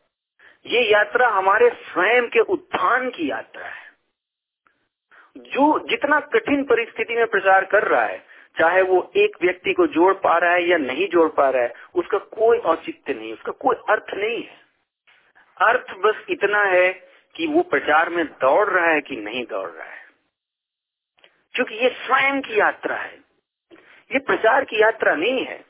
ये 0.66 0.91
यात्रा 0.91 1.30
हमारे 1.30 1.70
स्वयं 1.70 2.28
के 2.28 2.39
उत्थान 2.39 3.09
की 3.09 3.30
यात्रा 3.32 3.66
है। 3.66 3.84
जो 5.38 5.88
जितना 5.88 6.20
कठिन 6.20 6.64
परिस्थिति 6.64 7.16
में 7.16 7.28
प्रचार 7.28 7.66
कर 7.66 7.84
रहा 7.84 8.03
है, 8.03 8.26
चाहे 8.59 8.82
वो 8.82 9.11
एक 9.18 9.38
व्यक्ति 9.41 9.74
को 9.74 9.88
जोड़ 9.88 10.14
पा 10.14 10.38
रहा 10.38 10.51
है 10.51 10.70
या 10.70 10.78
नहीं 10.78 11.07
जोड़ 11.07 11.32
पा 11.32 11.49
रहा 11.49 11.64
है, 11.64 11.74
उसका 11.95 12.18
कोई 12.18 12.57
औचित्य 12.57 13.14
नहीं, 13.14 13.34
उसका 13.34 13.51
कोई 13.51 13.76
अर्थ 13.76 14.05
नहीं 14.14 14.43
है। 14.43 14.61
अर्थ 15.61 15.91
बस 15.91 16.26
इतना 16.30 16.64
है 16.64 16.93
कि 17.36 17.47
वो 17.47 17.61
प्रचार 17.61 18.09
में 18.09 18.26
दौड़ 18.26 18.70
रहा 18.70 18.88
है 18.88 19.01
कि 19.01 19.16
नहीं 19.16 19.45
दौड़ 19.45 19.70
रहा 19.70 19.89
है। 19.89 20.03
क्योंकि 21.53 21.76
ये 21.76 21.89
स्वयं 21.89 22.41
की 22.41 22.59
यात्रा 22.59 22.95
है। 22.95 23.16
ये 24.11 24.20
प्रचार 24.20 24.64
की 24.64 24.82
यात्रा 24.82 25.16
नहीं 25.16 25.45
है। 25.45 25.66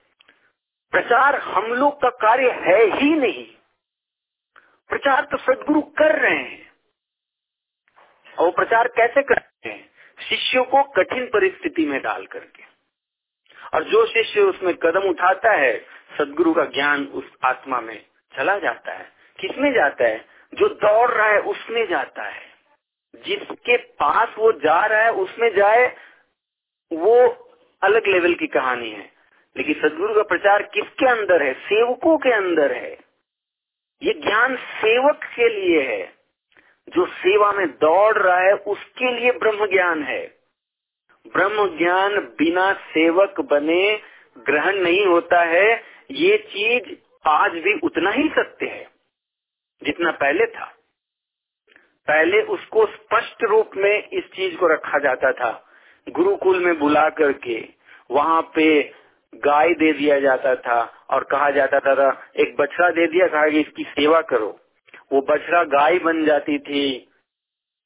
प्रचार 0.91 1.35
हम 1.35 1.65
लोग 1.65 2.01
का 2.01 2.09
कार्य 2.09 2.51
है 2.51 2.99
ही 2.99 3.15
नहीं। 3.15 3.62
प्रचार 4.89 5.27
तो 5.31 5.37
सदगुरु 5.37 5.81
कर 5.81 6.19
रहे 6.19 6.37
हैं। 6.37 6.71
और 8.39 8.51
प्रचार 8.51 8.87
कैसे 8.87 9.21
कर 9.21 9.35
रहे 9.35 9.69
हैं? 9.69 9.89
शिष्यों 10.29 10.63
को 10.63 10.83
कठिन 10.83 11.25
परिस्थिति 11.25 11.85
में 11.85 12.01
डाल 12.01 12.25
करके। 12.25 12.63
और 13.73 13.83
जो 13.83 14.05
शिष्य 14.05 14.41
उसमें 14.41 14.75
कदम 14.75 15.01
उठाता 15.01 15.51
है, 15.51 15.85
सदगुरु 16.17 16.53
का 16.53 16.65
ज्ञान 16.65 17.05
उस 17.05 17.33
आत्मा 17.43 17.81
में 17.81 18.05
चला 18.37 18.59
जाता 18.59 18.91
है। 18.91 19.11
किसमें 19.39 19.73
जाता 19.73 20.03
है? 20.03 20.25
जो 20.53 20.67
दौड़ 20.67 21.11
रहा 21.11 21.27
है, 21.27 21.39
उसमें 21.39 21.87
जाता 21.87 22.23
है। 22.23 22.43
जिसके 23.15 23.77
पास 23.77 24.35
वो 24.37 24.51
जा 24.51 24.85
रहा 24.85 25.01
है, 25.01 25.11
उसमें 25.11 25.55
जाए, 25.55 25.95
वो 26.93 27.27
अलग 27.83 28.07
लेवल 28.07 28.33
की 28.33 28.47
कहानी 28.47 28.89
है। 28.89 29.11
लेकिन 29.57 29.81
सदगुरु 29.81 30.15
का 30.15 30.23
प्रचार 30.23 30.63
किसके 30.63 31.09
अंदर 31.09 31.43
है? 31.43 31.53
सेवकों 31.53 32.17
के 32.17 32.31
अंदर 32.33 32.71
है। 32.71 33.02
ये 34.03 34.13
ज्ञान 34.13 34.55
सेवक 34.55 35.19
के 35.35 35.49
लिए 35.49 35.81
है। 35.81 36.13
जो 36.89 37.05
सेवा 37.05 37.51
में 37.51 37.67
दौड़ 37.67 38.17
रहा 38.17 38.39
है, 38.39 38.53
उसके 38.53 39.19
लिए 39.19 39.31
ब्रह्म 39.31 39.67
ज्ञान 39.67 40.03
है। 40.03 40.37
ब्रह्म 41.27 41.77
ज्ञान 41.77 42.19
बिना 42.19 42.73
सेवक 42.73 43.41
बने 43.41 44.01
ग्रहण 44.37 44.75
नहीं 44.75 45.05
होता 45.05 45.41
है। 45.41 45.83
ये 46.11 46.37
चीज़ 46.37 46.83
आज 47.27 47.51
भी 47.51 47.79
उतना 47.83 48.11
ही 48.11 48.29
सत्य 48.29 48.65
है, 48.65 48.89
जितना 49.83 50.11
पहले 50.11 50.45
था। 50.45 50.65
पहले 52.07 52.41
उसको 52.41 52.85
स्पष्ट 52.85 53.43
रूप 53.43 53.69
में 53.75 54.07
इस 54.13 54.23
चीज़ 54.23 54.57
को 54.57 54.67
रखा 54.67 54.97
जाता 54.97 55.31
था। 55.31 55.69
गुरुकुल 56.09 56.65
में 56.65 56.79
बुला 56.79 57.09
करके, 57.09 57.69
वहाँ 58.11 58.51
पे 58.55 58.93
गाय 59.35 59.73
दे 59.73 59.93
दिया 59.93 60.19
जाता 60.19 60.55
था 60.55 61.05
और 61.09 61.23
कहा 61.23 61.49
जाता 61.51 61.79
था 61.79 62.31
एक 62.37 62.55
बछड़ा 62.57 62.89
दे 62.89 63.07
दिया, 63.07 63.27
कहा 63.27 63.49
कि 63.49 63.59
इसकी 63.59 63.83
सेवा 63.83 64.21
करो। 64.21 64.59
वो 65.11 65.21
बछड़ा 65.21 65.63
गाय 65.63 65.99
बन 65.99 66.25
जाती 66.25 66.59
थी। 66.59 67.09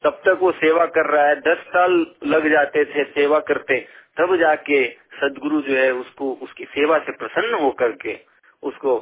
तब 0.03 0.09
तक 0.09 0.39
वो 0.41 0.51
सेवा 0.51 0.85
कर 0.85 1.05
रहा 1.05 1.27
है। 1.27 1.35
दस 1.35 1.57
साल 1.57 2.05
लग 2.25 2.51
जाते 2.51 2.85
थे 2.85 3.03
सेवा 3.03 3.39
करते। 3.39 3.87
तब 4.17 4.35
जाके 4.35 4.89
सदगुरु 4.89 5.61
जो 5.61 5.73
है 5.73 5.91
उसको, 5.93 6.33
उसकी 6.33 6.65
सेवा 6.65 6.99
से 6.99 7.11
प्रसन्न 7.11 7.53
होकर 7.53 7.91
के 7.91 8.19
उसको 8.63 8.99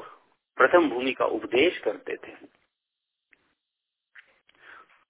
प्रथम 0.57 0.89
भूमि 0.89 1.11
का 1.11 1.25
उपदेश 1.25 1.77
करते 1.77 2.13
थे। 2.13 2.31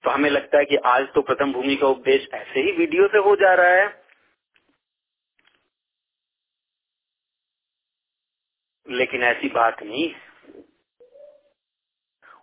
तो 0.04 0.10
हमें 0.10 0.30
लगता 0.30 0.58
है 0.58 0.64
कि 0.64 0.76
आज 0.76 1.08
तो 1.14 1.22
प्रथम 1.22 1.52
भूमि 1.52 1.76
का 1.76 1.86
उपदेश 1.86 2.28
ऐसे 2.34 2.60
ही 2.60 2.72
वीडियो 2.72 3.08
से 3.08 3.18
हो 3.18 3.36
जा 3.36 3.54
रहा 3.54 3.66
है। 3.66 4.05
लेकिन 8.90 9.22
ऐसी 9.22 9.48
बात 9.48 9.82
नहीं 9.82 10.14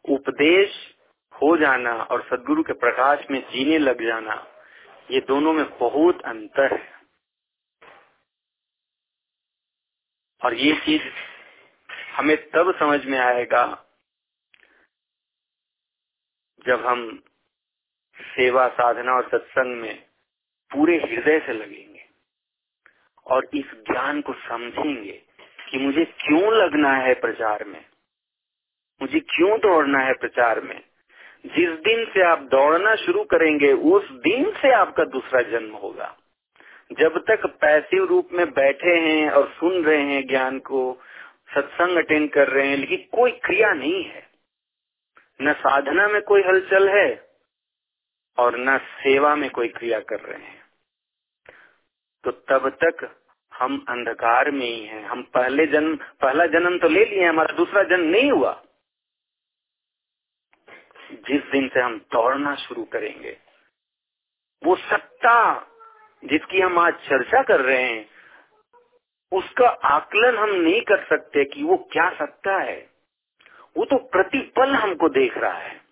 उपदेश 0.10 0.96
हो 1.34 1.58
जाना 1.58 1.94
और 2.04 2.24
सदगुरु 2.24 2.64
के 2.64 2.74
प्रकाश 2.74 3.26
में 3.32 3.42
जीने 3.52 3.78
लग 3.78 4.06
जाना, 4.08 4.34
ये 5.12 5.20
दोनों 5.22 5.54
में 5.54 5.66
बहुत 5.80 6.22
अंतर 6.22 6.74
है। 6.74 6.94
और 10.42 10.54
ये 10.54 10.76
चीज़ 10.76 11.02
हमें 12.14 12.38
तब 12.50 12.74
समझ 12.80 13.06
में 13.06 13.20
आएगा 13.20 13.66
जब 16.66 16.86
हम 16.86 17.24
सेवा, 18.18 18.68
साधना 18.68 19.14
और 19.14 19.30
सत्संग 19.30 19.82
में 19.82 20.06
पूरे 20.72 20.98
हृदय 20.98 21.40
से 21.40 21.54
लगेंगे 21.54 22.06
और 23.28 23.50
इस 23.54 23.66
ज्ञान 23.66 24.22
को 24.22 24.34
समझेंगे। 24.34 25.22
कि 25.74 25.80
मुझे 25.80 26.06
क्यों 26.06 26.54
लगना 26.54 26.94
है 26.94 27.14
प्रचार 27.14 27.64
में? 27.64 27.86
मुझे 29.02 29.20
क्यों 29.20 29.60
दौड़ना 29.60 30.00
है 30.00 30.14
प्रचार 30.14 30.62
में? 30.62 30.82
जिस 31.46 31.70
दिन 31.70 32.06
से 32.06 32.24
आप 32.24 32.40
दौड़ना 32.40 32.96
शुरू 32.96 33.24
करेंगे, 33.24 33.74
उस 33.74 34.12
दिन 34.12 34.52
से 34.52 34.72
आपका 34.72 35.04
दूसरा 35.04 35.42
जन्म 35.42 35.72
होगा। 35.72 36.18
जब 37.00 37.24
तक 37.28 37.46
पैसिव 37.46 38.06
रूप 38.06 38.30
में 38.32 38.52
बैठे 38.52 38.96
हैं 38.96 39.30
और 39.30 39.50
सुन 39.50 39.84
रहे 39.84 40.02
हैं 40.02 40.28
ज्ञान 40.28 40.60
को, 40.60 41.02
सत्संग 41.56 41.98
अटेंड 41.98 42.32
कर 42.32 42.48
रहे 42.48 42.68
हैं, 42.68 42.78
लेकिन 42.78 42.98
कोई 42.98 43.32
क्रिया 43.32 43.74
नहीं 43.74 44.04
है। 44.04 44.28
न 45.42 45.54
साधना 45.54 46.08
में 46.08 46.22
कोई 46.22 46.42
हलचल 46.42 46.90
है 46.90 47.30
और 48.38 48.58
न 48.58 48.78
सेवा 48.78 49.36
में 49.36 49.50
कोई 49.50 49.68
क्रिया 49.68 50.00
कर 50.00 50.20
रहे 50.20 50.46
हैं। 50.46 50.64
तो 52.24 52.32
तब 52.32 52.70
तक 52.70 53.23
हम 53.64 53.86
अंधकार 53.90 54.52
में 54.52 54.66
ही 54.66 54.86
हैं। 54.86 55.06
हम 55.06 55.22
पहले 55.24 55.68
जन्म, 55.68 55.96
पहला 55.96 56.46
जन्म 56.46 56.78
तो 56.80 56.88
ले 56.88 57.06
लिए 57.06 57.26
हमारा 57.26 57.56
दूसरा 57.56 57.84
जन्म 57.84 58.06
नहीं 58.06 58.32
हुआ। 58.32 58.64
जिस 61.12 61.44
दिन 61.44 61.68
से 61.68 61.80
हम 61.80 61.98
दौड़ना 62.12 62.56
शुरू 62.56 62.84
करेंगे, 62.84 63.38
वो 64.64 64.76
सत्ता 64.76 65.70
जिसकी 66.24 66.60
हम 66.60 66.80
आज 66.80 66.94
चर्चा 66.94 67.44
कर 67.44 67.62
रहे 67.62 67.82
हैं, 67.84 68.10
उसका 69.32 69.68
आकलन 69.68 70.38
हम 70.38 70.50
नहीं 70.50 70.82
कर 70.82 71.04
सकते 71.04 71.46
कि 71.46 71.64
वो 71.64 71.78
क्या 71.92 72.10
सत्ता 72.10 72.58
है। 72.58 72.90
वो 73.78 73.86
तो 73.86 73.98
प्रतिपल 73.98 74.76
हमको 74.76 75.10
देख 75.10 75.38
रहा 75.38 75.58
है। 75.58 75.83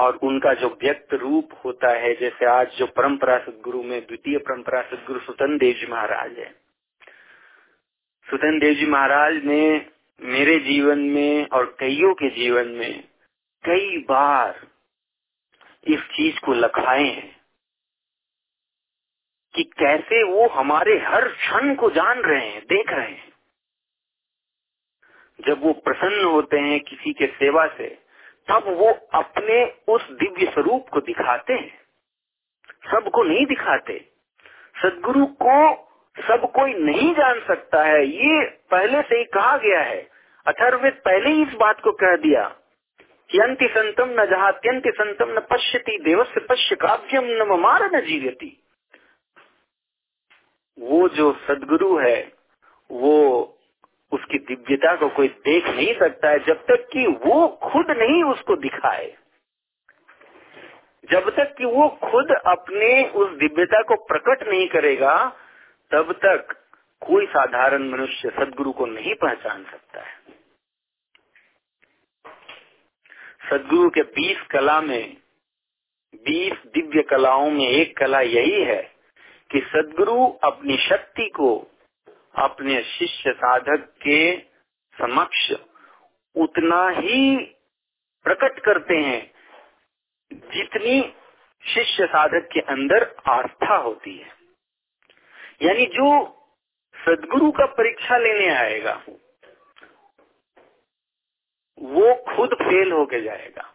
और 0.00 0.16
उनका 0.16 0.54
जो 0.54 0.68
व्यक्त 0.68 1.14
रूप 1.14 1.50
होता 1.64 1.88
है, 1.90 2.14
जैसे 2.14 2.46
आज 2.46 2.68
जो 2.70 2.86
परंपरा 2.86 3.38
सदगुरु 3.38 3.82
में, 3.82 4.06
द्वितीय 4.06 4.38
परंपरा 4.38 4.82
सदगुरु 4.82 5.20
सुतन 5.20 5.58
देव 5.58 5.74
जी 5.74 5.86
महाराज 5.86 6.38
है। 6.38 6.50
सुतन 8.30 8.58
देव 8.58 8.74
जी 8.74 8.86
महाराज 8.86 9.34
ने 9.44 9.90
मेरे 10.20 10.58
जीवन 10.58 10.98
में 10.98 11.48
और 11.48 11.76
कईयों 11.80 12.14
के 12.14 12.30
जीवन 12.30 12.68
में 12.68 13.04
कई 13.64 13.98
बार 13.98 14.66
इस 15.86 16.00
चीज़ 16.00 16.40
को 16.40 16.52
लखाए 16.52 17.04
हैं 17.04 17.40
कि 19.54 19.62
कैसे 19.62 20.22
वो 20.22 20.48
हमारे 20.48 20.98
हर 20.98 21.28
क्षण 21.28 21.74
को 21.74 21.90
जान 21.90 22.20
रहे 22.20 22.48
हैं, 22.48 22.62
देख 22.62 22.90
रहे 22.90 23.10
हैं। 23.10 23.32
जब 25.46 25.62
वो 25.62 25.72
प्रसन्न 25.72 26.24
होते 26.24 26.58
हैं 26.58 26.80
किसी 26.80 27.12
के 27.12 27.26
सेवा 27.26 27.66
से 27.66 27.99
तब 28.50 28.64
वो 28.68 28.92
अपने 29.14 29.74
उस 29.88 30.10
दिव्य 30.10 30.50
स्वरूप 30.52 30.88
को 30.88 31.00
दिखाते 31.00 31.52
हैं। 31.52 31.78
सबको 32.90 33.22
नहीं 33.22 33.46
दिखाते। 33.46 34.10
सदगुरु 34.82 35.26
को 35.26 35.74
सब 36.22 36.52
कोई 36.54 36.74
नहीं 36.74 37.12
जान 37.12 37.40
सकता 37.40 37.84
है। 37.84 38.06
ये 38.06 38.44
पहले 38.44 39.02
से 39.02 39.16
ही 39.16 39.24
कहा 39.24 39.56
गया 39.56 39.80
है। 39.80 40.10
अथर्वेद 40.46 40.92
पहले 40.92 41.30
ही 41.30 41.42
इस 41.42 41.54
बात 41.54 41.80
को 41.80 41.92
कह 41.92 42.16
दिया। 42.16 42.56
कि 43.30 43.38
अंति 43.38 43.68
संतम 43.68 44.20
न 44.20 44.26
जहा 44.26 44.48
अत्यंत 44.48 44.82
संतम 44.86 45.30
न 45.30 45.40
पश्यति, 45.40 45.98
देवस्य 46.04 46.40
पश्य 46.40 46.76
काव्यम 46.76 47.24
न 47.24 47.42
ममार 47.42 47.82
न 47.82 48.00
जीवती। 48.00 48.64
वो 50.78 51.08
जो 51.08 51.32
सदगुरु 51.32 51.98
है, 51.98 52.32
वो 52.90 53.44
उसकी 54.12 54.38
दिव्यता 54.38 54.96
को 54.96 55.08
कोई 55.08 55.28
देख 55.28 55.68
नहीं 55.68 55.94
सकता 55.94 56.28
है, 56.28 56.38
जब 56.38 56.56
तक 56.56 56.88
कि 56.92 57.06
वो 57.06 57.48
खुद 57.48 57.90
नहीं 57.90 58.24
उसको 58.24 58.56
दिखाए। 58.56 59.16
जब 61.10 61.30
तक 61.36 61.54
कि 61.58 61.64
वो 61.64 61.88
खुद 61.88 62.30
अपने 62.46 63.08
उस 63.08 63.38
दिव्यता 63.38 63.82
को 63.82 63.96
प्रकट 63.96 64.48
नहीं 64.48 64.68
करेगा, 64.68 65.36
तब 65.92 66.12
तक 66.12 66.56
कोई 67.00 67.26
साधारण 67.26 67.88
मनुष्य 67.88 68.30
सदगुरु 68.30 68.72
को 68.72 68.86
नहीं 68.86 69.14
पहचान 69.14 69.64
सकता 69.64 70.00
है। 70.00 70.20
सदगुरु 73.50 73.90
के 73.90 74.02
बीस 74.02 74.40
कला 74.50 74.80
में, 74.80 75.16
बीस 76.14 76.52
दिव्य 76.52 77.02
कलाओं 77.02 77.50
में 77.50 77.68
एक 77.68 77.98
कला 77.98 78.20
यही 78.20 78.62
है 78.62 78.82
कि 79.50 79.60
सदगुरु 79.60 80.26
अपनी 80.26 80.76
शक्ति 80.76 81.28
को 81.28 81.69
अपने 82.34 82.82
शिष्य 82.82 83.32
साधक 83.32 83.94
के 84.02 84.38
समक्ष 84.98 85.52
उतना 86.36 86.88
ही 86.88 87.36
प्रकट 88.24 88.60
करते 88.60 88.94
हैं, 88.94 89.34
जितनी 90.32 91.14
शिष्य 91.64 92.06
साधक 92.06 92.48
के 92.52 92.60
अंदर 92.60 93.16
आस्था 93.26 93.76
होती 93.76 94.18
है। 94.18 94.28
यानी 95.62 95.86
जो 95.86 96.36
सदगुरु 97.06 97.52
का 97.52 97.66
परीक्षा 97.66 98.18
लेने 98.18 98.48
आएगा, 98.48 99.04
वो 101.82 102.36
खुद 102.36 102.54
फेल 102.54 102.92
होके 102.92 103.20
जाएगा। 103.20 103.74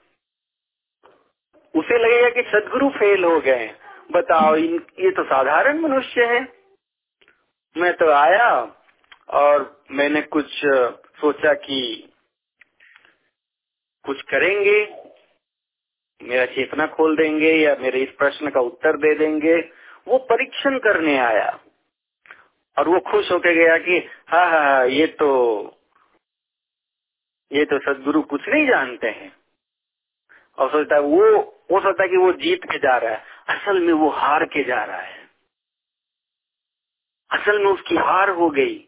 उसे 1.76 1.98
लगेगा 1.98 2.30
कि 2.30 2.50
सदगुरु 2.50 2.90
फेल 2.90 3.24
हो 3.24 3.40
गए 3.40 3.76
बताओ, 4.12 4.56
इन, 4.56 4.88
ये 5.00 5.12
तो 5.12 5.24
साधारण 5.24 5.80
मनुष्य 5.80 6.26
है। 6.26 6.55
मैं 7.76 7.94
तो 7.94 8.12
आया 8.12 8.50
और 9.40 9.64
मैंने 9.92 10.22
कुछ 10.22 10.52
सोचा 11.22 11.54
कि 11.54 11.80
कुछ 14.06 14.22
करेंगे, 14.22 14.80
मेरा 16.22 16.46
चेतना 16.46 16.88
खोल 16.88 17.16
देंगे 17.18 17.54
या 17.54 17.76
मेरे 17.76 18.02
इस 18.04 18.10
प्रश्न 18.20 18.50
का 18.50 18.62
उत्तर 18.62 18.98
दे 18.98 19.14
देंगे। 19.16 19.56
वो 20.08 20.18
परीक्षण 20.32 20.78
करने 20.80 21.18
आया 21.20 21.50
और 22.78 22.90
वो 22.90 23.00
खुश 23.12 23.32
होके 23.32 23.56
गया 23.56 23.78
कि 23.78 23.98
हाँ 24.30 24.46
हाँ 24.52 24.64
हाँ 24.66 24.88
ये 24.88 25.08
तो 25.20 25.32
ये 27.52 27.66
तो 27.66 27.80
सदगुरु 27.80 28.22
कुछ 28.24 28.50
नहीं 28.50 28.68
जानते 28.68 29.08
हैं। 29.10 29.32
और 30.58 30.72
सोचता 30.72 30.96
है 30.96 31.02
वो 31.02 31.26
वो 31.72 31.80
सोचता 31.82 32.04
है 32.04 32.10
कि 32.10 32.18
वो 32.18 32.32
जीत 32.34 32.66
के 32.66 32.78
जा 32.80 32.98
रहा 32.98 33.12
है। 33.12 33.24
असल 33.50 33.80
में 33.80 33.94
वो 33.94 34.10
हार 34.12 34.46
के 34.46 34.64
जा 34.64 34.84
रहा 34.84 35.02
है। 35.02 35.25
असल 37.32 37.60
में 37.60 37.72
उसकी 37.72 37.96
हार 37.96 38.30
हो 38.30 38.50
गई। 38.50 38.80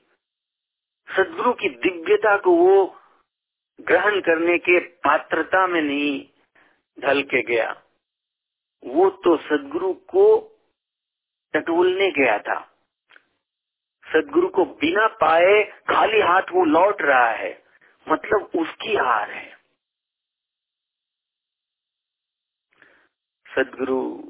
सदगुरु 1.17 1.53
की 1.53 1.69
दिव्यता 1.69 2.37
को 2.37 2.55
वो 2.55 2.99
ग्रहण 3.81 4.21
करने 4.21 4.57
के 4.57 4.79
पात्रता 4.79 5.67
में 5.67 5.81
नहीं 5.81 6.29
ढल 6.99 7.23
के 7.23 7.41
गया। 7.41 7.83
वो 8.83 9.09
तो 9.09 9.37
सदगुरु 9.37 9.93
को 9.93 10.55
टटोलने 11.53 12.11
गया 12.11 12.39
था। 12.39 12.77
सदगुरु 14.13 14.47
को 14.47 14.65
बिना 14.65 15.07
पाए 15.07 15.63
खाली 15.63 16.19
हाथ 16.19 16.41
वो 16.41 16.65
लौट 16.65 17.01
रहा 17.01 17.29
है। 17.29 17.63
मतलब 18.09 18.49
उसकी 18.55 18.95
हार 18.95 19.31
है। 19.31 19.57
सदगुरु 23.55 24.23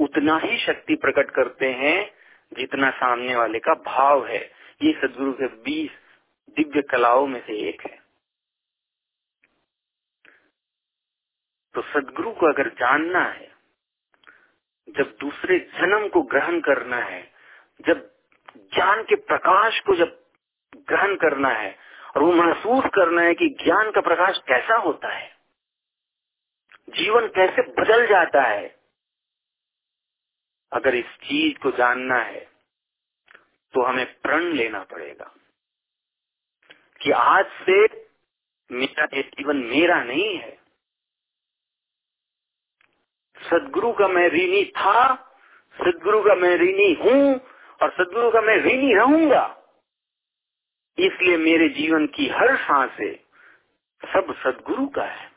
उतना 0.00 0.38
ही 0.38 0.58
शक्ति 0.58 0.94
प्रकट 0.94 1.30
करते 1.30 1.72
हैं 1.72 2.21
जितना 2.58 2.90
सामने 2.90 3.36
वाले 3.36 3.58
का 3.58 3.74
भाव 3.74 4.26
है, 4.26 4.50
ये 4.82 4.92
सदगुरु 4.92 5.32
के 5.32 5.46
बीस 5.46 5.90
दिव्य 6.56 6.82
कलाओं 6.82 7.26
में 7.26 7.40
से 7.46 7.68
एक 7.68 7.82
है। 7.82 8.02
तो 11.74 11.82
सदगुरु 11.82 12.32
को 12.32 12.46
अगर 12.46 12.68
जानना 12.68 13.24
है, 13.24 13.52
जब 14.88 15.16
दूसरे 15.20 15.58
जन्म 15.58 16.08
को 16.08 16.22
ग्रहण 16.22 16.60
करना 16.60 16.96
है, 16.96 17.32
जब 17.86 18.10
ज्ञान 18.56 19.02
के 19.02 19.14
प्रकाश 19.14 19.80
को 19.80 19.94
जब 19.94 20.22
ग्रहण 20.88 21.16
करना 21.16 21.48
है, 21.48 21.76
और 22.16 22.22
वो 22.22 22.32
महसूस 22.32 22.84
करना 22.94 23.22
है 23.22 23.34
कि 23.34 23.48
ज्ञान 23.48 23.90
का 23.90 24.00
प्रकाश 24.00 24.38
कैसा 24.38 24.76
होता 24.76 25.08
है, 25.08 25.36
जीवन 26.90 27.26
कैसे 27.26 27.62
बदल 27.62 28.06
जाता 28.06 28.42
है 28.42 28.81
अगर 30.72 30.94
इस 30.94 31.16
चीज़ 31.22 31.58
को 31.58 31.70
जानना 31.70 32.18
है 32.22 32.40
तो 33.74 33.82
हमें 33.82 34.06
प्रण 34.20 34.52
लेना 34.52 34.82
पड़ेगा 34.84 35.32
कि 37.00 37.10
आज 37.10 37.46
से 37.62 37.84
मेरा 38.70 39.04
ये 39.14 39.22
जीवन 39.22 39.56
मेरा 39.56 40.02
नहीं 40.04 40.36
है। 40.38 40.50
सदगुरु 43.36 43.92
का 43.92 44.08
मैं 44.08 44.28
ऋणी 44.28 44.64
था, 44.64 45.14
सदगुरु 45.76 46.22
का 46.22 46.34
मैं 46.34 46.56
ऋणी 46.56 46.92
हूँ, 46.94 47.34
और 47.80 47.90
सदगुरु 47.90 48.30
का 48.30 48.40
मैं 48.40 48.56
ऋणी 48.56 48.94
रहूँगा। 48.94 49.44
इसलिए 50.98 51.36
मेरे 51.36 51.68
जीवन 51.68 52.06
की 52.06 52.28
हर 52.28 52.56
सांसे 52.56 53.12
सब 54.02 54.34
सदगुरु 54.44 54.86
का 54.86 55.04
है। 55.04 55.30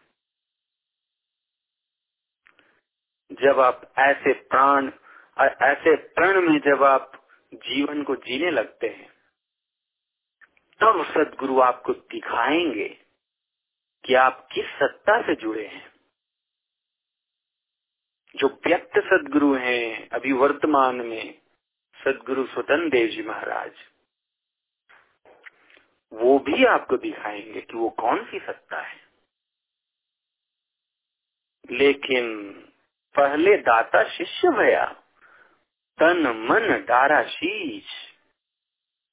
जब 3.31 3.59
आप 3.59 3.81
ऐसे 3.99 4.33
प्राण 4.33 4.91
ऐसे 5.39 5.95
प्रण 5.95 6.41
में 6.41 6.59
जब 6.59 6.83
आप 6.83 7.27
जीवन 7.53 8.03
को 8.03 8.15
जीने 8.15 8.51
लगते 8.51 8.87
हैं, 8.87 9.09
तब 10.79 11.05
सदगुरु 11.05 11.61
आपको 11.61 11.93
दिखाएँगे 11.93 12.89
कि 14.05 14.13
आप 14.13 14.47
किस 14.51 14.65
सत्ता 14.65 15.21
से 15.21 15.35
जुड़े 15.35 15.67
हैं। 15.67 15.93
जो 18.35 18.47
व्यक्त 18.47 18.97
सदगुरु 18.97 19.55
हैं, 19.55 20.09
अभी 20.09 20.31
वर्तमान 20.31 20.95
में 20.95 21.41
सदगुरु 22.05 22.47
स्वतंत्र 22.47 22.89
देव 22.89 23.07
जी 23.07 23.23
महाराज, 23.23 23.71
वो 26.13 26.39
भी 26.39 26.65
आपको 26.65 26.97
दिखाएँगे 26.97 27.61
कि 27.61 27.77
वो 27.77 27.89
कौन 27.89 28.25
सी 28.25 28.39
सत्ता 28.39 28.81
है। 28.81 29.05
लेकिन 31.71 32.51
पहले 33.15 33.57
दाता 33.57 34.09
शिष्य 34.09 34.49
भया 34.49 35.01
तन 35.99 36.47
मन 36.49 36.85
डारा 36.87 37.23
शीश। 37.23 37.83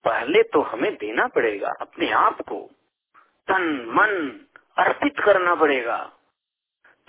पहले 0.04 0.42
तो 0.42 0.60
हमें 0.60 0.94
देना 0.94 1.26
पड़ेगा 1.26 1.72
अपने 1.80 2.10
आप 2.10 2.40
को। 2.40 2.70
तन 3.48 3.84
मन 3.88 4.40
अर्पित 4.78 5.20
करना 5.24 5.54
पड़ेगा। 5.54 6.12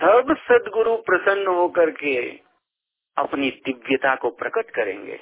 तब 0.00 0.36
सदगुरु 0.38 0.96
प्रसन्न 0.96 1.46
होकर 1.46 1.90
के 1.90 2.40
अपनी 3.16 3.50
दिव्यता 3.50 4.14
को 4.14 4.30
प्रकट 4.30 4.70
करेंगे। 4.70 5.20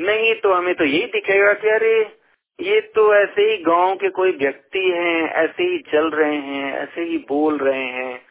नहीं 0.00 0.34
तो 0.34 0.52
हमें 0.52 0.74
तो 0.74 0.84
यही 0.84 1.06
दिखेगा 1.06 1.52
कि 1.52 1.68
अरे, 1.68 2.18
ये 2.60 2.80
तो 2.80 3.14
ऐसे 3.14 3.42
ही 3.42 3.56
गाँव 3.56 3.94
के 3.94 4.08
कोई 4.08 4.32
व्यक्ति 4.32 4.90
हैं, 4.90 5.28
ऐसे 5.28 5.62
ही 5.62 5.78
चल 5.78 6.10
रहे 6.10 6.36
हैं, 6.36 6.72
ऐसे 6.72 7.02
ही 7.02 7.18
बोल 7.18 7.58
रहे 7.58 7.84
हैं। 7.84 8.26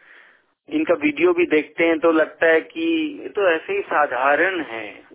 इनका 0.70 0.94
वीडियो 0.94 1.34
भी 1.34 1.46
देखते 1.46 1.84
हैं 1.84 2.00
तो 2.00 2.12
लगता 2.12 2.46
है 2.46 2.62
कि 2.62 3.20
ये 3.24 3.30
तो 3.30 3.52
ऐसे 3.52 3.74
ही 3.74 3.82
साधारण 3.82 4.62
है। 4.62 5.15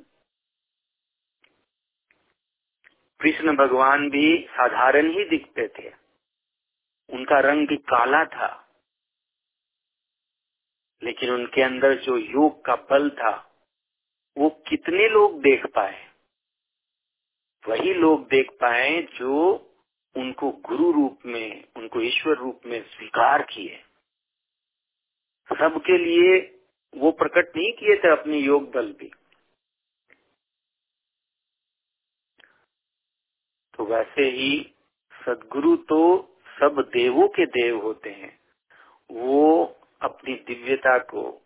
कृष्ण 3.21 3.57
भगवान 3.57 4.09
भी 4.11 4.27
साधारण 4.51 5.11
ही 5.11 5.25
दिखते 5.25 5.67
थे। 5.69 5.93
उनका 7.09 7.41
रंग 7.41 7.67
भी 7.69 7.77
काला 7.77 8.25
था, 8.27 8.49
लेकिन 11.03 11.31
उनके 11.31 11.63
अंदर 11.63 11.95
जो 11.99 12.17
योग 12.17 12.65
का 12.65 12.75
बल 12.91 13.11
था, 13.11 13.33
वो 14.37 14.49
कितने 14.69 15.09
लोग 15.09 15.41
देख 15.41 15.67
पाए? 15.67 16.07
वही 17.65 17.95
लोग 17.95 18.29
देख 18.29 18.51
पाए 18.51 19.03
जो 19.15 19.37
उनको 20.17 20.51
गुरु 20.51 20.91
रूप 20.93 21.27
में, 21.27 21.65
उनको 21.77 22.01
ईश्वर 22.01 22.37
रूप 22.37 22.61
में 22.67 22.83
स्वीकार 22.83 23.43
किए। 23.43 23.77
सबके 25.51 25.99
लिए 25.99 26.39
वो 26.95 27.11
प्रकट 27.13 27.57
नहीं 27.57 27.73
किए 27.73 27.97
थे 27.97 28.11
अपनी 28.13 28.39
योग 28.39 28.71
बल 28.73 28.93
भी। 28.93 29.11
तो 33.81 33.85
वैसे 33.85 34.23
ही 34.23 34.75
सदगुरु 35.27 35.77
तो 35.77 36.31
सब 36.47 36.91
देवों 36.93 37.29
के 37.29 37.47
देव 37.47 37.81
होते 37.81 38.11
हैं। 38.11 38.41
वो 39.11 39.65
अपनी 40.03 40.35
दिव्यता 40.35 40.99
को 40.99 41.43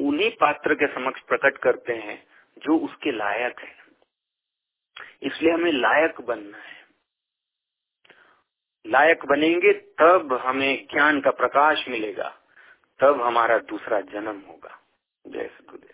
उन्हीं 0.00 0.30
पात्र 0.30 0.74
के 0.74 0.86
समक्ष 0.86 1.20
प्रकट 1.20 1.58
करते 1.58 1.92
हैं 1.92 2.26
जो 2.58 2.78
उसके 2.78 3.12
लायक 3.12 3.60
है। 3.60 3.74
इसलिए 5.22 5.52
हमें 5.52 5.72
लायक 5.72 6.20
बनना 6.20 6.58
है। 6.58 6.86
लायक 8.86 9.26
बनेंगे 9.26 9.72
तब 9.72 10.40
हमें 10.42 10.86
ज्ञान 10.86 11.20
का 11.20 11.30
प्रकाश 11.30 11.88
मिलेगा, 11.88 12.38
तब 13.00 13.22
हमारा 13.22 13.58
दूसरा 13.58 14.00
जन्म 14.00 14.40
होगा। 14.40 14.80
जय 15.26 15.48
सदगुरुदेव। 15.48 15.91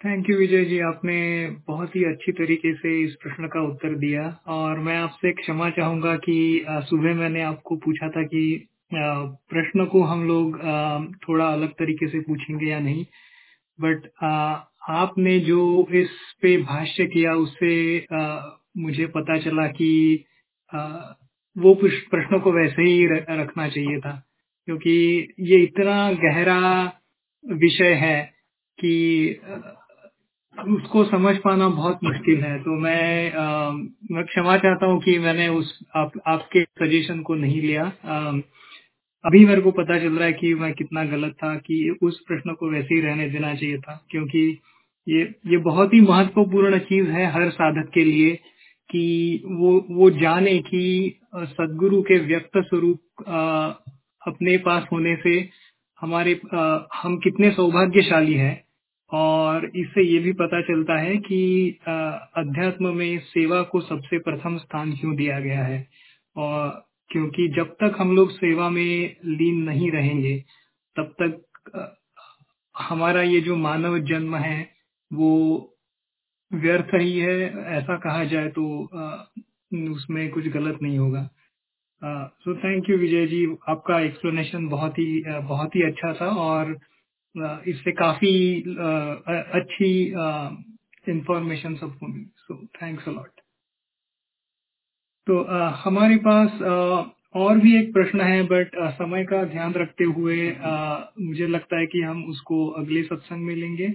थैंक 0.00 0.28
यू 0.30 0.36
विजय 0.38 0.64
जी 0.64 0.78
आपने 0.78 1.14
बहुत 1.68 1.94
ही 1.96 2.02
अच्छी 2.04 2.32
तरीके 2.32 2.72
से 2.74 2.90
इस 3.04 3.14
प्रश्न 3.22 3.46
का 3.52 3.60
उत्तर 3.68 3.94
दिया। 3.98 4.22
और 4.48 4.78
मैं 4.78 4.96
आपसे 4.96 5.32
क्षमा 5.32 5.70
चाहूँगा 5.70 6.14
कि 6.16 6.36
सुबह 6.90 7.14
मैंने 7.14 7.42
आपको 7.42 7.76
पूछा 7.76 8.08
था 8.08 8.22
कि 8.24 8.42
प्रश्न 8.92 9.86
को 9.86 10.02
हम 10.02 10.26
लोग 10.28 10.58
थोड़ा 11.18 11.46
अलग 11.46 11.72
तरीके 11.80 12.08
से 12.08 12.20
पूछेंगे 12.28 12.66
या 12.66 12.78
नहीं। 12.80 13.04
बट 13.78 14.06
आपने 14.90 15.38
जो 15.40 15.86
इस 15.94 16.10
पे 16.42 16.56
भाष्य 16.62 17.06
किया, 17.06 17.32
उससे 17.36 18.06
मुझे 18.82 19.06
पता 19.16 19.38
चला 19.40 19.66
कि 19.80 20.24
वो 21.56 21.74
प्रश्नों 21.82 22.40
को 22.40 22.52
वैसे 22.52 22.82
ही 22.82 23.06
रखना 23.42 23.68
चाहिए 23.68 23.98
था। 24.00 24.12
क्योंकि 24.68 24.96
ये 25.50 25.62
इतना 25.64 25.98
गहरा 26.24 26.60
विषय 27.44 27.92
है 27.96 28.20
कि 28.78 28.94
उसको 30.58 31.04
समझ 31.04 31.36
पाना 31.36 31.68
बहुत 31.68 31.98
मुश्किल 32.04 32.42
है। 32.42 32.58
तो 32.58 32.70
मैं 32.70 33.32
आ, 33.32 33.70
मैं 34.12 34.24
क्षमा 34.24 34.56
चाहता 34.56 34.86
हूँ 34.86 35.00
कि 35.02 35.18
मैंने 35.18 35.48
उस 35.48 35.78
आप, 35.96 36.12
आपके 36.26 36.64
सजेशन 36.64 37.20
को 37.20 37.34
नहीं 37.34 37.62
लिया। 37.62 37.92
आ, 38.04 38.40
अभी 39.24 39.46
मेरे 39.46 39.60
को 39.60 39.70
पता 39.70 39.98
चल 39.98 40.12
रहा 40.12 40.26
है 40.26 40.32
कि 40.32 40.54
मैं 40.54 40.72
कितना 40.72 41.04
गलत 41.04 41.32
था 41.32 41.54
कि 41.54 41.98
उस 42.02 42.20
प्रश्न 42.20 42.54
को 42.54 42.70
वैसे 42.70 42.94
ही 42.94 43.00
रहने 43.00 43.28
देना 43.30 43.54
चाहिए 43.54 43.78
था 43.78 44.06
क्योंकि 44.10 44.60
ये 45.08 45.34
ये 45.46 45.56
बहुत 45.56 45.94
ही 45.94 46.00
महत्वपूर्ण 46.00 46.78
चीज़ 46.78 47.08
है 47.08 47.32
हर 47.32 47.50
साधक 47.50 47.90
के 47.94 48.04
लिए 48.04 48.34
कि 48.90 49.42
वो 49.46 49.86
वो 49.90 50.10
जाने 50.10 50.58
कि 50.58 51.20
सदगुरु 51.34 52.02
के 52.02 52.18
व्यक्त 52.18 52.58
स्वरूप 52.58 53.00
अपने 54.28 54.56
पास 54.58 54.86
होने 54.92 55.16
से 55.16 55.48
हमारे 56.00 56.40
आ, 56.54 56.78
हम 56.94 57.16
कितने 57.18 57.50
सौभाग्यशाली 57.50 58.34
हैं। 58.34 58.67
और 59.12 59.64
इससे 59.76 60.02
ये 60.02 60.18
भी 60.18 60.32
पता 60.32 60.60
चलता 60.62 60.98
है 60.98 61.16
कि 61.16 61.38
अध्यात्म 62.36 62.94
में 62.96 63.18
सेवा 63.26 63.62
को 63.62 63.80
सबसे 63.80 64.18
प्रथम 64.18 64.56
स्थान 64.58 64.92
क्यों 64.92 65.14
दिया 65.16 65.38
गया 65.40 65.64
है? 65.64 65.86
और 66.36 66.68
क्योंकि 67.10 67.48
जब 67.48 67.74
तक 67.74 67.96
हम 67.98 68.14
लोग 68.16 68.30
सेवा 68.30 68.68
में 68.70 69.16
लीन 69.24 69.62
नहीं 69.62 69.90
रहेंगे, 69.90 70.36
तब 70.96 71.14
तक 71.22 71.94
हमारा 72.74 73.22
ये 73.22 73.40
जो 73.40 73.56
मानव 73.56 73.98
जन्म 73.98 74.36
है, 74.36 74.70
वो 75.10 75.30
व्यर्थ 76.52 76.94
ही 76.94 77.18
है, 77.18 77.40
ऐसा 77.78 77.96
कहा 77.96 78.24
जाए 78.24 78.48
तो 78.48 78.64
उसमें 79.92 80.28
कुछ 80.30 80.46
गलत 80.48 80.78
नहीं 80.82 80.98
होगा। 80.98 81.22
So 82.02 82.54
thank 82.56 82.90
you 82.90 82.96
Vijay 82.98 83.26
ji. 83.26 83.44
आपका 83.68 84.00
एक्सप्लेनेशन 84.00 84.68
बहुत 84.68 84.98
ही 84.98 85.22
बहुत 85.26 85.76
ही 85.76 85.82
अच्छा 85.82 86.12
था 86.12 86.28
और 86.42 86.78
इससे 87.34 87.92
काफ़ी 87.92 88.34
अच्छी 89.60 89.90
इंफॉर्मेशन 91.06 91.74
सबको 91.76 92.06
मिली। 92.06 92.24
सो 92.38 92.64
थैंक्स 92.82 93.08
अलॉट 93.08 93.40
तो 95.26 95.42
हमारे 95.78 96.16
पास 96.26 96.60
और 97.36 97.58
भी 97.58 97.76
एक 97.78 97.92
प्रश्न 97.92 98.20
है 98.20 98.42
बट 98.42 98.76
समय 98.92 99.24
का 99.24 99.42
ध्यान 99.44 99.72
रखते 99.74 100.04
हुए 100.04 100.36
मुझे 101.20 101.46
लगता 101.46 101.78
है 101.78 101.86
कि 101.86 102.00
हम 102.02 102.24
उसको 102.24 102.66
अगले 102.80 103.02
सत्संग 103.02 103.44
में 103.44 103.54
लेंगे। 103.56 103.88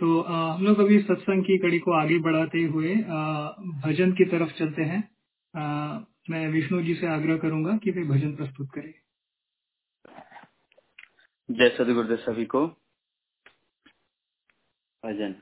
तो 0.00 0.20
हम 0.22 0.64
लोग 0.64 0.78
अभी 0.80 0.98
सत्संग 1.00 1.44
की 1.44 1.58
कड़ी 1.58 1.78
को 1.78 1.92
आगे 1.92 2.18
बढ़ाते 2.18 2.62
हुए 2.64 2.94
भजन 3.84 4.12
की 4.12 4.24
तरफ़ 4.24 4.52
चलते 4.58 4.82
हैं। 4.82 5.02
मैं 6.30 6.46
विष्णु 6.48 6.82
जी 6.82 6.94
से 6.94 7.06
आग्रह 7.06 7.36
करूँगा 7.38 7.76
कि 7.76 7.90
वे 7.90 8.04
भजन 8.04 8.34
प्रस्तुत 8.36 8.68
करें। 8.74 8.92
जय 11.50 11.68
सदगुरुदेव 11.68 12.16
सभी 12.16 12.44
को। 12.44 12.66
भजन। 15.04 15.34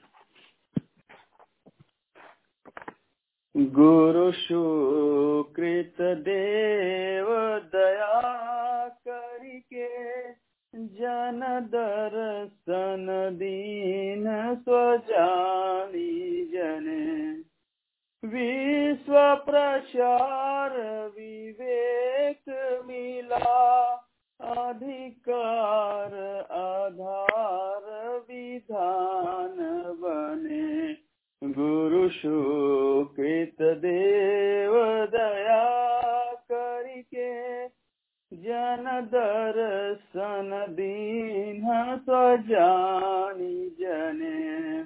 गुरु 3.57 4.33
सुकृत 4.33 5.97
देव 6.01 7.27
दया 7.59 8.89
करके 8.89 10.33
जन 10.75 11.41
दर्शन 11.73 13.31
दीन 13.33 14.55
स्वजानी 14.55 16.47
जने। 16.47 17.33
विश्व 18.29 19.35
प्रचार 19.35 20.79
विवेक 21.09 22.43
मिला 22.87 24.08
अधिकार 24.41 26.15
आधार 26.53 28.09
विधान 28.19 29.57
बने। 29.99 30.97
गुरु 31.43 32.09
सुकृत 32.09 33.57
देव 33.63 34.73
दया 35.07 35.65
करके 36.33 37.67
जन 38.33 38.85
दर्शन 39.15 40.67
दीन 40.71 41.63
स्वजानी 41.97 43.77
जने। 43.81 44.85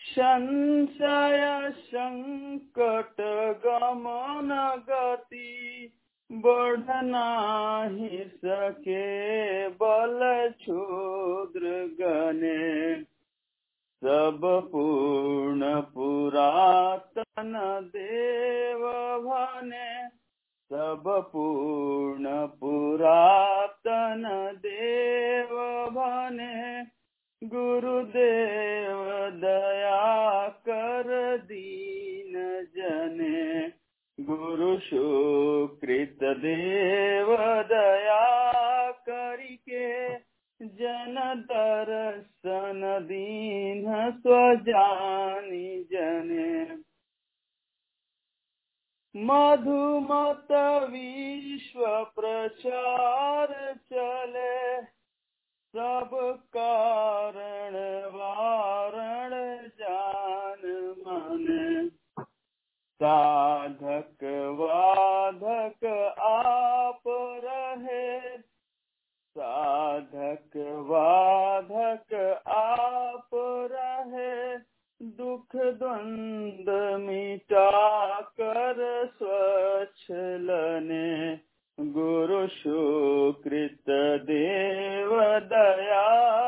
संशय 0.00 1.72
संकट 1.76 3.20
गमन 3.66 4.50
गति 4.88 5.48
बढ़ना 6.32 7.84
ही 7.84 8.24
सके 8.24 9.68
बल 9.68 10.52
क्षुद्र 10.58 11.60
गने 12.00 13.02
सब 14.04 14.40
पूर्ण 14.72 15.80
पुरातन 15.80 17.52
देव 17.96 18.78
भने। 19.26 20.08
सब 20.72 21.02
पूर्ण 21.06 22.46
पुरातन 22.46 24.22
देव 24.56 25.48
भने। 25.90 26.86
गुरुदेव 27.44 29.06
दया 29.34 30.48
कर 30.48 31.38
दीन 31.38 32.32
जने। 32.76 33.81
गुरु 34.26 34.78
सुकृत 34.78 36.18
देव 36.22 37.36
दया 37.62 38.90
करिके 38.90 40.14
जन 40.60 41.16
दर्शन 41.52 42.80
दीन 43.02 43.84
स्वजानी 44.20 45.84
जने। 45.92 46.78
मधुमत 49.16 50.48
विश्व 50.90 51.86
प्रचार 52.16 53.74
चले, 53.92 54.82
सब 55.74 56.10
कारण 56.56 57.74
वारण 58.14 59.30
जान 59.66 60.62
मन। 60.98 61.90
साधक 63.02 64.18
वाधक 64.60 65.84
आप 66.20 67.02
रहे। 67.44 68.38
साधक 69.38 70.50
वाधक 70.86 72.14
आप 72.48 73.28
रहे। 73.72 74.56
दुख 75.06 75.56
द्वंद 75.56 77.00
मिटा 77.00 78.20
कर 78.20 79.06
स्वच्छ 79.18 80.06
लने। 80.40 81.38
गुरु 81.80 82.46
सुकृत 82.46 83.84
देव 84.22 85.20
दया 85.38 86.42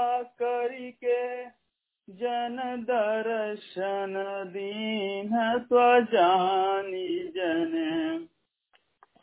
दर्शन 2.76 4.42
दीन 4.46 5.58
स्वजानी 5.58 7.32
जन। 7.36 8.26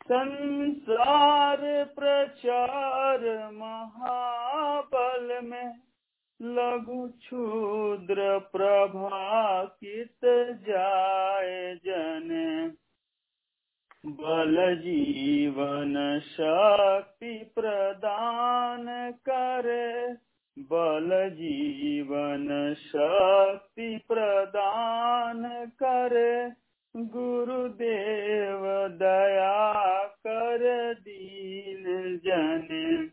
संसार 0.02 1.84
प्रचार 1.84 3.50
महाबल 3.52 5.40
में 5.44 5.74
लघु 6.42 7.08
क्षुद्र 7.08 8.38
प्रभाकित 8.38 10.58
जाए 10.68 11.74
जन। 11.74 12.72
बल 14.06 14.76
जीवन 14.76 16.20
शक्ति 16.24 17.52
प्रदान 17.54 19.14
करे 19.28 20.31
बल 20.58 21.10
जीवन 21.34 22.74
शक्ति 22.78 24.00
प्रदान 24.08 25.66
करे, 25.82 26.52
गुरुदेव 26.96 28.62
दया 28.88 30.04
कर 30.04 30.94
दीन 30.94 31.84
जन। 32.24 33.10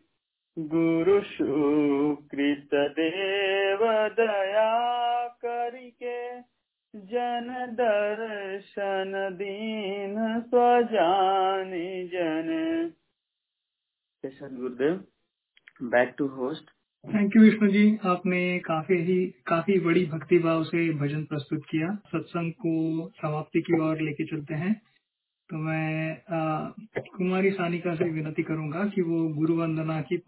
गुरु 0.58 1.20
सुकृत 1.20 2.74
देव 2.74 3.78
दया 4.08 5.28
करके, 5.28 6.40
जन 6.94 7.48
दर्शन 7.72 9.12
दीन 9.32 10.40
स्वजानी 10.40 12.08
जन। 12.08 12.50
गुरुदेव 14.42 15.04
back 15.82 16.14
to 16.18 16.26
host 16.26 16.70
thank 17.06 17.36
you 17.36 17.42
Vishnu 17.42 17.70
ji 17.70 17.98
आपने 18.04 18.58
काफ़ी 18.58 18.94
ही 18.94 19.26
काफ़ी 19.46 19.80
बड़ी 19.80 20.06
भक्ति 20.06 20.38
भाव 20.38 20.64
से 20.64 20.92
भजन 20.92 21.24
प्रस्तुत 21.24 21.62
किया। 21.70 21.94
सत्संग 21.94 22.52
को 22.52 23.06
समाप्ति 23.08 23.60
की 23.60 23.80
ओर 23.80 24.00
लेके 24.00 24.24
चलते 24.24 24.54
हैं। 24.54 24.82
तो 25.50 25.56
मैं 25.56 26.22
आ, 26.30 26.68
कुमारी 26.98 27.50
सानिका 27.50 27.94
से 27.94 28.04
विनती 28.04 28.42
करूँगा 28.42 28.84
कि 28.84 29.02
वो 29.02 29.28
गुरु 29.28 29.54
वंदना 29.54 30.00
की 30.00 30.22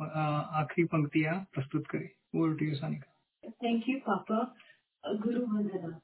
आखिरी 0.54 0.84
पंक्तियाँ 0.84 1.46
प्रस्तुत 1.54 1.86
करे। 1.86 2.12
वो 2.34 2.48
to 2.48 2.64
you 2.64 2.74
Sanika. 2.74 3.14
Thank 3.50 3.84
you 3.88 3.98
पापा। 3.98 4.54
गुरु 5.06 5.40
वंदना। 5.40 5.98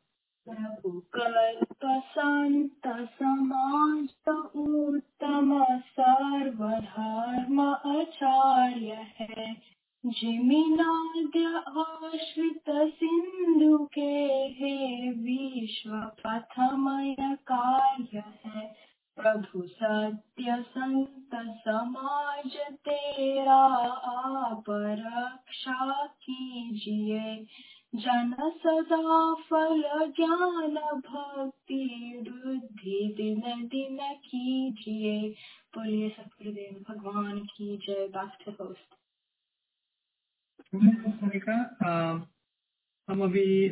समाज 3.05 4.09
उत्तम 4.57 5.67
सर्वधर्म 5.75 7.61
आचार्य 8.01 9.07
है। 9.21 9.78
जिमिनाद्य 10.07 11.63
के 13.87 14.27
हे 14.49 15.11
विश्व 15.11 15.91
प्रथमय 15.91 17.17
कार्य 17.21 18.23
है। 18.47 18.75
प्रभु 19.17 19.63
सत्य 19.63 20.63
संत 20.63 21.31
समाज 21.35 22.57
तेरा 22.75 23.67
आप 23.95 24.65
रक्षा 24.71 26.07
कीजिए। 26.07 27.47
जन 27.95 28.53
सदा 28.65 29.35
फल 29.35 29.83
ज्ञान 30.17 30.75
भक्ति 31.01 32.21
बुद्धि 32.29 33.15
दिन 33.17 33.67
दिन 33.67 33.99
कीजिए। 34.03 35.31
बोलिए 35.75 36.09
सतगुरुदेव 36.09 36.85
भगवान 36.89 37.39
की 37.39 37.77
जय। 37.77 38.09
बैक 38.17 38.57
होस्ट 38.61 38.95
हम 43.09 43.23
अभी 43.23 43.69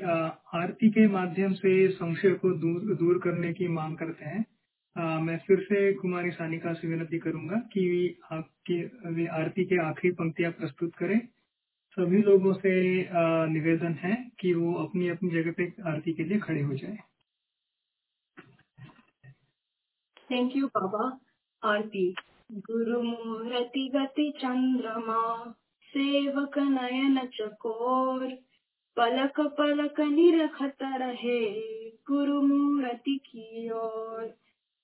आरती 0.55 0.91
के 0.91 1.09
माध्यम 1.09 1.53
से 1.53 1.89
संशय 1.89 2.31
को 2.31 2.51
दूर 2.51 2.95
दूर 2.95 3.19
करने 3.19 3.53
की 3.53 3.69
मांग 3.69 3.97
करते 3.97 4.25
हैं। 4.25 4.45
आ, 4.97 5.21
मैं 5.21 5.39
फिर 5.39 5.61
से 5.61 5.93
कुमारी 5.93 6.31
सानिका 6.31 6.73
से 6.73 6.89
विनती 6.89 7.19
करूँगा 7.19 7.57
कि 7.57 8.19
आपकी 8.33 9.27
आरती 9.27 9.65
के 9.65 9.81
आखिरी 9.87 10.15
पंक्तियाँ 10.15 10.53
प्रस्तुत 10.53 10.95
करें। 10.95 11.19
सभी 11.97 12.23
लोगों 12.23 12.53
से 12.53 13.05
आ, 13.05 13.47
निवेदन 13.47 13.93
है 13.93 14.31
कि 14.41 14.55
वो 14.55 14.75
अपनी 14.75 15.09
अपनी 15.09 15.31
जगह 15.31 15.53
पे 15.53 15.73
आरती 15.87 16.13
के 16.13 16.25
लिए 16.25 16.39
खड़े 16.39 16.63
हो 16.63 16.75
जाए। 16.75 16.99
थैंक 20.31 20.57
यू 20.57 20.67
बाबा 20.67 21.21
आरती 21.63 22.15
गुरु 22.53 23.03
मूर्ति 23.03 23.91
गति 23.95 24.33
चंद्रमा। 24.37 25.55
सेवक 25.97 26.59
नयन 26.59 27.27
चकोर। 27.27 28.29
पलक 28.97 29.41
पलक 29.41 30.01
निरखत 30.01 30.77
रहे 30.83 31.63
गुरु 31.91 32.43
मूर्ति 32.43 33.21
की 33.27 33.71
ओर। 33.71 34.37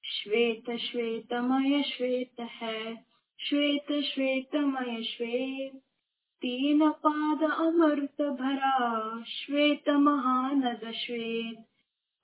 श्वेत 0.05 0.77
श्वेतमय 0.77 1.83
श्वेत 1.83 2.41
है, 2.41 2.95
श्वेत 3.39 4.03
श्वेतमय 4.03 5.03
श्वेत। 5.03 5.77
तीन 6.41 6.91
पाद 6.91 7.43
अमृत 7.43 8.23
भरा, 8.23 9.23
श्वेत 9.23 9.89
महानद 9.89 10.93
श्वेत। 10.93 11.67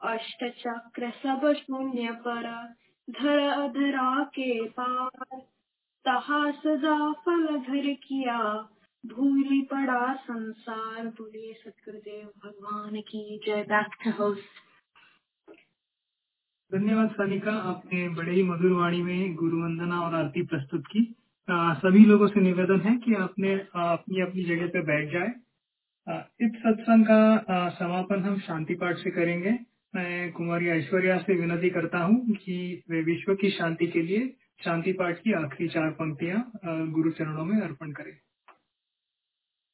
अष्ट 0.01 0.45
चक्र 0.45 1.11
सब 1.11 1.53
शून्य 1.53 2.13
पर, 2.13 2.75
धर 3.11 3.39
अधरा 3.39 4.25
के 4.25 4.69
पार। 4.69 5.49
तहा 6.05 6.51
सदा 6.51 7.13
फल 7.13 7.47
धर 7.47 7.93
किया 7.93 8.71
भूली 9.05 9.61
पड़ा 9.63 10.15
संसार 10.15 11.07
बोलिए 11.09 11.53
सतगुरुदेव 11.55 12.27
भगवान 12.45 13.01
की 13.01 13.39
जय 13.47 13.63
बैक 13.63 13.95
टू 14.05 14.11
होस्ट 14.13 14.59
धन्यवाद 16.71 17.11
सानिका 17.11 17.53
आपने 17.71 18.09
बड़े 18.09 18.33
ही 18.33 18.43
मधुर 18.43 18.73
वाणी 18.73 19.03
में 19.03 19.35
गुरु 19.35 19.63
वंदना 19.63 20.01
और 20.01 20.15
आरती 20.15 20.43
प्रस्तुत 20.43 20.85
की। 20.87 21.05
आ, 21.49 21.75
सभी 21.75 22.05
लोगों 22.05 22.29
से 22.29 22.41
निवेदन 22.41 22.81
है 22.81 22.97
कि 22.97 23.15
आपने 23.15 23.55
अपनी 23.85 24.21
अपनी 24.23 24.45
जगह 24.45 24.67
पे 24.67 24.83
बैठ 24.83 25.11
जाए। 25.13 25.33
इस 26.43 26.59
सत्संग 26.59 27.05
का 27.07 27.69
समापन 27.71 28.23
हम 28.23 28.39
शांति 28.41 28.75
पाठ 28.75 28.97
से 28.97 29.11
करेंगे। 29.11 29.59
मैं 29.95 30.33
कुमारी 30.33 30.69
ऐश्वर्या 30.69 31.19
से 31.19 31.35
विनती 31.35 31.71
करता 31.71 31.99
हूँ 31.99 32.37
कि 32.37 32.85
वे 32.91 33.03
विश्व 33.05 33.35
की 33.35 33.51
शांति 33.51 33.87
के 33.87 34.03
लिए 34.03 34.29
शांति 34.65 34.93
पाठ 34.93 35.23
की 35.23 35.33
आखिरी 35.35 35.69
चार 35.69 35.91
पंक्तियाँ 35.99 36.51
गुरु 36.91 37.11
चरणों 37.13 37.45
में 37.45 37.61
अर्पण 37.61 37.93
करें। 37.93 38.17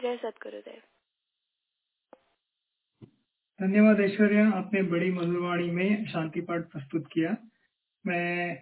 जय 0.00 0.16
सतगुरुदेव। 0.16 0.80
धन्यवाद 3.60 4.00
ऐश्वर्या, 4.00 4.46
आपने 4.50 4.82
बड़ी 4.84 5.10
मधुरवाणी 5.12 5.70
में 5.70 6.06
शांति 6.06 6.40
पाठ 6.40 6.62
प्रस्तुत 6.70 7.04
किया। 7.12 7.36
मैं 8.04 8.56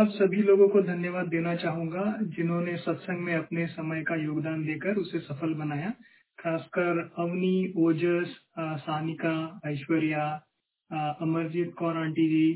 आप 0.00 0.08
सभी 0.10 0.42
लोगों 0.42 0.68
को 0.68 0.82
धन्यवाद 0.82 1.28
देना 1.28 1.54
चाहूँगा, 1.56 2.04
जिन्होंने 2.36 2.76
सत्संग 2.76 3.20
में 3.20 3.34
अपने 3.34 3.66
समय 3.68 4.02
का 4.02 4.14
योगदान 4.16 4.64
देकर 4.66 4.96
उसे 4.96 5.20
सफल 5.20 5.54
बनाया। 5.54 5.90
खासकर 6.38 7.00
अवनी, 7.18 7.72
ओजस 7.78 8.36
सानिका, 8.58 9.34
ऐश्वर्या 9.66 10.28
अमरजीत 11.20 11.74
कौर 11.74 11.96
आंटी 11.96 12.28
जी 12.28 12.46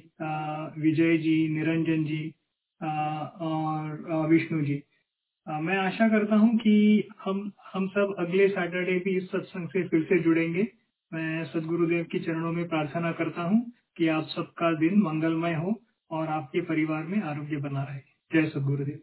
विजय 0.82 1.16
जी, 1.18 1.36
निरंजन 1.48 2.04
जी 2.04 2.22
और 3.48 4.26
विष्णु 4.28 4.62
जी। 4.64 4.82
मैं 5.47 5.76
आशा 5.78 6.09
करता 6.09 6.36
हूँ 6.36 6.57
कि 6.59 7.09
हम 7.24 7.53
हम 7.74 7.88
सब 7.88 8.14
अगले 8.18 8.49
सैटरडे 8.49 8.99
भी 8.99 9.16
इस 9.16 9.30
सत्संग 9.30 9.68
से 9.68 9.88
फिर 9.88 10.03
से 10.03 10.18
जुड़ेंगे। 10.18 10.66
मैं 11.12 11.45
सदगुरुदेव 11.45 12.05
के 12.05 12.18
चरणों 12.18 12.53
में 12.53 12.68
प्रार्थना 12.68 13.12
करता 13.12 13.43
हूँ 13.43 13.72
कि 13.97 14.09
आप 14.09 14.24
सबका 14.24 14.72
दिन 14.72 15.03
मंगलमय 15.03 15.55
हो 15.55 15.82
और 16.11 16.26
आपके 16.28 16.61
परिवार 16.61 17.05
में 17.05 17.22
आरोग्य 17.22 17.57
बना 17.57 17.82
रहे। 17.82 18.01
जय 18.32 18.49
सदगुरुदेव। 18.49 19.01